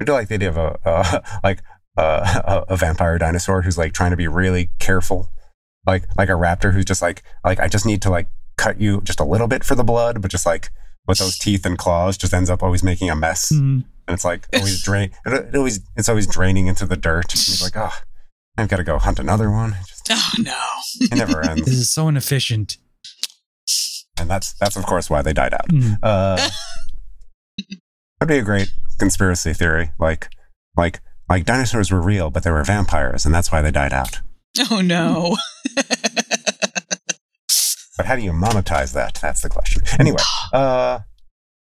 I 0.00 0.04
do 0.04 0.12
like 0.12 0.28
the 0.28 0.34
idea 0.34 0.48
of 0.48 0.56
a 0.56 0.78
uh, 0.84 1.20
like 1.44 1.62
uh, 1.96 2.64
a, 2.68 2.72
a 2.72 2.76
vampire 2.76 3.18
dinosaur 3.18 3.62
who's 3.62 3.78
like 3.78 3.92
trying 3.92 4.10
to 4.10 4.16
be 4.16 4.26
really 4.28 4.70
careful, 4.80 5.30
like 5.86 6.04
like 6.16 6.28
a 6.28 6.32
raptor 6.32 6.72
who's 6.72 6.84
just 6.84 7.02
like 7.02 7.22
like 7.44 7.60
I 7.60 7.68
just 7.68 7.86
need 7.86 8.02
to 8.02 8.10
like 8.10 8.28
cut 8.56 8.80
you 8.80 9.00
just 9.02 9.20
a 9.20 9.24
little 9.24 9.46
bit 9.48 9.62
for 9.64 9.74
the 9.74 9.84
blood, 9.84 10.20
but 10.22 10.30
just 10.30 10.46
like 10.46 10.70
with 11.06 11.18
those 11.18 11.38
teeth 11.38 11.64
and 11.66 11.76
claws, 11.78 12.16
just 12.16 12.32
ends 12.34 12.50
up 12.50 12.62
always 12.62 12.82
making 12.82 13.10
a 13.10 13.14
mess, 13.16 13.50
Hmm. 13.50 13.80
and 14.08 14.14
it's 14.14 14.24
like 14.24 14.48
always 14.54 14.82
drain. 14.82 15.10
It, 15.26 15.32
it 15.32 15.54
always 15.56 15.80
it's 15.96 16.08
always 16.08 16.26
draining 16.26 16.66
into 16.66 16.86
the 16.86 16.96
dirt. 16.96 17.26
And 17.32 17.40
he's 17.40 17.62
like, 17.62 17.76
oh, 17.76 17.92
I've 18.56 18.68
got 18.68 18.78
to 18.78 18.84
go 18.84 18.98
hunt 18.98 19.18
another 19.20 19.50
one. 19.50 19.74
It 19.74 19.86
just 19.86 20.06
oh 20.10 20.30
no. 20.42 20.60
it 21.00 21.14
never 21.14 21.42
This 21.56 21.68
is 21.74 21.90
so 21.92 22.08
inefficient. 22.08 22.78
And 24.18 24.28
that's 24.30 24.52
that's 24.54 24.76
of 24.76 24.86
course 24.86 25.08
why 25.10 25.22
they 25.22 25.32
died 25.32 25.54
out. 25.54 25.70
Hmm. 25.70 25.92
Uh, 26.02 26.48
that'd 28.20 28.28
be 28.28 28.38
a 28.38 28.42
great 28.42 28.72
conspiracy 28.98 29.52
theory. 29.52 29.90
Like, 29.98 30.28
like, 30.76 31.00
like 31.28 31.44
dinosaurs 31.44 31.90
were 31.90 32.00
real, 32.02 32.30
but 32.30 32.42
they 32.42 32.50
were 32.50 32.64
vampires, 32.64 33.24
and 33.26 33.34
that's 33.34 33.50
why 33.52 33.60
they 33.62 33.70
died 33.70 33.92
out. 33.92 34.20
Oh 34.70 34.80
no. 34.80 35.36
But 37.96 38.06
how 38.06 38.16
do 38.16 38.22
you 38.22 38.32
monetize 38.32 38.92
that? 38.94 39.14
That's 39.22 39.40
the 39.40 39.48
question. 39.48 39.82
Anyway, 40.00 40.18
uh, 40.52 40.98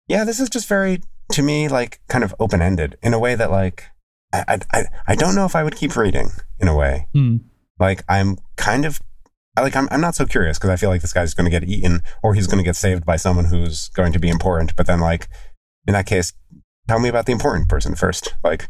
yeah, 0.08 0.24
this 0.24 0.40
is 0.40 0.52
just 0.52 0.68
very, 0.68 1.02
to 1.32 1.42
me, 1.42 1.68
like 1.68 2.00
kind 2.10 2.24
of 2.24 2.36
open 2.40 2.62
ended 2.62 2.96
in 3.02 3.16
a 3.16 3.20
way 3.20 3.34
that, 3.34 3.50
like, 3.50 3.86
I, 4.32 4.44
I, 4.48 4.60
I- 4.72 4.86
I 5.08 5.16
don't 5.16 5.34
know 5.34 5.46
if 5.46 5.56
I 5.56 5.64
would 5.64 5.76
keep 5.76 5.96
reading 5.96 6.30
in 6.60 6.68
a 6.68 6.76
way. 6.76 7.08
Hmm. 7.16 7.38
Like, 7.80 8.04
I'm 8.08 8.38
kind 8.56 8.86
of. 8.86 9.00
I 9.62 9.64
Like 9.64 9.76
I'm, 9.76 9.88
I'm 9.92 10.02
not 10.02 10.16
so 10.16 10.26
curious 10.26 10.58
because 10.58 10.70
I 10.70 10.76
feel 10.76 10.90
like 10.90 11.02
this 11.02 11.14
guy's 11.14 11.34
going 11.34 11.50
to 11.50 11.60
get 11.60 11.68
eaten 11.70 12.02
or 12.24 12.34
he's 12.34 12.48
going 12.48 12.58
to 12.58 12.64
get 12.64 12.76
saved 12.76 13.06
by 13.06 13.16
someone 13.16 13.46
who's 13.46 13.90
going 13.90 14.12
to 14.14 14.20
be 14.20 14.30
important. 14.30 14.76
But 14.76 14.88
then, 14.88 15.00
like, 15.00 15.28
in 15.88 15.94
that 15.94 16.06
case, 16.06 16.34
tell 16.88 17.00
me 17.00 17.10
about 17.10 17.26
the 17.26 17.32
important 17.32 17.70
person 17.70 17.96
first. 17.96 18.34
Like, 18.44 18.70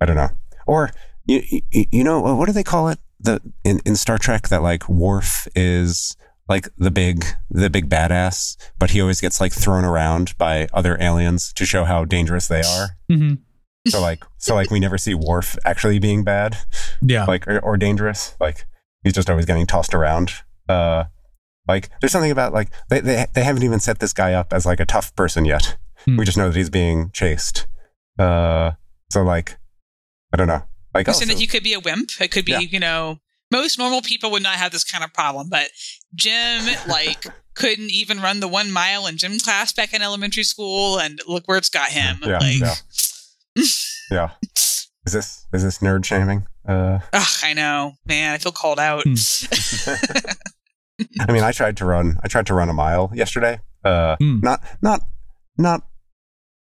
I 0.00 0.06
don't 0.06 0.16
know. 0.16 0.30
Or 0.66 0.90
you, 1.26 1.42
you, 1.70 1.84
you 1.92 2.04
know 2.04 2.20
what 2.20 2.46
do 2.46 2.52
they 2.52 2.62
call 2.64 2.88
it? 2.88 2.98
The 3.20 3.40
in, 3.64 3.80
in 3.86 3.96
Star 3.96 4.18
Trek 4.18 4.48
that 4.48 4.62
like 4.62 4.88
Worf 4.88 5.46
is 5.54 6.16
like 6.48 6.68
the 6.76 6.90
big 6.90 7.24
the 7.50 7.70
big 7.70 7.88
badass, 7.88 8.56
but 8.78 8.90
he 8.90 9.00
always 9.00 9.20
gets 9.20 9.40
like 9.40 9.52
thrown 9.52 9.84
around 9.84 10.36
by 10.36 10.68
other 10.74 11.00
aliens 11.00 11.52
to 11.54 11.64
show 11.64 11.84
how 11.84 12.04
dangerous 12.04 12.48
they 12.48 12.60
are. 12.60 12.88
Mhm. 13.10 13.38
So 13.88 14.00
like 14.00 14.24
so 14.38 14.54
like 14.54 14.70
we 14.70 14.80
never 14.80 14.98
see 14.98 15.14
Worf 15.14 15.56
actually 15.64 15.98
being 15.98 16.24
bad, 16.24 16.56
Yeah. 17.00 17.24
like 17.24 17.46
or, 17.48 17.58
or 17.60 17.76
dangerous. 17.78 18.34
Like 18.40 18.66
he's 19.04 19.12
just 19.12 19.30
always 19.30 19.46
getting 19.46 19.66
tossed 19.66 19.94
around. 19.94 20.32
Uh, 20.68 21.04
like 21.68 21.90
there's 22.00 22.10
something 22.12 22.30
about 22.32 22.52
like 22.52 22.70
they, 22.90 23.00
they 23.00 23.26
they 23.34 23.44
haven't 23.44 23.62
even 23.62 23.78
set 23.80 24.00
this 24.00 24.12
guy 24.12 24.32
up 24.34 24.52
as 24.52 24.66
like 24.66 24.80
a 24.80 24.84
tough 24.86 25.14
person 25.14 25.44
yet. 25.44 25.76
Hmm. 26.04 26.16
We 26.16 26.24
just 26.24 26.36
know 26.36 26.48
that 26.48 26.56
he's 26.56 26.70
being 26.70 27.10
chased. 27.12 27.66
Uh, 28.18 28.72
so 29.10 29.22
like 29.22 29.56
I 30.32 30.36
don't 30.36 30.48
know. 30.48 30.62
Like 30.94 31.06
You 31.06 31.12
said 31.14 31.22
also- 31.24 31.34
that 31.34 31.40
he 31.40 31.46
could 31.46 31.62
be 31.62 31.72
a 31.74 31.80
wimp. 31.80 32.10
It 32.20 32.30
could 32.32 32.44
be, 32.44 32.52
Yeah. 32.52 32.58
you 32.60 32.80
know, 32.80 33.18
most 33.50 33.78
normal 33.78 34.00
people 34.02 34.30
would 34.32 34.42
not 34.42 34.54
have 34.56 34.72
this 34.72 34.84
kind 34.84 35.04
of 35.04 35.12
problem, 35.12 35.48
but 35.48 35.68
Jim, 36.14 36.64
like, 36.88 37.24
couldn't 37.54 37.90
even 37.90 38.20
run 38.20 38.40
the 38.40 38.48
one 38.48 38.70
mile 38.72 39.06
in 39.06 39.16
gym 39.16 39.38
class 39.38 39.72
back 39.72 39.92
in 39.94 40.02
elementary 40.02 40.42
school, 40.44 40.98
and 40.98 41.20
look 41.28 41.44
where 41.46 41.56
it's 41.58 41.68
got 41.68 41.90
him. 41.90 42.18
Yeah, 42.24 42.38
like, 42.38 42.60
yeah. 42.60 42.74
yeah. 44.10 44.30
Is 45.06 45.12
this 45.12 45.46
is 45.52 45.62
this 45.62 45.78
nerd 45.78 46.04
shaming? 46.04 46.46
Uh, 46.66 46.98
ugh, 47.12 47.28
I 47.42 47.52
know, 47.52 47.92
man. 48.06 48.32
I 48.32 48.38
feel 48.38 48.52
called 48.52 48.78
out. 48.80 49.02
Hmm. 49.04 49.14
I 51.20 51.32
mean, 51.32 51.42
I 51.42 51.52
tried 51.52 51.76
to 51.78 51.84
run. 51.84 52.18
I 52.22 52.28
tried 52.28 52.46
to 52.46 52.54
run 52.54 52.68
a 52.68 52.72
mile 52.72 53.10
yesterday. 53.14 53.60
Uh, 53.84 54.16
Hmm. 54.16 54.40
not 54.40 54.62
not 54.80 55.00
not 55.58 55.82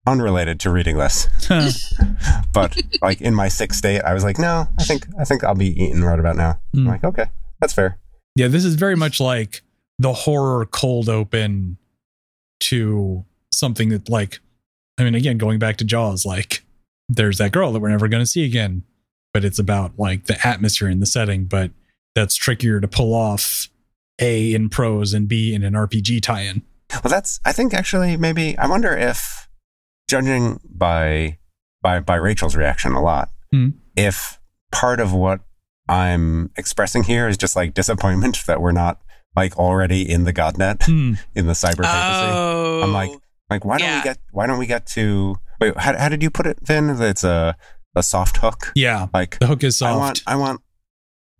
unrelated 0.07 0.61
to 0.61 0.71
reading 0.71 0.97
this, 0.99 1.27
but 2.53 2.77
like 3.03 3.21
in 3.21 3.35
my 3.35 3.49
sixth 3.49 3.79
state, 3.79 4.01
I 4.03 4.15
was 4.15 4.23
like, 4.25 4.39
no, 4.39 4.69
I 4.79 4.85
think 4.85 5.07
I 5.19 5.25
think 5.25 5.43
I'll 5.45 5.55
be 5.55 5.71
eating 5.83 6.03
right 6.03 6.19
about 6.19 6.37
now. 6.37 6.61
I'm 6.75 6.83
Hmm. 6.83 6.89
like, 6.89 7.05
okay, 7.05 7.27
that's 7.61 7.73
fair. 7.73 7.99
Yeah, 8.37 8.49
this 8.49 8.65
is 8.65 8.75
very 8.77 8.95
much 8.97 9.19
like 9.21 9.63
the 9.99 10.13
horror 10.13 10.65
cold 10.67 11.09
open 11.09 11.77
to 12.61 13.25
something 13.53 13.89
that, 13.89 14.09
like, 14.09 14.39
I 14.97 15.03
mean, 15.05 15.15
again, 15.17 15.39
going 15.39 15.59
back 15.59 15.77
to 15.79 15.85
Jaws, 15.85 16.25
like, 16.25 16.63
there's 17.09 17.39
that 17.39 17.53
girl 17.53 17.73
that 17.73 17.81
we're 17.81 17.89
never 17.89 18.09
going 18.09 18.23
to 18.23 18.27
see 18.27 18.45
again, 18.45 18.83
but 19.33 19.45
it's 19.45 19.59
about 19.59 19.99
like 19.99 20.27
the 20.27 20.47
atmosphere 20.47 20.89
and 20.89 21.01
the 21.03 21.07
setting, 21.07 21.45
but 21.45 21.71
that's 22.15 22.35
trickier 22.37 22.81
to 22.81 22.89
pull 22.89 23.15
off 23.15 23.69
A 24.21 24.53
in 24.55 24.69
prose 24.69 25.13
and 25.15 25.29
B 25.29 25.55
in 25.55 25.63
an 25.63 25.75
RPG 25.75 26.23
tie 26.23 26.43
in. 26.43 26.63
Well, 26.93 27.11
that's. 27.11 27.39
I 27.45 27.53
think 27.53 27.75
actually 27.75 28.17
maybe 28.17 28.57
I 28.59 28.67
wonder 28.67 28.97
if 28.97 29.49
judging 30.09 30.61
by 30.65 31.39
by 31.83 32.01
by 32.01 32.17
Rachael's 32.17 32.57
reaction 32.57 32.93
a 32.93 33.01
lot, 33.03 33.31
Hmm. 33.53 33.69
if 33.97 34.39
part 34.73 35.01
of 35.01 35.13
what 35.13 35.41
I'm 35.89 36.51
expressing 36.57 37.03
here 37.05 37.29
is 37.29 37.37
just 37.37 37.57
like 37.57 37.75
disappointment 37.75 38.43
that 38.47 38.61
we're 38.61 38.73
not 38.73 39.01
like 39.37 39.57
already 39.59 40.09
in 40.11 40.25
the 40.25 40.33
Godnet 40.33 40.85
Hmm. 40.85 41.15
in 41.35 41.47
the 41.47 41.53
cyber 41.53 41.85
fantasy. 41.85 42.33
Oh, 42.33 42.81
I'm 42.85 42.93
like, 42.93 43.11
Like, 43.51 43.65
why 43.65 43.79
don't 43.79 43.89
Yeah. 43.89 43.99
we 44.01 44.05
get? 44.05 44.19
Why 44.33 44.47
don't 44.47 44.59
we 44.59 44.67
get 44.67 44.87
to? 44.89 45.37
Wait, 45.61 45.77
how, 45.77 45.97
how 45.97 46.09
did 46.09 46.23
you 46.23 46.31
put 46.31 46.47
it, 46.47 46.59
then? 46.65 46.91
It's 47.01 47.25
a 47.25 47.57
a 47.97 48.03
soft 48.03 48.39
hook. 48.39 48.71
Yeah, 48.75 49.09
Like, 49.13 49.39
the 49.39 49.47
hook 49.49 49.65
is 49.65 49.77
soft. 49.77 49.93
I 49.93 49.97
want, 49.97 50.23
I 50.27 50.37
want, 50.37 50.61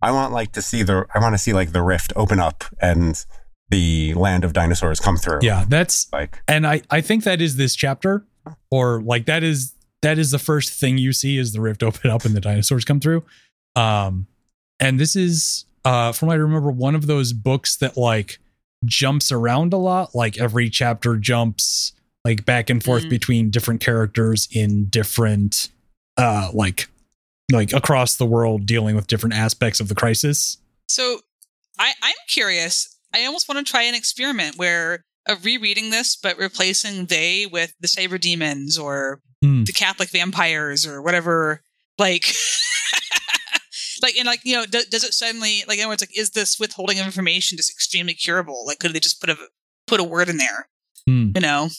I 0.01 0.11
want 0.11 0.33
like 0.33 0.51
to 0.53 0.61
see 0.61 0.83
the. 0.83 1.05
I 1.13 1.19
want 1.19 1.33
to 1.33 1.37
see 1.37 1.53
like 1.53 1.71
the 1.71 1.81
rift 1.81 2.13
open 2.15 2.39
up 2.39 2.63
and 2.81 3.23
the 3.69 4.13
land 4.15 4.43
of 4.43 4.53
dinosaurs 4.53 4.99
come 4.99 5.17
through. 5.17 5.39
yeah, 5.41 5.65
that's 5.67 6.11
Like, 6.11 6.41
and 6.47 6.65
I 6.65 6.81
I 6.89 7.01
think 7.01 7.23
that 7.23 7.41
is 7.41 7.55
this 7.55 7.75
chapter, 7.75 8.25
or 8.71 9.01
like 9.01 9.25
that 9.25 9.43
is 9.43 9.73
that 10.01 10.17
is 10.17 10.31
the 10.31 10.39
first 10.39 10.71
thing 10.71 10.97
you 10.97 11.13
see 11.13 11.37
is 11.37 11.53
the 11.53 11.61
rift 11.61 11.83
open 11.89 12.09
up 12.09 12.25
and 12.25 12.35
the 12.35 12.41
dinosaurs 12.41 12.85
come 12.85 12.99
through. 12.99 13.23
Um, 13.75 14.27
and 14.79 14.99
this 14.99 15.15
is 15.15 15.65
uh 15.85 16.11
from 16.11 16.27
what 16.27 16.33
I 16.33 16.37
remember 16.37 16.71
one 16.71 16.95
of 16.95 17.07
those 17.07 17.33
books 17.33 17.77
that 17.77 17.95
like 17.97 18.39
jumps 18.85 19.31
around 19.31 19.73
a 19.73 19.77
lot. 19.77 20.15
Like 20.15 20.39
every 20.39 20.69
chapter 20.69 21.17
jumps 21.17 21.93
like 22.25 22.45
back 22.45 22.69
and 22.69 22.83
forth 22.83 23.03
Mhm. 23.05 23.09
between 23.09 23.49
different 23.49 23.81
characters 23.81 24.47
in 24.51 24.85
different 24.85 25.69
uh 26.17 26.49
like 26.53 26.89
like 27.51 27.73
across 27.73 28.15
the 28.15 28.25
world 28.25 28.65
dealing 28.65 28.95
with 28.95 29.07
different 29.07 29.35
aspects 29.35 29.79
of 29.79 29.87
the 29.87 29.95
crisis. 29.95 30.57
So 30.87 31.21
I, 31.79 31.93
I'm 32.03 32.15
curious. 32.27 32.97
I 33.13 33.25
almost 33.25 33.47
want 33.47 33.65
to 33.65 33.71
try 33.71 33.83
an 33.83 33.95
experiment 33.95 34.57
where 34.57 35.03
of 35.27 35.45
rereading 35.45 35.89
this, 35.91 36.15
but 36.15 36.37
replacing 36.37 37.05
they 37.05 37.45
with 37.45 37.73
the 37.79 37.87
cyber 37.87 38.19
demons 38.19 38.77
or 38.77 39.21
Hmm. 39.43 39.63
the 39.63 39.71
Catholic 39.71 40.09
vampires 40.09 40.85
or 40.85 41.01
whatever. 41.01 41.63
Like, 41.97 42.25
like, 44.01 44.15
and 44.17 44.25
like, 44.25 44.41
you 44.43 44.55
know, 44.55 44.65
do, 44.65 44.81
does 44.89 45.03
it 45.03 45.13
suddenly 45.13 45.63
like? 45.67 45.77
In 45.77 45.83
other 45.83 45.89
words, 45.91 46.01
like, 46.01 46.17
is 46.17 46.31
this 46.31 46.59
withholding 46.59 46.99
of 46.99 47.05
information 47.05 47.57
just 47.57 47.71
extremely 47.71 48.13
curable? 48.13 48.65
Like, 48.65 48.79
could 48.79 48.93
they 48.93 48.99
just 48.99 49.21
put 49.21 49.29
a 49.29 49.37
put 49.87 49.99
a 49.99 50.03
word 50.03 50.29
in 50.29 50.37
there? 50.37 50.67
Hmm. 51.07 51.31
You 51.35 51.41
know, 51.41 51.69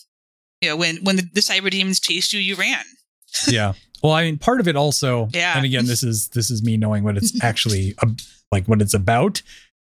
you 0.61 0.69
know, 0.69 0.77
when 0.77 0.97
when 0.99 1.17
the, 1.17 1.23
the 1.33 1.41
cyber 1.41 1.71
demons 1.71 2.01
chased 2.01 2.33
you, 2.33 2.41
you 2.41 2.55
ran. 2.55 2.85
yeah 3.49 3.75
well 4.03 4.13
i 4.13 4.25
mean 4.25 4.37
part 4.37 4.59
of 4.59 4.67
it 4.67 4.75
also 4.75 5.29
Yeah. 5.33 5.57
and 5.57 5.65
again 5.65 5.87
this 5.87 6.03
is 6.03 6.29
this 6.31 6.51
is 6.51 6.65
me 6.65 6.77
knowing 6.77 7.05
what 7.05 7.17
it's 7.17 7.33
actually 7.45 7.95
like 8.51 8.67
what 8.67 8.83
it's 8.83 8.93
about 8.93 9.41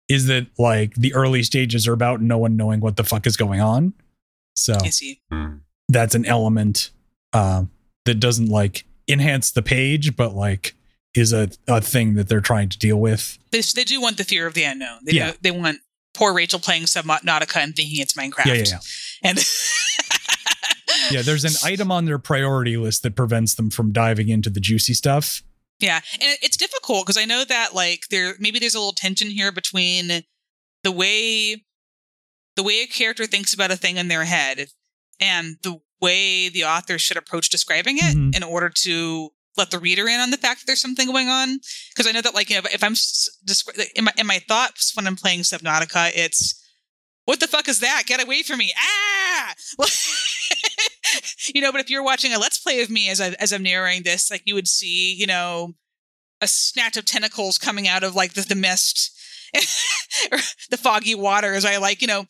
is 0.09 0.27
that 0.27 0.49
like 0.59 0.95
the 0.97 1.15
early 1.15 1.45
stages 1.45 1.87
are 1.87 1.93
about 1.93 2.21
no 2.21 2.39
one 2.39 2.57
knowing 2.57 2.81
what 2.81 2.97
the 2.97 3.05
fuck 3.05 3.25
is 3.25 3.37
going 3.37 3.61
on 3.61 3.93
so 4.57 4.75
I 4.83 4.89
see. 4.89 5.21
that's 5.89 6.17
an 6.17 6.27
element 6.27 6.91
uh, 7.33 7.67
that 8.05 8.17
doesn't 8.19 8.49
like 8.49 8.85
enhance 9.07 9.53
the 9.53 9.63
page 9.63 10.17
but 10.17 10.35
like 10.35 10.75
is 11.15 11.33
a, 11.33 11.49
a 11.69 11.81
thing 11.81 12.15
that 12.15 12.29
they're 12.29 12.41
trying 12.41 12.69
to 12.71 12.79
deal 12.79 12.97
with 12.99 13.39
They, 13.53 13.61
they 13.61 13.85
do 13.85 14.01
want 14.01 14.17
the 14.17 14.25
fear 14.25 14.47
of 14.49 14.55
the 14.55 14.65
unknown. 14.65 14.99
They 15.05 15.13
Yeah. 15.13 15.31
do, 15.33 15.37
they 15.41 15.51
want 15.53 15.79
poor 16.17 16.33
Rachael 16.35 16.59
playing 16.59 16.85
Subnautica 16.85 17.57
and 17.63 17.75
thinking 17.77 18.01
it's 18.01 18.15
Minecraft. 18.15 18.47
yeah 18.47 18.55
yeah 18.55 18.65
yeah 18.73 18.79
And 19.23 19.39
yeah 21.11 21.23
there's 21.23 21.45
an 21.45 21.53
item 21.65 21.91
on 21.93 22.05
their 22.07 22.19
priority 22.19 22.77
list 22.77 23.03
that 23.03 23.15
prevents 23.15 23.55
them 23.55 23.71
from 23.71 23.93
diving 23.93 24.29
into 24.29 24.51
the 24.51 24.61
juicy 24.61 24.95
stuff 24.95 25.43
Yeah, 25.81 26.01
and 26.15 26.39
it's 26.43 26.57
difficult 26.57 27.05
because 27.07 27.17
I 27.19 27.25
know 27.27 27.45
that 27.45 27.75
like 27.75 28.03
there 28.11 28.35
maybe 28.39 28.59
there's 28.59 28.75
a 28.75 28.79
little 28.79 28.93
tension 28.95 29.29
here 29.31 29.53
between 29.53 30.09
the 30.83 30.93
way 30.93 31.65
the 32.57 32.63
way 32.63 32.81
a 32.83 32.87
character 32.87 33.27
thinks 33.27 33.53
about 33.53 33.71
a 33.71 33.77
thing 33.77 33.97
in 33.99 34.09
their 34.09 34.25
head 34.25 34.69
and 35.21 35.57
the 35.63 35.79
way 36.01 36.49
the 36.49 36.65
author 36.65 36.99
should 36.99 37.17
approach 37.19 37.51
describing 37.51 37.97
it 37.99 38.17
Mhm. 38.17 38.35
in 38.37 38.43
order 38.43 38.71
to 38.85 39.31
let 39.57 39.71
the 39.71 39.79
reader 39.79 40.09
in 40.09 40.21
on 40.21 40.31
the 40.31 40.37
fact 40.37 40.61
that 40.61 40.67
there's 40.67 40.81
something 40.81 41.07
going 41.07 41.29
on 41.29 41.59
because 41.91 42.07
I 42.07 42.13
know 42.13 42.23
that 42.23 42.35
like 42.35 42.51
you 42.51 42.57
know 42.57 42.69
if 42.73 42.83
I'm 42.83 42.95
in 43.95 44.05
my 44.05 44.13
in 44.19 44.27
my 44.27 44.39
thoughts 44.39 44.95
when 44.95 45.07
I'm 45.07 45.17
playing 45.17 45.41
Subnautica, 45.41 46.13
it's 46.15 46.63
what 47.27 47.41
the 47.41 47.49
fuck 47.49 47.69
is 47.69 47.81
that? 47.81 48.05
Get 48.07 48.23
away 48.23 48.43
from 48.43 48.59
me! 48.59 48.73
Ah, 48.81 49.55
you 51.55 51.61
know. 51.61 51.73
But 51.73 51.81
if 51.81 51.91
you're 51.91 52.05
watching 52.05 52.33
a 52.33 52.39
let's 52.39 52.59
play 52.59 52.81
of 52.81 52.89
me 52.89 53.11
as 53.11 53.21
I 53.21 53.35
as 53.41 53.53
I'm 53.53 53.65
narrating 53.65 54.05
this, 54.05 54.31
like 54.31 54.43
you 54.45 54.55
would 54.55 54.69
see, 54.69 55.13
you 55.13 55.27
know, 55.27 55.75
a 56.41 56.47
snatch 56.47 56.97
of 56.97 57.05
tentacles 57.05 57.59
coming 57.59 57.89
out 57.89 58.05
of 58.05 58.15
like 58.15 58.35
the, 58.35 58.43
the 58.43 58.55
mist, 58.55 59.11
or 60.33 60.39
the 60.71 60.77
foggy 60.77 61.17
water 61.17 61.55
as 61.55 61.65
I 61.65 61.79
like 61.79 62.01
you 62.01 62.09
know 62.09 62.27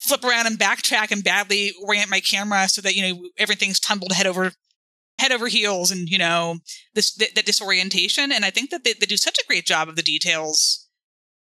flip 0.00 0.22
around 0.22 0.46
and 0.46 0.58
backtrack 0.58 1.10
and 1.10 1.24
badly 1.24 1.72
orient 1.82 2.10
my 2.10 2.20
camera 2.20 2.68
so 2.68 2.82
that 2.82 2.94
you 2.94 3.02
know 3.02 3.28
everything's 3.38 3.80
tumbled 3.80 4.12
head 4.12 4.26
over 4.26 4.52
head 5.18 5.32
over 5.32 5.48
heels 5.48 5.90
and 5.90 6.08
you 6.08 6.18
know 6.18 6.58
this 6.94 7.14
the, 7.14 7.28
the 7.34 7.42
disorientation. 7.42 8.32
And 8.32 8.44
i 8.44 8.50
think 8.50 8.70
that 8.70 8.84
they, 8.84 8.92
they 8.92 9.06
do 9.06 9.16
such 9.16 9.38
a 9.38 9.46
great 9.46 9.66
job 9.66 9.88
of 9.88 9.96
the 9.96 10.02
details 10.02 10.86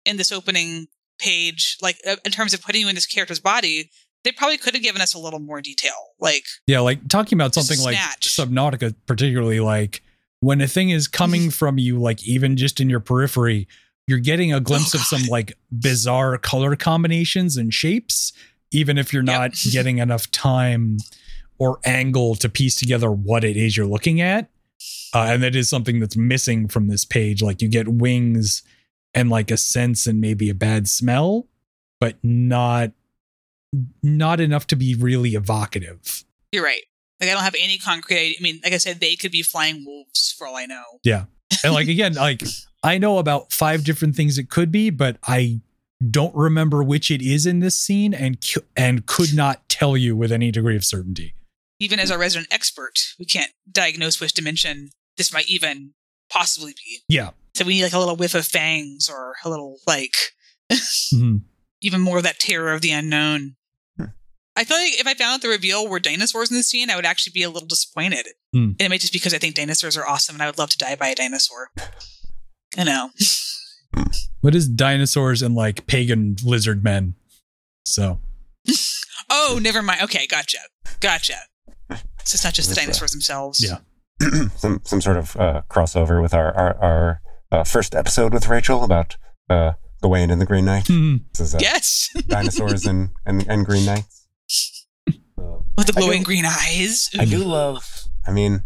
in 0.05 0.17
this 0.17 0.31
opening 0.31 0.87
page 1.19 1.77
like 1.81 1.97
uh, 2.07 2.15
in 2.25 2.31
terms 2.31 2.53
of 2.53 2.61
putting 2.61 2.81
you 2.81 2.89
in 2.89 2.95
this 2.95 3.05
character's 3.05 3.39
body 3.39 3.89
they 4.23 4.31
probably 4.31 4.57
could 4.57 4.73
have 4.73 4.83
given 4.83 5.01
us 5.01 5.13
a 5.13 5.19
little 5.19 5.39
more 5.39 5.61
detail 5.61 5.93
like 6.19 6.43
yeah 6.67 6.79
like 6.79 7.07
talking 7.07 7.37
about 7.37 7.53
something 7.53 7.79
like 7.83 7.95
subnautica 8.21 8.93
particularly 9.05 9.59
like 9.59 10.01
when 10.39 10.59
a 10.59 10.67
thing 10.67 10.89
is 10.89 11.07
coming 11.07 11.49
from 11.49 11.77
you 11.77 11.99
like 11.99 12.23
even 12.27 12.57
just 12.57 12.81
in 12.81 12.89
your 12.89 12.99
periphery 12.99 13.67
you're 14.07 14.19
getting 14.19 14.53
a 14.53 14.59
glimpse 14.59 14.93
oh, 14.93 14.97
of 14.97 15.03
some 15.03 15.23
like 15.29 15.57
bizarre 15.71 16.37
color 16.37 16.75
combinations 16.75 17.55
and 17.55 17.73
shapes 17.73 18.33
even 18.71 18.97
if 18.97 19.13
you're 19.13 19.23
not 19.23 19.51
yep. 19.65 19.71
getting 19.71 19.99
enough 19.99 20.29
time 20.31 20.97
or 21.57 21.79
angle 21.85 22.35
to 22.35 22.49
piece 22.49 22.75
together 22.75 23.11
what 23.11 23.43
it 23.43 23.57
is 23.57 23.77
you're 23.77 23.85
looking 23.85 24.21
at. 24.21 24.49
Uh, 25.13 25.27
and 25.29 25.43
that 25.43 25.55
is 25.55 25.69
something 25.69 25.99
that's 25.99 26.17
missing 26.17 26.67
from 26.67 26.87
this 26.87 27.05
page. 27.05 27.41
Like 27.41 27.61
you 27.61 27.67
get 27.67 27.87
wings 27.87 28.63
and 29.13 29.29
like 29.29 29.51
a 29.51 29.57
sense 29.57 30.07
and 30.07 30.19
maybe 30.19 30.49
a 30.49 30.55
bad 30.55 30.87
smell, 30.87 31.47
but 31.99 32.17
not 32.23 32.91
not 34.01 34.39
enough 34.39 34.67
to 34.67 34.75
be 34.75 34.95
really 34.95 35.31
evocative. 35.31 36.23
You're 36.51 36.63
right. 36.63 36.81
Like 37.19 37.29
I 37.29 37.33
don't 37.33 37.43
have 37.43 37.55
any 37.59 37.77
concrete. 37.77 38.37
I 38.39 38.41
mean, 38.41 38.59
like 38.63 38.73
I 38.73 38.77
said, 38.77 38.99
they 38.99 39.15
could 39.15 39.31
be 39.31 39.43
flying 39.43 39.85
wolves 39.85 40.35
for 40.37 40.47
all 40.47 40.55
I 40.55 40.65
know. 40.65 40.83
Yeah, 41.03 41.25
and 41.63 41.73
like 41.73 41.87
again, 41.89 42.13
like 42.15 42.41
I 42.83 42.97
know 42.97 43.19
about 43.19 43.53
five 43.53 43.83
different 43.83 44.15
things 44.15 44.37
it 44.37 44.49
could 44.49 44.71
be, 44.71 44.89
but 44.89 45.17
I 45.23 45.61
don't 46.09 46.35
remember 46.35 46.83
which 46.83 47.09
it 47.09 47.21
is 47.21 47.45
in 47.45 47.59
this 47.59 47.75
scene 47.75 48.13
and 48.13 48.43
and 48.75 49.05
could 49.05 49.33
not 49.33 49.67
tell 49.69 49.95
you 49.95 50.15
with 50.15 50.31
any 50.31 50.51
degree 50.51 50.75
of 50.75 50.83
certainty 50.83 51.33
even 51.79 51.99
as 51.99 52.09
a 52.09 52.17
resident 52.17 52.53
expert, 52.53 52.99
we 53.19 53.25
can't 53.25 53.51
diagnose 53.69 54.19
which 54.19 54.33
dimension 54.33 54.89
this 55.17 55.33
might 55.33 55.49
even 55.49 55.93
possibly 56.29 56.73
be. 56.73 57.01
Yeah. 57.07 57.31
So 57.55 57.65
we 57.65 57.75
need 57.75 57.83
like 57.83 57.93
a 57.93 57.99
little 57.99 58.15
whiff 58.15 58.35
of 58.35 58.45
fangs 58.45 59.09
or 59.09 59.35
a 59.43 59.49
little 59.49 59.77
like 59.85 60.13
mm-hmm. 60.71 61.37
even 61.81 62.01
more 62.01 62.17
of 62.17 62.23
that 62.23 62.39
terror 62.39 62.73
of 62.73 62.81
the 62.81 62.91
unknown. 62.91 63.55
I 64.55 64.65
feel 64.65 64.77
like 64.77 64.99
if 64.99 65.07
I 65.07 65.15
found 65.15 65.35
out 65.35 65.41
the 65.41 65.49
reveal 65.49 65.87
were 65.87 65.99
dinosaurs 65.99 66.51
in 66.51 66.57
the 66.57 66.63
scene, 66.63 66.91
I 66.91 66.95
would 66.95 67.05
actually 67.05 67.31
be 67.31 67.41
a 67.41 67.49
little 67.49 67.67
disappointed. 67.67 68.27
Hmm. 68.53 68.73
And 68.77 68.81
it 68.81 68.89
might 68.89 69.01
just 69.01 69.13
because 69.13 69.33
I 69.33 69.39
think 69.39 69.55
dinosaurs 69.55 69.97
are 69.97 70.07
awesome 70.07 70.35
and 70.35 70.43
I 70.43 70.45
would 70.45 70.59
love 70.59 70.69
to 70.71 70.77
die 70.77 70.95
by 70.95 71.07
a 71.07 71.15
dinosaur. 71.15 71.71
I 72.77 72.83
know. 72.83 73.09
what 74.41 74.53
is 74.53 74.67
dinosaurs 74.67 75.41
and 75.41 75.55
like 75.55 75.87
pagan 75.87 76.35
lizard 76.43 76.83
men? 76.83 77.15
So. 77.85 78.19
oh, 79.29 79.59
never 79.61 79.81
mind. 79.81 80.01
Okay, 80.03 80.27
gotcha. 80.27 80.59
Gotcha. 80.99 81.35
So 82.23 82.35
it's 82.35 82.43
not 82.43 82.53
just 82.53 82.69
the 82.69 82.75
dinosaurs 82.75 83.11
uh, 83.11 83.15
themselves. 83.15 83.59
Yeah. 83.59 83.79
some 84.55 84.81
some 84.83 85.01
sort 85.01 85.17
of 85.17 85.35
uh, 85.37 85.61
crossover 85.69 86.21
with 86.21 86.33
our 86.33 86.55
our, 86.55 86.77
our 86.77 87.21
uh, 87.51 87.63
first 87.63 87.95
episode 87.95 88.33
with 88.33 88.47
Rachael 88.47 88.83
about 88.83 89.17
uh, 89.49 89.73
Gawain 90.01 90.29
and 90.29 90.41
the 90.41 90.45
Green 90.45 90.65
Knight. 90.65 90.85
Mm-hmm. 90.85 91.41
Is, 91.41 91.55
uh, 91.55 91.59
yes. 91.61 92.09
dinosaurs 92.27 92.85
and, 92.85 93.09
and 93.25 93.45
and 93.47 93.65
Green 93.65 93.85
Knights. 93.85 94.27
with 95.77 95.87
the 95.87 95.93
glowing 95.93 96.19
do, 96.19 96.25
green 96.25 96.45
eyes. 96.45 97.09
I 97.17 97.25
do 97.25 97.43
love. 97.43 98.07
I 98.25 98.31
mean, 98.31 98.63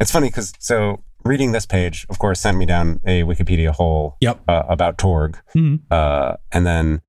it's 0.00 0.10
funny 0.10 0.28
because 0.28 0.52
so 0.58 1.04
reading 1.24 1.52
this 1.52 1.66
page, 1.66 2.06
of 2.08 2.18
course, 2.18 2.40
sent 2.40 2.56
me 2.56 2.66
down 2.66 3.00
a 3.06 3.22
Wikipedia 3.22 3.70
hole. 3.70 4.16
Yep. 4.20 4.40
Uh, 4.48 4.62
about 4.68 4.98
Torg, 4.98 5.38
mm-hmm. 5.54 6.34
and 6.52 6.66
then 6.66 7.02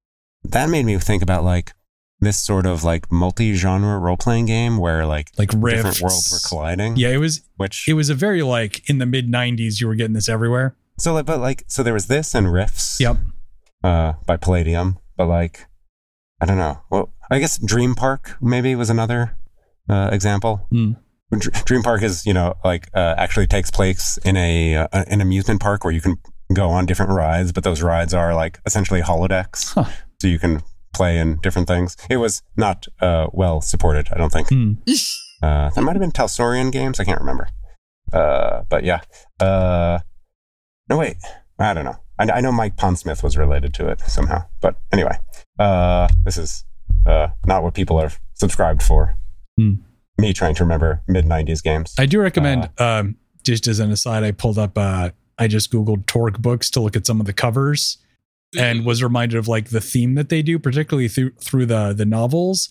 that 0.43 0.69
made 0.69 0.85
me 0.85 0.97
think 0.97 1.23
about 1.23 1.43
like 1.43 1.73
this 2.20 2.41
sort 2.41 2.65
of 2.65 2.84
like 2.84 3.11
multi-genre 3.11 3.99
role-playing 3.99 4.47
game 4.47 4.78
where 4.78 5.05
like 5.05 5.30
like 5.38 5.51
rifts. 5.55 5.84
different 5.84 6.01
worlds 6.01 6.32
were 6.32 6.49
colliding. 6.49 6.95
Yeah, 6.95 7.09
it 7.09 7.18
was 7.18 7.41
which 7.57 7.88
it 7.88 7.93
was 7.93 8.09
a 8.09 8.15
very 8.15 8.41
like 8.41 8.89
in 8.89 8.97
the 8.97 9.05
mid 9.05 9.28
'90s. 9.28 9.80
You 9.80 9.88
were 9.88 9.95
getting 9.95 10.13
this 10.13 10.30
everywhere. 10.30 10.76
So, 10.99 11.13
like, 11.13 11.26
but 11.26 11.39
like, 11.39 11.63
so 11.68 11.84
there 11.84 11.93
was 11.93 12.07
this 12.07 12.34
and 12.34 12.51
Rifts. 12.51 12.99
Yep. 12.99 13.18
Uh, 13.84 14.13
by 14.26 14.38
Palladium, 14.38 14.97
but 15.15 15.28
like, 15.28 15.68
I 16.41 16.45
don't 16.47 16.57
know. 16.57 16.82
Well, 16.89 17.13
I 17.30 17.38
guess 17.38 17.59
Dream 17.59 17.93
Park 17.93 18.36
maybe 18.41 18.74
was 18.74 18.89
another 18.89 19.38
uh, 19.88 20.09
example. 20.11 20.68
Mm. 20.74 20.97
Dream 21.65 21.84
Park 21.84 22.01
is 22.01 22.26
you 22.26 22.34
know 22.34 22.55
like 22.63 22.89
uh, 22.95 23.13
actually 23.18 23.47
takes 23.47 23.70
place 23.70 24.18
in 24.26 24.36
a 24.38 24.76
uh, 24.78 24.88
an 24.91 25.22
amusement 25.22 25.61
park 25.61 25.84
where 25.84 25.93
you 25.93 26.01
can 26.01 26.18
go 26.53 26.70
on 26.70 26.86
different 26.86 27.11
rides, 27.11 27.51
but 27.51 27.63
those 27.63 27.84
rides 27.84 28.13
are 28.13 28.34
like 28.34 28.59
essentially 28.65 29.01
holodecks, 29.01 29.74
huh. 29.74 29.86
so 30.20 30.28
you 30.28 30.39
can 30.39 30.61
play 30.97 31.17
and 31.19 31.41
different 31.41 31.67
things. 31.67 31.95
It 32.09 32.17
was 32.17 32.41
not 32.57 32.87
uh, 32.99 33.27
well 33.31 33.61
supported, 33.61 34.09
I 34.11 34.17
don't 34.17 34.31
think. 34.31 34.49
Mm. 34.49 34.77
Uh, 35.41 35.69
that 35.69 35.81
might 35.81 35.95
have 35.95 36.01
been 36.01 36.11
Talsorian 36.11 36.71
games. 36.71 36.99
I 36.99 37.03
can't 37.03 37.19
remember. 37.19 37.47
Uh, 38.11 38.63
but 38.69 38.83
yeah. 38.83 39.01
Uh, 39.39 39.99
no, 40.89 40.97
wait. 40.97 41.17
I 41.59 41.73
don't 41.73 41.85
know. 41.85 41.97
I, 42.17 42.29
I, 42.31 42.41
know 42.41 42.51
Mike 42.51 42.75
Pondsmith 42.75 43.21
was 43.21 43.37
related 43.37 43.73
to 43.75 43.87
it 43.87 44.01
somehow. 44.01 44.45
But 44.61 44.77
anyway, 44.91 45.19
uh, 45.59 46.07
this 46.25 46.37
is 46.37 46.65
uh, 47.05 47.27
not 47.45 47.61
what 47.61 47.75
people 47.75 47.99
are 47.99 48.11
subscribed 48.33 48.81
for. 48.81 49.15
Mm. 49.59 49.79
Me 50.17 50.33
trying 50.33 50.55
to 50.55 50.63
remember 50.63 51.03
mid 51.07 51.25
90s 51.25 51.61
games. 51.61 51.93
I 51.99 52.07
do 52.07 52.19
recommend, 52.19 52.69
um, 52.79 53.17
just 53.43 53.67
as 53.67 53.79
an 53.79 53.91
aside, 53.91 54.23
I 54.23 54.31
pulled 54.31 54.57
up, 54.57 54.77
I 54.77 55.11
just 55.47 55.71
Googled 55.71 56.07
Torg 56.07 56.41
books 56.41 56.71
to 56.71 56.79
look 56.79 56.95
at 56.95 57.05
some 57.05 57.19
of 57.19 57.27
the 57.27 57.33
covers 57.33 57.99
and 58.55 58.85
was 58.85 59.03
reminded 59.03 59.37
of 59.37 59.47
like 59.47 59.69
the 59.69 59.81
theme 59.81 60.15
that 60.15 60.29
they 60.29 60.41
do, 60.41 60.59
particularly 60.59 61.07
through 61.07 61.31
through 61.31 61.65
the 61.65 61.93
the 61.93 62.05
novels, 62.05 62.69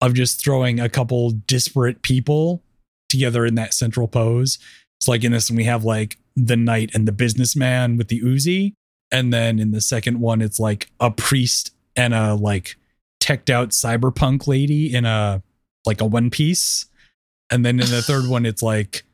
of 0.00 0.14
just 0.14 0.42
throwing 0.42 0.78
a 0.78 0.88
couple 0.88 1.30
disparate 1.30 2.02
people 2.02 2.62
together 3.08 3.46
in 3.46 3.54
that 3.56 3.74
central 3.74 4.08
pose. 4.08 4.58
It's 5.00 5.08
like 5.08 5.24
in 5.24 5.32
this 5.32 5.50
one 5.50 5.56
we 5.56 5.64
have 5.64 5.84
like 5.84 6.18
the 6.34 6.56
knight 6.56 6.90
and 6.94 7.08
the 7.08 7.12
businessman 7.12 7.96
with 7.96 8.08
the 8.08 8.20
Uzi, 8.20 8.74
and 9.10 9.32
then 9.32 9.58
in 9.58 9.70
the 9.72 9.80
second 9.80 10.20
one 10.20 10.40
it's 10.40 10.60
like 10.60 10.90
a 11.00 11.10
priest 11.10 11.72
and 11.96 12.14
a 12.14 12.34
like 12.34 12.76
teched 13.20 13.50
out 13.50 13.70
cyberpunk 13.70 14.46
lady 14.46 14.94
in 14.94 15.04
a 15.04 15.42
like 15.84 16.00
a 16.00 16.06
one 16.06 16.30
piece, 16.30 16.86
and 17.50 17.64
then 17.64 17.80
in 17.80 17.90
the 17.90 18.02
third 18.02 18.26
one 18.28 18.46
it's 18.46 18.62
like 18.62 19.04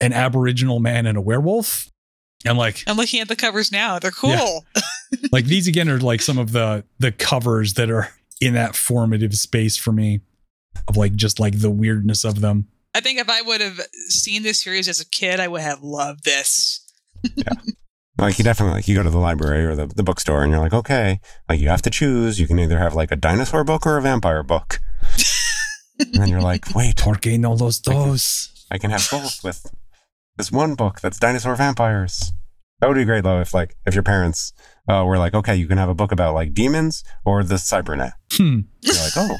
an 0.00 0.12
aboriginal 0.12 0.80
man 0.80 1.06
and 1.06 1.16
a 1.16 1.20
werewolf 1.20 1.90
and 2.44 2.58
like 2.58 2.82
I'm 2.86 2.96
looking 2.96 3.20
at 3.20 3.28
the 3.28 3.36
covers 3.36 3.72
now. 3.72 3.98
They're 3.98 4.10
cool. 4.10 4.30
Yeah. 4.30 4.82
like 5.32 5.46
these 5.46 5.66
again 5.66 5.88
are 5.88 5.98
like 5.98 6.22
some 6.22 6.38
of 6.38 6.52
the 6.52 6.84
the 6.98 7.12
covers 7.12 7.74
that 7.74 7.90
are 7.90 8.08
in 8.40 8.54
that 8.54 8.76
formative 8.76 9.34
space 9.34 9.76
for 9.76 9.92
me 9.92 10.20
of 10.88 10.96
like 10.96 11.14
just 11.14 11.40
like 11.40 11.60
the 11.60 11.70
weirdness 11.70 12.24
of 12.24 12.40
them. 12.40 12.68
I 12.94 13.00
think 13.00 13.18
if 13.18 13.28
I 13.28 13.42
would 13.42 13.60
have 13.60 13.80
seen 14.08 14.42
this 14.42 14.60
series 14.60 14.88
as 14.88 15.00
a 15.00 15.06
kid, 15.06 15.40
I 15.40 15.48
would 15.48 15.62
have 15.62 15.82
loved 15.82 16.24
this. 16.24 16.86
yeah. 17.36 17.52
Like 18.16 18.38
you 18.38 18.44
definitely 18.44 18.76
like 18.76 18.86
you 18.86 18.94
go 18.94 19.02
to 19.02 19.10
the 19.10 19.18
library 19.18 19.66
or 19.66 19.74
the, 19.74 19.86
the 19.86 20.04
bookstore 20.04 20.44
and 20.44 20.52
you're 20.52 20.60
like, 20.60 20.72
okay, 20.72 21.18
like 21.48 21.58
you 21.58 21.68
have 21.68 21.82
to 21.82 21.90
choose. 21.90 22.38
You 22.38 22.46
can 22.46 22.60
either 22.60 22.78
have 22.78 22.94
like 22.94 23.10
a 23.10 23.16
dinosaur 23.16 23.64
book 23.64 23.84
or 23.88 23.96
a 23.96 24.02
vampire 24.02 24.44
book. 24.44 24.78
and 25.98 26.14
then 26.14 26.28
you're 26.28 26.40
like, 26.40 26.72
wait, 26.76 26.96
Porque 26.96 27.36
no 27.36 27.54
los 27.54 27.80
dos. 27.80 28.66
I 28.70 28.78
can, 28.78 28.92
I 28.92 28.98
can 28.98 29.00
have 29.00 29.08
both 29.10 29.42
with 29.42 29.66
this 30.36 30.50
one 30.50 30.74
book 30.74 31.00
that's 31.00 31.18
dinosaur 31.18 31.56
vampires. 31.56 32.32
That 32.80 32.88
would 32.88 32.96
be 32.96 33.04
great 33.04 33.24
though 33.24 33.40
if 33.40 33.54
like 33.54 33.76
if 33.86 33.94
your 33.94 34.02
parents 34.02 34.52
uh, 34.88 35.04
were 35.06 35.18
like, 35.18 35.34
okay, 35.34 35.54
you 35.54 35.66
can 35.66 35.78
have 35.78 35.88
a 35.88 35.94
book 35.94 36.12
about 36.12 36.34
like 36.34 36.54
demons 36.54 37.04
or 37.24 37.42
the 37.42 37.54
cybernet. 37.54 38.12
Hmm. 38.32 38.60
You're 38.80 38.94
like, 38.94 39.16
oh, 39.16 39.36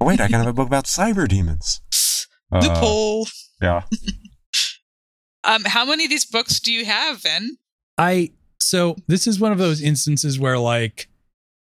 wait, 0.00 0.20
I 0.20 0.28
can 0.28 0.38
have 0.38 0.46
a 0.46 0.52
book 0.52 0.68
about 0.68 0.84
cyber 0.84 1.28
demons. 1.28 1.80
Uh, 2.52 2.60
Loophole. 2.60 3.28
Yeah. 3.60 3.82
um, 5.44 5.64
how 5.64 5.84
many 5.84 6.04
of 6.04 6.10
these 6.10 6.24
books 6.24 6.60
do 6.60 6.72
you 6.72 6.84
have, 6.84 7.22
Ben? 7.22 7.56
I 7.98 8.32
so 8.60 8.96
this 9.08 9.26
is 9.26 9.40
one 9.40 9.52
of 9.52 9.58
those 9.58 9.82
instances 9.82 10.38
where 10.38 10.58
like 10.58 11.08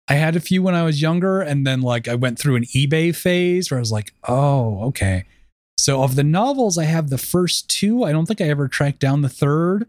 I 0.08 0.16
had 0.16 0.36
a 0.36 0.40
few 0.40 0.62
when 0.62 0.76
I 0.76 0.84
was 0.84 1.02
younger, 1.02 1.42
and 1.42 1.66
then 1.66 1.82
like 1.82 2.08
I 2.08 2.16
went 2.16 2.38
through 2.38 2.56
an 2.58 2.66
eBay 2.76 3.16
phase 3.16 3.72
where 3.72 3.80
I 3.80 3.82
was 3.82 3.92
like, 3.92 4.14
oh, 4.28 4.84
okay. 4.88 5.26
So 5.78 6.04
of 6.04 6.16
the 6.16 6.24
novels, 6.24 6.78
I 6.78 6.86
have 6.86 7.10
the 7.10 7.18
first 7.18 7.70
two. 7.70 8.04
I 8.04 8.12
don't 8.12 8.26
think 8.26 8.42
I 8.42 8.46
ever 8.50 8.68
tracked 8.68 9.00
down 9.00 9.22
the 9.22 9.30
third. 9.30 9.88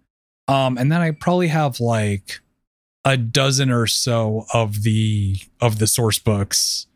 Um, 0.49 0.77
and 0.79 0.91
then 0.93 1.01
I 1.01 1.11
probably 1.13 1.49
have 1.49 1.81
like 1.81 2.41
a 3.05 3.17
dozen 3.17 3.71
or 3.71 3.87
so 3.87 4.47
of 4.53 4.83
the 4.83 5.37
of 5.61 5.79
the 5.79 5.87
source 5.87 6.19
books. 6.19 6.87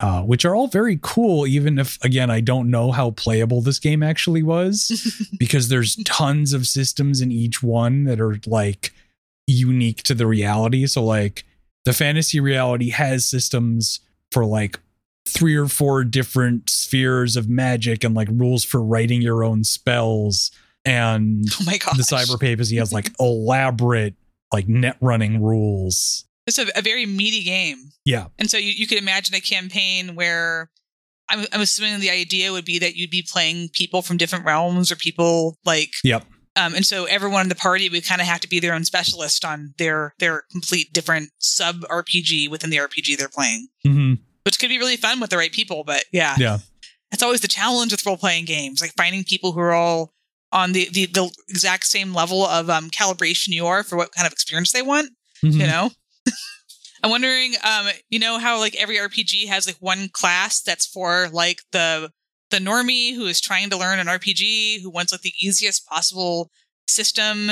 uh, 0.00 0.22
which 0.22 0.44
are 0.44 0.54
all 0.54 0.66
very 0.68 0.98
cool. 1.00 1.46
Even 1.46 1.78
if, 1.78 1.98
again, 2.04 2.30
I 2.30 2.40
don't 2.40 2.70
know 2.70 2.92
how 2.92 3.12
playable 3.12 3.62
this 3.62 3.78
game 3.78 4.02
actually 4.02 4.42
was, 4.42 4.90
because 5.38 5.68
there's 5.68 5.96
tons 6.04 6.52
of 6.52 6.66
systems 6.66 7.20
in 7.22 7.32
each 7.32 7.62
one 7.62 8.04
that 8.04 8.20
are 8.20 8.38
like 8.46 8.92
unique 9.46 10.02
to 10.04 10.14
the 10.14 10.26
reality. 10.26 10.86
So, 10.86 11.02
like, 11.02 11.44
the 11.86 11.92
fantasy 11.94 12.40
reality 12.40 12.90
has 12.90 13.26
systems 13.26 14.00
for 14.32 14.44
like 14.44 14.78
three 15.26 15.56
or 15.56 15.68
four 15.68 16.04
different 16.04 16.70
spheres 16.70 17.36
of 17.36 17.48
magic 17.48 18.04
and 18.04 18.14
like 18.14 18.28
rules 18.30 18.64
for 18.64 18.82
writing 18.82 19.22
your 19.22 19.44
own 19.44 19.64
spells. 19.64 20.50
And 20.84 21.44
oh 21.60 21.64
my 21.64 21.78
god, 21.78 21.96
the 21.96 22.02
cyber 22.02 22.40
papacy 22.40 22.76
has 22.76 22.92
like 22.92 23.10
elaborate 23.20 24.14
like 24.52 24.68
net 24.68 24.96
running 25.00 25.42
rules. 25.42 26.24
It's 26.46 26.58
a, 26.58 26.66
a 26.76 26.82
very 26.82 27.06
meaty 27.06 27.42
game. 27.42 27.90
Yeah. 28.04 28.26
And 28.38 28.48
so 28.48 28.56
you, 28.56 28.70
you 28.70 28.86
could 28.86 28.98
imagine 28.98 29.34
a 29.34 29.40
campaign 29.40 30.14
where 30.14 30.70
I'm, 31.28 31.44
I'm 31.52 31.60
assuming 31.60 31.98
the 31.98 32.10
idea 32.10 32.52
would 32.52 32.64
be 32.64 32.78
that 32.78 32.94
you'd 32.94 33.10
be 33.10 33.26
playing 33.28 33.70
people 33.72 34.00
from 34.00 34.16
different 34.16 34.44
realms 34.44 34.92
or 34.92 34.96
people 34.96 35.56
like 35.64 35.90
Yep. 36.04 36.24
Um, 36.58 36.74
and 36.74 36.86
so 36.86 37.04
everyone 37.04 37.42
in 37.42 37.48
the 37.50 37.54
party 37.54 37.88
would 37.90 38.06
kind 38.06 38.22
of 38.22 38.26
have 38.26 38.40
to 38.40 38.48
be 38.48 38.60
their 38.60 38.72
own 38.72 38.84
specialist 38.84 39.44
on 39.44 39.74
their 39.76 40.14
their 40.18 40.44
complete 40.50 40.92
different 40.92 41.30
sub 41.38 41.80
RPG 41.82 42.48
within 42.48 42.70
the 42.70 42.78
RPG 42.78 43.18
they're 43.18 43.28
playing, 43.28 43.68
Mm-hmm. 43.86 44.14
Which 44.46 44.58
could 44.58 44.68
be 44.70 44.78
really 44.78 44.96
fun 44.96 45.20
with 45.20 45.28
the 45.30 45.36
right 45.36 45.52
people. 45.52 45.84
But 45.84 46.04
yeah, 46.12 46.36
Yeah. 46.38 46.58
that's 47.10 47.22
always 47.22 47.40
the 47.42 47.48
challenge 47.48 47.90
with 47.92 48.06
role 48.06 48.16
playing 48.16 48.44
games, 48.46 48.80
like 48.80 48.92
finding 48.96 49.24
people 49.24 49.52
who 49.52 49.60
are 49.60 49.74
all 49.74 50.12
on 50.52 50.72
the, 50.72 50.88
the 50.92 51.06
the 51.06 51.28
exact 51.48 51.84
same 51.84 52.14
level 52.14 52.46
of 52.46 52.70
um, 52.70 52.88
calibration 52.88 53.48
you 53.48 53.66
are 53.66 53.82
for 53.82 53.96
what 53.96 54.12
kind 54.12 54.26
of 54.26 54.32
experience 54.32 54.72
they 54.72 54.80
want. 54.82 55.10
Mhm. 55.44 55.60
You 55.60 55.66
know. 55.66 55.90
I'm 57.02 57.10
wondering, 57.10 57.54
um, 57.62 57.88
you 58.08 58.18
know 58.18 58.38
how 58.38 58.58
like 58.58 58.74
every 58.76 58.96
RPG 58.96 59.48
has 59.48 59.66
like 59.66 59.76
one 59.80 60.08
class 60.08 60.62
that's 60.62 60.86
for 60.86 61.28
like 61.32 61.60
the 61.72 62.10
the 62.50 62.58
normie 62.58 63.14
who 63.14 63.26
is 63.26 63.40
trying 63.40 63.68
to 63.70 63.76
learn 63.76 63.98
an 63.98 64.06
RPG, 64.06 64.80
who 64.80 64.88
wants 64.90 65.10
like 65.12 65.22
the 65.22 65.34
easiest 65.40 65.86
possible 65.88 66.50
system. 66.86 67.50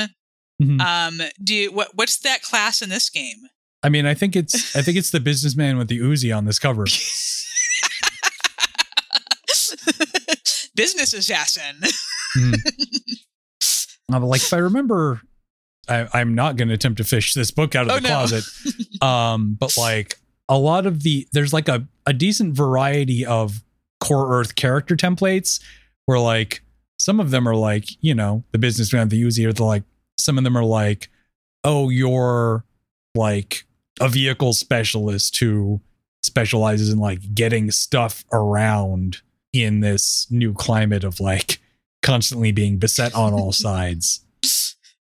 Mhm. 0.63 0.79
Um, 0.79 1.21
do 1.43 1.53
you, 1.53 1.71
what 1.71 1.89
what's 1.95 2.17
that 2.19 2.41
class 2.41 2.81
in 2.81 2.89
this 2.89 3.09
game? 3.09 3.43
I 3.85 3.89
mean, 3.89 4.05
I 4.07 4.15
think 4.15 4.35
it's 4.35 4.75
I 4.75 4.81
think 4.81 4.97
it's 4.97 5.11
the 5.11 5.19
businessman 5.19 5.77
with 5.77 5.87
the 5.89 5.99
Uzi 5.99 6.35
on 6.35 6.45
this 6.45 6.57
cover. 6.57 6.85
Business 10.75 11.13
assassin. 11.13 11.75
Mhm. 12.37 12.53
Uh, 14.11 14.19
like 14.19 14.41
if 14.41 14.51
I 14.51 14.57
remember, 14.57 15.21
I, 15.87 16.05
I'm 16.13 16.35
not 16.35 16.57
going 16.57 16.67
to 16.67 16.73
attempt 16.73 16.97
to 16.97 17.05
fish 17.05 17.33
this 17.33 17.49
book 17.49 17.75
out 17.75 17.85
of 17.85 17.91
Oh, 17.91 17.95
the 17.95 18.01
no. 18.01 18.09
closet. 18.09 18.43
Um, 19.01 19.55
but 19.57 19.77
like 19.77 20.17
a 20.49 20.57
lot 20.57 20.85
of 20.85 21.03
the 21.03 21.25
there's 21.31 21.53
like 21.53 21.69
a 21.69 21.87
a 22.05 22.11
decent 22.11 22.53
variety 22.53 23.25
of 23.25 23.63
core 24.01 24.37
Earth 24.37 24.55
character 24.55 24.97
templates 24.97 25.61
where 26.07 26.19
like 26.19 26.61
some 26.99 27.21
of 27.21 27.31
them 27.31 27.47
are 27.47 27.55
like 27.55 27.85
you 28.01 28.13
know 28.13 28.43
the 28.51 28.57
businessman, 28.57 29.03
with 29.03 29.11
the 29.11 29.23
Uzi, 29.23 29.45
or 29.47 29.53
the 29.53 29.63
like 29.63 29.83
some 30.17 30.37
of 30.37 30.43
them 30.43 30.57
are 30.57 30.65
like 30.65 31.09
oh 31.63 31.87
you're 31.89 32.65
like 33.15 33.63
a 33.99 34.09
vehicle 34.09 34.53
specialist 34.53 35.37
who 35.37 35.81
specializes 36.23 36.89
in 36.89 36.99
like 36.99 37.33
getting 37.33 37.71
stuff 37.71 38.25
around 38.31 39.21
in 39.53 39.79
this 39.79 40.27
new 40.29 40.53
climate 40.53 41.03
of 41.03 41.19
like 41.19 41.59
constantly 42.01 42.51
being 42.51 42.77
beset 42.77 43.15
on 43.15 43.33
all 43.33 43.51
sides. 43.53 44.25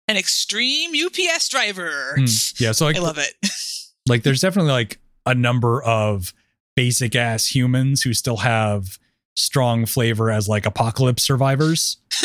An 0.07 0.17
extreme 0.17 0.91
UPS 0.93 1.49
driver. 1.49 2.15
Mm, 2.17 2.59
yeah, 2.59 2.71
so 2.71 2.85
like 2.85 2.97
I 2.97 2.99
love 2.99 3.17
it. 3.17 3.33
like 4.07 4.23
there's 4.23 4.41
definitely 4.41 4.71
like 4.71 4.99
a 5.25 5.35
number 5.35 5.81
of 5.83 6.33
basic 6.75 7.15
ass 7.15 7.47
humans 7.53 8.01
who 8.01 8.13
still 8.13 8.37
have 8.37 8.97
strong 9.35 9.85
flavor 9.85 10.29
as 10.29 10.49
like 10.49 10.65
apocalypse 10.65 11.23
survivors. 11.23 11.97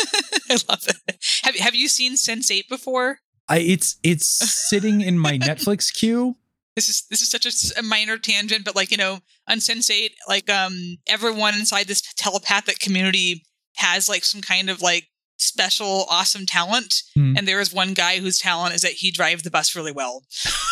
I 0.49 0.57
love 0.69 0.85
it. 0.87 1.17
Have 1.43 1.55
have 1.55 1.75
you 1.75 1.87
seen 1.87 2.17
Sense 2.17 2.51
Eight 2.51 2.67
before? 2.67 3.19
I 3.47 3.59
it's 3.59 3.97
it's 4.03 4.27
sitting 4.27 5.01
in 5.01 5.17
my 5.17 5.37
Netflix 5.37 5.93
queue. 5.93 6.35
This 6.77 6.89
is 6.89 7.05
this 7.09 7.23
is 7.23 7.29
such 7.31 7.47
a 7.75 7.81
minor 7.81 8.19
tangent, 8.19 8.63
but 8.63 8.75
like 8.75 8.91
you 8.91 8.97
know, 8.97 9.21
on 9.49 9.59
Sense 9.59 9.89
Eight, 9.89 10.13
like 10.29 10.47
um, 10.47 10.97
everyone 11.07 11.55
inside 11.55 11.87
this 11.87 12.03
telepathic 12.15 12.77
community 12.77 13.43
has 13.77 14.07
like 14.07 14.23
some 14.23 14.41
kind 14.41 14.69
of 14.69 14.79
like 14.79 15.07
special 15.37 16.05
awesome 16.07 16.45
talent, 16.45 17.01
Hmm. 17.15 17.33
and 17.35 17.47
there 17.47 17.59
is 17.59 17.73
one 17.73 17.95
guy 17.95 18.19
whose 18.19 18.37
talent 18.37 18.75
is 18.75 18.81
that 18.81 18.91
he 18.91 19.09
drives 19.09 19.41
the 19.41 19.49
bus 19.49 19.75
really 19.75 19.91
well. 19.91 20.23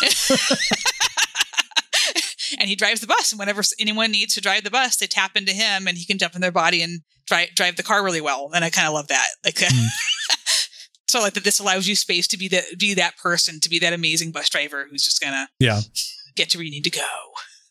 and 2.60 2.68
he 2.68 2.76
drives 2.76 3.00
the 3.00 3.06
bus, 3.08 3.32
and 3.32 3.38
whenever 3.40 3.62
anyone 3.80 4.12
needs 4.12 4.34
to 4.34 4.40
drive 4.40 4.62
the 4.62 4.70
bus, 4.70 4.96
they 4.96 5.06
tap 5.08 5.36
into 5.36 5.50
him, 5.52 5.88
and 5.88 5.98
he 5.98 6.04
can 6.06 6.18
jump 6.18 6.36
in 6.36 6.40
their 6.40 6.52
body 6.52 6.82
and 6.82 7.00
drive 7.26 7.48
drive 7.56 7.74
the 7.76 7.82
car 7.82 8.04
really 8.04 8.20
well. 8.20 8.50
And 8.54 8.64
I 8.64 8.70
kind 8.70 8.86
of 8.86 8.94
love 8.94 9.08
that. 9.08 9.26
Like, 9.44 9.58
Hmm. 9.60 9.86
so 11.08 11.20
like 11.20 11.34
that 11.34 11.44
this 11.44 11.58
allows 11.58 11.86
you 11.88 11.94
space 11.96 12.26
to 12.28 12.36
be 12.38 12.48
that 12.48 12.64
be 12.78 12.94
that 12.94 13.16
person, 13.16 13.60
to 13.60 13.68
be 13.68 13.78
that 13.78 13.92
amazing 13.92 14.32
bus 14.32 14.48
driver 14.48 14.86
who's 14.90 15.02
just 15.04 15.20
gonna 15.20 15.48
Yeah. 15.60 15.80
get 16.34 16.50
to 16.50 16.58
where 16.58 16.64
you 16.64 16.70
need 16.70 16.84
to 16.84 16.90
go. 16.90 17.08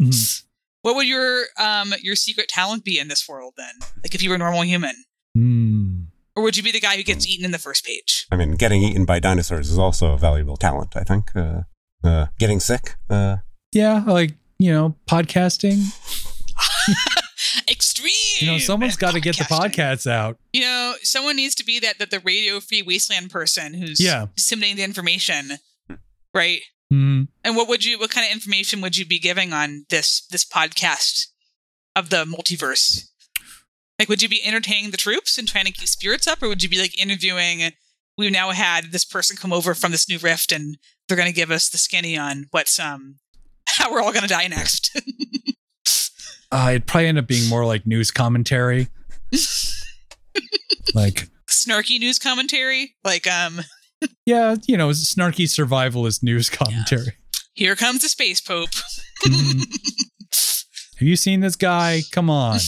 Mhm. 0.02 0.42
What 0.82 0.96
would 0.96 1.08
your 1.08 1.46
um 1.58 1.94
your 2.02 2.16
secret 2.16 2.48
talent 2.50 2.84
be 2.84 3.00
in 3.00 3.08
this 3.08 3.28
world 3.28 3.54
then? 3.58 3.74
Like 4.04 4.14
if 4.16 4.22
you 4.22 4.30
were 4.30 4.36
a 4.36 4.40
normal 4.40 4.64
human, 4.64 4.96
Mm. 5.38 6.08
or 6.36 6.44
would 6.44 6.56
you 6.58 6.64
be 6.64 6.72
the 6.72 6.80
guy 6.80 6.96
who 6.96 7.04
gets 7.04 7.28
eaten 7.28 7.44
in 7.46 7.52
the 7.52 7.60
first 7.60 7.84
page? 7.86 8.26
I 8.32 8.36
mean, 8.38 8.56
getting 8.56 8.82
eaten 8.84 9.06
by 9.06 9.20
dinosaurs 9.20 9.70
is 9.70 9.78
also 9.78 10.14
a 10.14 10.18
valuable 10.18 10.58
talent. 10.58 10.96
I 10.96 11.04
think. 11.04 11.36
Uh, 11.36 11.62
uh, 12.04 12.28
getting 12.40 12.60
sick. 12.60 12.96
Uh, 13.10 13.38
Yeah, 13.72 14.04
like 14.06 14.36
you 14.60 14.72
know, 14.72 14.96
podcasting. 15.08 15.84
Extreme. 17.70 18.12
You 18.40 18.48
know, 18.48 18.58
someone's 18.58 18.98
got 18.98 19.14
to 19.14 19.20
get 19.20 19.38
the 19.38 19.44
podcasts 19.46 20.10
out. 20.10 20.38
You 20.54 20.62
know, 20.62 20.94
someone 21.02 21.36
needs 21.36 21.56
to 21.56 21.66
be 21.66 21.80
that 21.80 22.00
that 22.00 22.12
the 22.12 22.20
radio 22.20 22.60
free 22.60 22.82
wasteland 22.82 23.30
person 23.32 23.74
who's 23.74 24.00
Yeah. 24.00 24.28
disseminating 24.36 24.78
the 24.78 24.84
information, 24.84 25.54
right? 26.34 26.60
Mm. 26.94 27.28
And 27.44 27.56
what 27.56 27.68
would 27.68 27.84
you? 27.84 27.98
What 28.00 28.12
kind 28.12 28.26
of 28.28 28.32
information 28.34 28.82
would 28.82 28.96
you 28.98 29.06
be 29.06 29.20
giving 29.20 29.54
on 29.54 29.86
this 29.90 30.26
this 30.30 30.46
podcast 30.46 31.28
of 31.96 32.10
the 32.10 32.26
multiverse? 32.26 33.06
Like, 33.98 34.10
would 34.10 34.22
you 34.22 34.28
be 34.30 34.44
entertaining 34.46 34.92
the 34.92 34.98
troops 34.98 35.38
and 35.38 35.48
trying 35.48 35.66
to 35.66 35.72
keep 35.72 35.88
spirits 35.88 36.28
up, 36.28 36.44
or 36.44 36.48
would 36.50 36.62
you 36.62 36.70
be 36.70 36.80
like 36.80 37.00
interviewing? 37.00 37.72
We've 38.18 38.32
now 38.32 38.52
had 38.52 38.92
this 38.92 39.04
person 39.06 39.36
come 39.38 39.52
over 39.54 39.74
from 39.74 39.92
this 39.92 40.08
new 40.08 40.18
rift, 40.20 40.52
and 40.52 40.78
they're 41.08 41.18
going 41.18 41.30
to 41.30 41.36
give 41.36 41.52
us 41.52 41.70
the 41.70 41.78
skinny 41.78 42.18
on 42.18 42.46
what's 42.52 42.78
um 42.80 43.20
how 43.68 43.92
we're 43.92 44.02
all 44.02 44.12
going 44.14 44.24
to 44.24 44.30
die 44.30 44.48
next. 44.48 44.96
Uh, 46.56 46.70
it'd 46.70 46.88
probably 46.88 47.08
end 47.08 47.18
up 47.18 47.28
being 47.28 47.50
more 47.50 47.66
like 47.66 47.86
news 47.86 48.12
commentary. 48.12 48.88
like, 50.94 51.28
Snarky 51.50 52.00
news 52.00 52.18
commentary, 52.18 52.96
like 53.04 53.28
um, 53.28 53.60
yeah, 54.26 54.56
you 54.68 54.78
know, 54.78 54.90
snarky 54.90 55.46
survivalist 55.46 56.24
news 56.24 56.50
commentary. 56.50 57.14
here 57.54 57.76
comes 57.76 58.02
the 58.02 58.08
space 58.10 58.40
pope. 58.40 58.70
Mhm. 59.26 59.60
Have 61.00 61.08
you 61.08 61.18
seen 61.18 61.42
this 61.42 61.58
guy? 61.58 62.04
Come 62.12 62.30
on. 62.30 62.60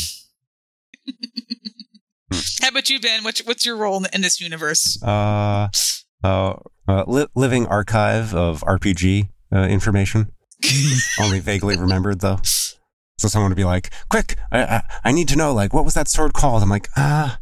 How 2.62 2.68
about 2.70 2.90
you, 2.90 3.00
Ben? 3.00 3.24
What's 3.24 3.40
what's 3.46 3.66
your 3.66 3.78
role 3.78 3.98
in, 3.98 4.06
in 4.14 4.22
this 4.22 4.42
universe? 4.42 5.02
uh, 5.02 5.70
uh, 6.24 6.54
uh, 6.90 7.04
li- 7.08 7.28
living 7.36 7.68
archive 7.68 8.34
of 8.36 8.62
RPG 8.62 9.30
uh, 9.56 9.60
information. 9.60 10.34
Only 11.22 11.40
vaguely 11.40 11.78
remembered 11.78 12.20
though. 12.20 12.40
So 13.18 13.28
someone 13.28 13.50
would 13.50 13.58
be 13.58 13.64
like, 13.64 13.92
"Quick, 14.10 14.36
I, 14.52 14.64
I 14.64 14.84
I 15.06 15.12
need 15.12 15.28
to 15.30 15.36
know 15.36 15.54
like 15.54 15.74
what 15.74 15.86
was 15.86 15.96
that 15.96 16.08
sword 16.08 16.34
called?" 16.34 16.62
I'm 16.62 16.70
like, 16.70 16.90
"Ah, 16.96 17.40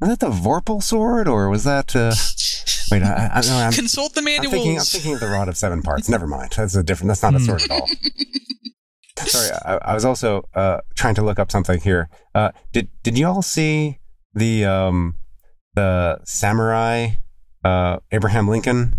was 0.00 0.10
that 0.10 0.20
the 0.20 0.30
Vorpal 0.30 0.82
sword 0.82 1.28
or 1.28 1.48
was 1.50 1.64
that?" 1.64 1.94
Uh... 1.94 2.14
Wait, 2.90 3.02
I, 3.02 3.30
I, 3.34 3.40
no, 3.42 3.56
I'm, 3.58 3.72
Consult 3.72 4.14
the 4.14 4.20
I'm 4.20 4.50
thinking. 4.50 4.78
I'm 4.78 4.84
thinking 4.84 5.12
of 5.12 5.20
the 5.20 5.28
rod 5.28 5.48
of 5.48 5.58
seven 5.58 5.82
parts. 5.82 6.08
Never 6.08 6.26
mind. 6.26 6.52
That's 6.56 6.74
a 6.74 6.82
different. 6.82 7.08
That's 7.08 7.22
not 7.22 7.34
a 7.34 7.40
sword 7.40 7.62
at 7.62 7.70
all. 7.70 7.86
Sorry, 9.26 9.50
I, 9.64 9.78
I 9.82 9.94
was 9.94 10.04
also 10.04 10.48
uh, 10.54 10.78
trying 10.94 11.14
to 11.16 11.22
look 11.22 11.38
up 11.38 11.50
something 11.50 11.80
here. 11.80 12.08
Uh, 12.34 12.52
did 12.72 12.88
Did 13.02 13.18
you 13.18 13.26
all 13.26 13.42
see 13.42 13.98
the 14.32 14.64
um 14.64 15.16
the 15.74 16.20
samurai 16.24 17.10
uh, 17.64 17.98
Abraham 18.12 18.48
Lincoln 18.48 18.94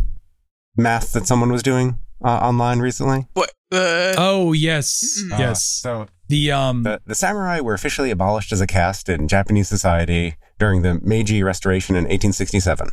math 0.75 1.13
that 1.13 1.25
someone 1.25 1.51
was 1.51 1.63
doing 1.63 1.99
uh, 2.23 2.27
online 2.27 2.79
recently? 2.79 3.27
what? 3.33 3.49
Uh, 3.71 4.13
Oh 4.17 4.28
yes, 4.59 5.23
Uh, 5.31 5.37
yes. 5.37 5.63
so 5.65 6.07
The 6.27 6.51
um, 6.51 6.83
the, 6.83 7.01
the 7.05 7.15
samurai 7.15 7.59
were 7.59 7.73
officially 7.73 8.11
abolished 8.11 8.51
as 8.51 8.61
a 8.61 8.67
caste 8.67 9.09
in 9.09 9.27
Japanese 9.27 9.67
society 9.67 10.35
during 10.57 10.81
the 10.81 10.99
Meiji 11.01 11.41
Restoration 11.43 11.95
in 11.95 12.03
1867. 12.03 12.89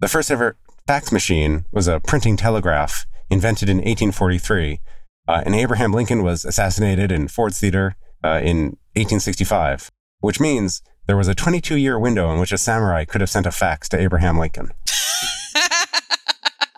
The 0.00 0.08
first 0.08 0.30
ever 0.30 0.56
fax 0.86 1.12
machine 1.12 1.66
was 1.70 1.86
a 1.86 2.00
printing 2.00 2.36
telegraph 2.36 3.06
invented 3.30 3.68
in 3.68 3.76
1843, 3.76 4.80
uh, 5.28 5.42
and 5.46 5.54
Abraham 5.54 5.92
Lincoln 5.92 6.22
was 6.22 6.44
assassinated 6.44 7.12
in 7.12 7.28
Ford's 7.28 7.60
Theater 7.60 7.96
uh, 8.24 8.40
in 8.42 8.76
1865, 8.96 9.90
which 10.20 10.40
means 10.40 10.82
there 11.06 11.16
was 11.16 11.28
a 11.28 11.34
22 11.34 11.76
year 11.76 11.98
window 11.98 12.32
in 12.32 12.40
which 12.40 12.52
a 12.52 12.58
samurai 12.58 13.04
could 13.04 13.20
have 13.20 13.30
sent 13.30 13.46
a 13.46 13.52
fax 13.52 13.88
to 13.90 13.98
Abraham 14.00 14.38
Lincoln. 14.38 14.70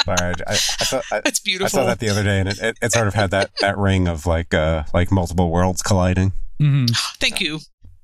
Sorry, 0.05 0.19
I, 0.21 0.33
I, 0.47 0.53
I, 0.53 0.57
thought, 0.57 1.05
I, 1.13 1.21
That's 1.25 1.41
I 1.47 1.67
saw 1.69 1.85
that 1.87 1.99
the 2.01 2.09
other 2.09 2.23
day, 2.23 2.41
and 2.41 2.49
it, 2.49 2.59
it, 2.61 2.79
it 2.83 2.93
sort 2.93 3.09
of 3.09 3.15
had 3.15 3.31
that, 3.31 3.51
that 3.61 3.79
ring 3.79 4.09
of 4.09 4.27
like 4.27 4.53
uh, 4.55 4.85
like 4.93 5.11
multiple 5.13 5.51
worlds 5.51 5.83
colliding. 5.83 6.33
Mhm. 6.61 6.91
Thank 7.21 7.41
you. 7.41 7.61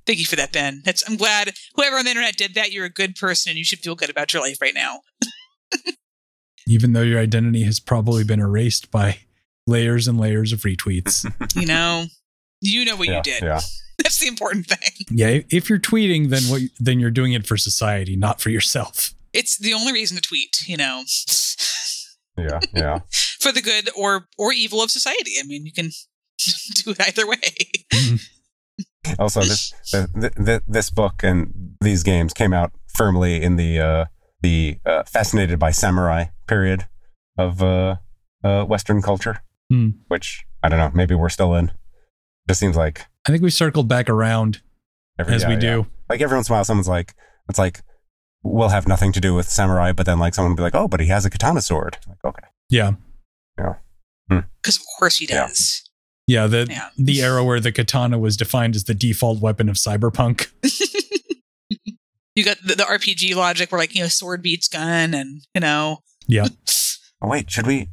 Thank 0.07 0.21
you 0.21 0.25
for 0.25 0.37
that, 0.37 0.53
Ben. 0.53 0.81
That's 0.85 1.09
I'm 1.09 1.17
glad 1.17 1.53
whoever 1.75 1.97
on 1.97 2.05
the 2.05 2.11
internet 2.11 2.37
did 2.37 2.55
that, 2.55 2.73
you're 2.73 2.87
a 2.87 2.91
good 2.91 3.15
person 3.15 3.51
and 3.51 3.59
you 3.59 3.65
should 3.65 3.81
feel 3.81 3.95
good 3.95 4.09
about 4.09 4.33
your 4.33 4.43
life 4.43 4.57
right 4.63 4.75
now. 4.75 5.01
Even 6.67 6.93
though 6.93 7.03
your 7.03 7.21
identity 7.21 7.63
has 7.65 7.79
probably 7.81 8.25
been 8.25 8.41
erased 8.41 8.91
by 8.91 9.19
layers 9.67 10.09
and 10.09 10.19
layers 10.19 10.53
of 10.53 10.61
retweets. 10.61 11.31
You 11.61 11.67
know, 11.67 12.07
you 12.61 12.85
know 12.85 12.97
what 12.97 13.09
yeah, 13.09 13.17
you 13.17 13.23
did. 13.23 13.43
yeah. 13.43 13.61
That's 13.99 14.19
the 14.21 14.29
important 14.29 14.67
thing. 14.67 15.07
yeah, 15.11 15.41
if 15.51 15.69
you're 15.69 15.79
tweeting, 15.79 16.29
then 16.31 16.43
what? 16.45 16.63
Then 16.79 17.01
you're 17.01 17.11
doing 17.11 17.33
it 17.33 17.47
for 17.47 17.57
society, 17.57 18.17
not 18.17 18.41
for 18.41 18.49
yourself. 18.51 19.13
It's 19.33 19.59
the 19.59 19.75
only 19.75 19.93
reason 19.93 20.17
to 20.17 20.23
tweet, 20.23 20.67
you 20.69 20.77
know. 20.77 21.03
Yeah, 22.39 22.61
yeah. 22.75 22.99
For 23.41 23.53
the 23.53 23.63
good 23.63 23.91
or 23.97 24.29
or 24.39 24.53
evil 24.53 24.83
of 24.83 24.91
society. 24.91 25.33
I 25.41 25.47
mean, 25.47 25.65
you 25.67 25.73
can 25.73 25.87
do 26.85 26.91
it 26.93 27.01
either 27.01 27.27
way. 27.27 27.41
Also, 29.19 29.41
this 29.41 29.73
the, 29.93 30.31
the, 30.37 30.63
this 30.69 30.91
book 30.91 31.23
and 31.23 31.75
these 31.81 32.03
games 32.03 32.35
came 32.35 32.53
out 32.53 32.73
firmly 32.95 33.43
in 33.43 33.57
the 33.57 33.81
uh, 33.81 34.05
the 34.43 34.79
uh, 34.85 35.03
fascinated 35.05 35.59
by 35.59 35.71
samurai 35.71 36.27
period 36.47 36.87
of 37.39 37.63
uh, 37.63 37.97
uh, 38.45 38.65
Western 38.65 39.01
culture, 39.01 39.41
Hmm. 39.71 39.91
which 40.09 40.45
I 40.63 40.69
don't 40.69 40.79
know. 40.79 40.91
Maybe 40.93 41.15
we're 41.15 41.31
still 41.31 41.55
in. 41.55 41.73
Just 42.49 42.61
seems 42.61 42.77
like 42.77 43.07
I 43.27 43.31
think 43.31 43.43
we 43.43 43.51
circled 43.51 43.89
back 43.89 44.11
around 44.11 44.61
every, 45.19 45.35
as 45.35 45.43
yeah, 45.43 45.49
we 45.49 45.55
yeah. 45.55 45.61
do. 45.61 45.87
Like 46.11 46.21
every 46.21 46.37
once 46.37 46.49
in 46.49 46.53
a 46.53 46.57
while, 46.57 46.65
someone's 46.65 46.89
like, 46.89 47.15
"It's 47.49 47.59
like 47.59 47.81
we'll 48.43 48.69
have 48.71 48.87
nothing 48.89 49.13
to 49.13 49.21
do 49.21 49.35
with 49.35 49.49
samurai," 49.49 49.93
but 49.93 50.07
then 50.07 50.19
like 50.19 50.35
someone 50.35 50.53
will 50.53 50.57
be 50.57 50.63
like, 50.63 50.75
"Oh, 50.75 50.89
but 50.89 51.01
he 51.01 51.07
has 51.09 51.25
a 51.25 51.31
katana 51.31 51.61
sword." 51.63 51.99
Like, 52.09 52.19
okay, 52.25 52.47
Yeah, 52.71 52.93
Yeah. 53.59 53.75
Because 54.29 54.77
of 54.77 54.83
course 54.99 55.17
he 55.17 55.27
does. 55.27 55.83
yeah. 56.27 56.47
The 56.47 56.67
Yeah. 56.71 56.89
the 56.99 57.23
era 57.23 57.43
where 57.45 57.61
the 57.61 57.73
katana 57.73 58.19
was 58.19 58.37
defined 58.37 58.75
as 58.77 58.85
the 58.85 58.95
default 58.95 59.41
weapon 59.41 59.69
of 59.69 59.77
cyberpunk. 59.77 60.49
You 62.35 62.45
got 62.45 62.59
the, 62.65 62.77
the 62.77 62.85
RPG 62.85 63.35
logic 63.35 63.73
where 63.73 63.81
like, 63.81 63.97
you 63.97 64.03
know, 64.03 64.07
sword 64.09 64.43
beats 64.43 64.69
gun 64.69 65.13
and, 65.13 65.43
you 65.55 65.61
know, 65.61 65.99
Yeah. 66.29 66.47
Oh 67.21 67.27
wait, 67.29 67.51
should 67.51 67.67
we? 67.67 67.89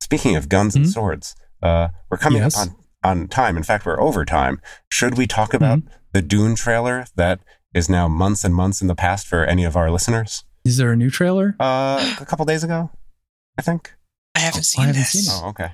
Speaking 0.00 0.36
of 0.36 0.48
guns 0.48 0.74
and 0.74 0.86
Hmm? 0.86 0.90
swords, 0.90 1.34
uh, 1.62 1.88
we're 2.10 2.16
coming 2.16 2.40
Yes. 2.40 2.56
up 2.56 2.68
on 2.68 2.76
on 3.02 3.28
time. 3.28 3.58
In 3.58 3.62
fact, 3.62 3.84
we're 3.84 4.00
over 4.00 4.24
time. 4.24 4.58
Should 4.90 5.18
we 5.18 5.26
talk 5.26 5.52
about 5.52 5.80
Mm-hmm. 5.80 5.88
the 6.14 6.22
Dune 6.22 6.54
trailer 6.54 7.04
that 7.16 7.40
is 7.74 7.88
now 7.88 8.08
months 8.08 8.44
and 8.44 8.54
months 8.54 8.80
in 8.82 8.88
the 8.88 8.94
past 8.94 9.26
for 9.26 9.44
any 9.44 9.64
of 9.64 9.76
our 9.76 9.90
listeners? 9.90 10.44
Is 10.64 10.76
there 10.76 10.92
a 10.92 10.96
new 10.96 11.10
trailer? 11.10 11.56
Uh, 11.60 12.16
a 12.20 12.26
couple 12.26 12.44
days 12.44 12.64
ago, 12.64 12.90
I 13.58 13.62
think. 13.62 13.92
I 14.34 14.40
haven't 14.40 14.60
Oh, 14.60 14.62
seen 14.62 14.82
I 14.84 14.86
haven't 14.88 15.00
this. 15.00 15.12
seen 15.12 15.40
Oh, 15.44 15.48
okay. 15.50 15.72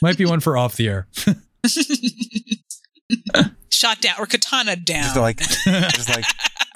Might 0.00 0.16
be 0.18 0.24
one 0.26 0.40
for 0.40 0.56
off 0.56 0.76
the 0.76 0.88
air. 0.88 1.08
Shot 3.70 4.00
down 4.00 4.14
or 4.18 4.26
katana 4.26 4.76
down. 4.76 5.02
Just 5.02 5.16
like, 5.16 5.40
Are 5.40 5.44
just 5.90 6.08
like, 6.08 6.24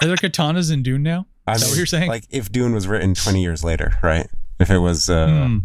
there 0.01 0.15
katanas 0.15 0.71
in 0.73 0.83
Dune 0.83 1.03
now? 1.03 1.25
I 1.45 1.53
Is 1.53 1.61
that 1.61 1.69
what 1.69 1.77
you're 1.77 1.85
saying? 1.85 2.09
Like, 2.09 2.25
if 2.29 2.51
Dune 2.51 2.73
was 2.73 2.87
written 2.87 3.13
twenty 3.13 3.41
years 3.41 3.63
later, 3.63 3.93
right? 4.03 4.27
If 4.59 4.69
it 4.69 4.79
was 4.79 5.09
uh, 5.09 5.27
Hmm. 5.47 5.57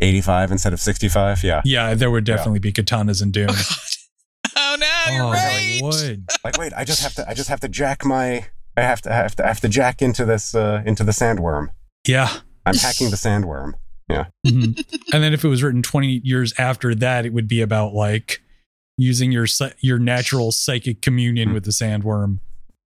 eighty-five 0.00 0.50
instead 0.50 0.72
of 0.72 0.80
sixty-five, 0.80 1.44
yeah. 1.44 1.62
Yeah, 1.64 1.94
there 1.94 2.10
would 2.10 2.24
definitely 2.24 2.58
be 2.58 2.72
katanas 2.72 3.22
in 3.22 3.30
Dune. 3.30 3.46
oh 3.50 3.78
no, 4.78 5.12
you're 5.12 5.24
oh, 5.24 5.32
right. 5.32 5.80
would. 5.82 6.28
Like, 6.44 6.58
wait, 6.58 6.72
I 6.76 6.84
just 6.84 7.02
have 7.02 7.14
to, 7.14 7.28
I 7.28 7.34
just 7.34 7.48
have 7.48 7.60
to 7.60 7.68
jack 7.68 8.04
my, 8.04 8.46
I 8.76 8.82
have 8.82 9.00
to, 9.02 9.12
I 9.12 9.16
have 9.16 9.36
to, 9.36 9.44
I 9.44 9.48
have 9.48 9.60
to 9.60 9.68
jack 9.68 10.00
into 10.02 10.24
this, 10.24 10.54
uh, 10.54 10.82
into 10.86 11.04
the 11.04 11.12
sandworm. 11.12 11.68
Yeah. 12.06 12.28
I'm 12.66 12.74
hacking 12.76 13.10
the 13.10 13.16
sandworm. 13.16 13.72
Mhm. 14.10 14.78
and 15.12 15.22
then 15.22 15.34
if 15.34 15.44
it 15.44 15.48
was 15.48 15.62
written 15.62 15.82
20 15.82 16.22
years 16.24 16.54
after 16.58 16.94
that, 16.94 17.26
it 17.26 17.32
would 17.34 17.46
be 17.46 17.60
about 17.60 17.92
like 17.92 18.40
using 18.96 19.30
your 19.30 19.46
your 19.80 19.98
natural 19.98 20.50
psychic 20.50 21.02
communion 21.02 21.48
Hmm. 21.48 21.54
with 21.54 21.64
the 21.64 21.70
sandworm 21.72 22.38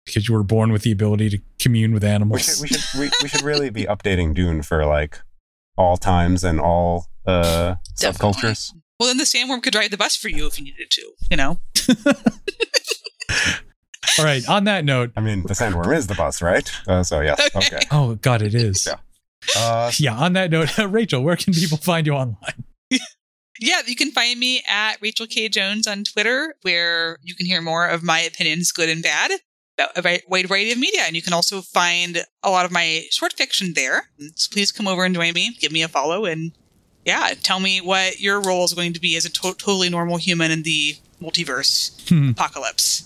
because 0.06 0.28
you 0.28 0.34
were 0.34 0.42
born 0.44 0.72
with 0.72 0.82
the 0.82 0.92
ability 0.92 1.30
to 1.30 1.40
commune 1.60 1.94
with 1.94 2.02
We 2.04 2.10
animals. 2.10 2.46
should, 2.46 2.62
we 2.64 2.68
should, 2.70 3.00
we, 3.00 3.12
we 3.22 3.30
should 3.30 3.44
really 3.44 3.70
be 3.70 3.84
updating 3.86 4.34
Dune 4.34 4.64
for 4.64 4.84
like 4.86 5.20
all 5.78 5.96
times 5.96 6.44
and 6.44 6.60
all 6.60 7.06
uh, 7.28 7.76
subcultures. 7.96 8.74
Well, 9.02 9.08
then 9.10 9.18
the 9.18 9.24
sandworm 9.24 9.64
could 9.64 9.74
drive 9.74 9.90
the 9.90 9.98
bus 9.98 10.16
for 10.16 10.30
you 10.30 10.46
if 10.46 10.60
you 10.60 10.66
needed 10.66 10.92
to, 10.92 11.12
you 11.32 11.38
know? 11.38 11.60
All 14.20 14.26
right. 14.26 14.48
On 14.48 14.66
that 14.66 14.86
note, 14.86 15.12
I 15.18 15.22
mean, 15.22 15.42
the 15.44 15.56
sandworm 15.56 15.96
is 15.96 16.06
the 16.06 16.14
bus, 16.14 16.40
right? 16.42 16.70
Uh, 16.88 17.02
so 17.02 17.22
yes, 17.22 17.40
Okay. 17.56 17.78
okay. 17.78 17.86
oh 17.92 18.14
God, 18.16 18.42
it 18.44 18.54
is. 18.54 18.86
Yeah. 18.86 18.96
Uh, 19.58 19.92
Yeah. 19.98 20.16
On 20.16 20.34
that 20.34 20.52
note, 20.52 20.78
Rachael, 20.78 21.24
where 21.24 21.36
can 21.36 21.52
people 21.54 21.80
find 21.80 22.06
you 22.06 22.14
online? 22.14 22.64
Yeah, 23.60 23.82
you 23.88 23.96
can 23.96 24.12
find 24.12 24.40
me 24.40 24.62
at 24.68 24.98
Rachael 25.02 25.28
K. 25.28 25.48
Jones 25.50 25.88
on 25.88 26.04
Twitter, 26.04 26.56
where 26.62 27.18
you 27.24 27.34
can 27.36 27.46
hear 27.48 27.62
more 27.62 27.88
of 27.88 28.04
my 28.04 28.20
opinions, 28.20 28.72
good 28.72 28.90
and 28.90 29.02
bad, 29.04 29.32
about 29.78 29.98
a 29.98 30.22
wide 30.28 30.48
variety 30.48 30.72
of 30.72 30.78
media. 30.80 31.02
And 31.08 31.16
you 31.16 31.22
can 31.24 31.34
also 31.34 31.62
find 31.62 32.24
a 32.44 32.50
lot 32.50 32.66
of 32.66 32.72
my 32.72 33.04
short 33.12 33.34
fiction 33.34 33.74
there. 33.76 34.10
So 34.36 34.50
please 34.52 34.72
come 34.72 34.88
over 34.88 35.06
and 35.06 35.14
join 35.16 35.34
me, 35.34 35.56
give 35.60 35.72
me 35.72 35.82
a 35.84 35.88
follow, 35.88 36.26
and 36.26 36.52
yeah, 37.06 37.34
tell 37.42 37.60
me 37.60 37.82
what 37.82 38.20
your 38.20 38.42
role 38.42 38.64
is 38.64 38.74
going 38.74 38.94
to 38.94 39.00
be 39.02 39.16
as 39.16 39.26
a 39.26 39.30
to- 39.30 39.54
totally 39.56 39.90
normal 39.90 40.18
human 40.18 40.52
in 40.52 40.64
the 40.64 40.96
multiverse 41.22 41.92
Hmm. 42.10 42.30
apocalypse. 42.30 43.04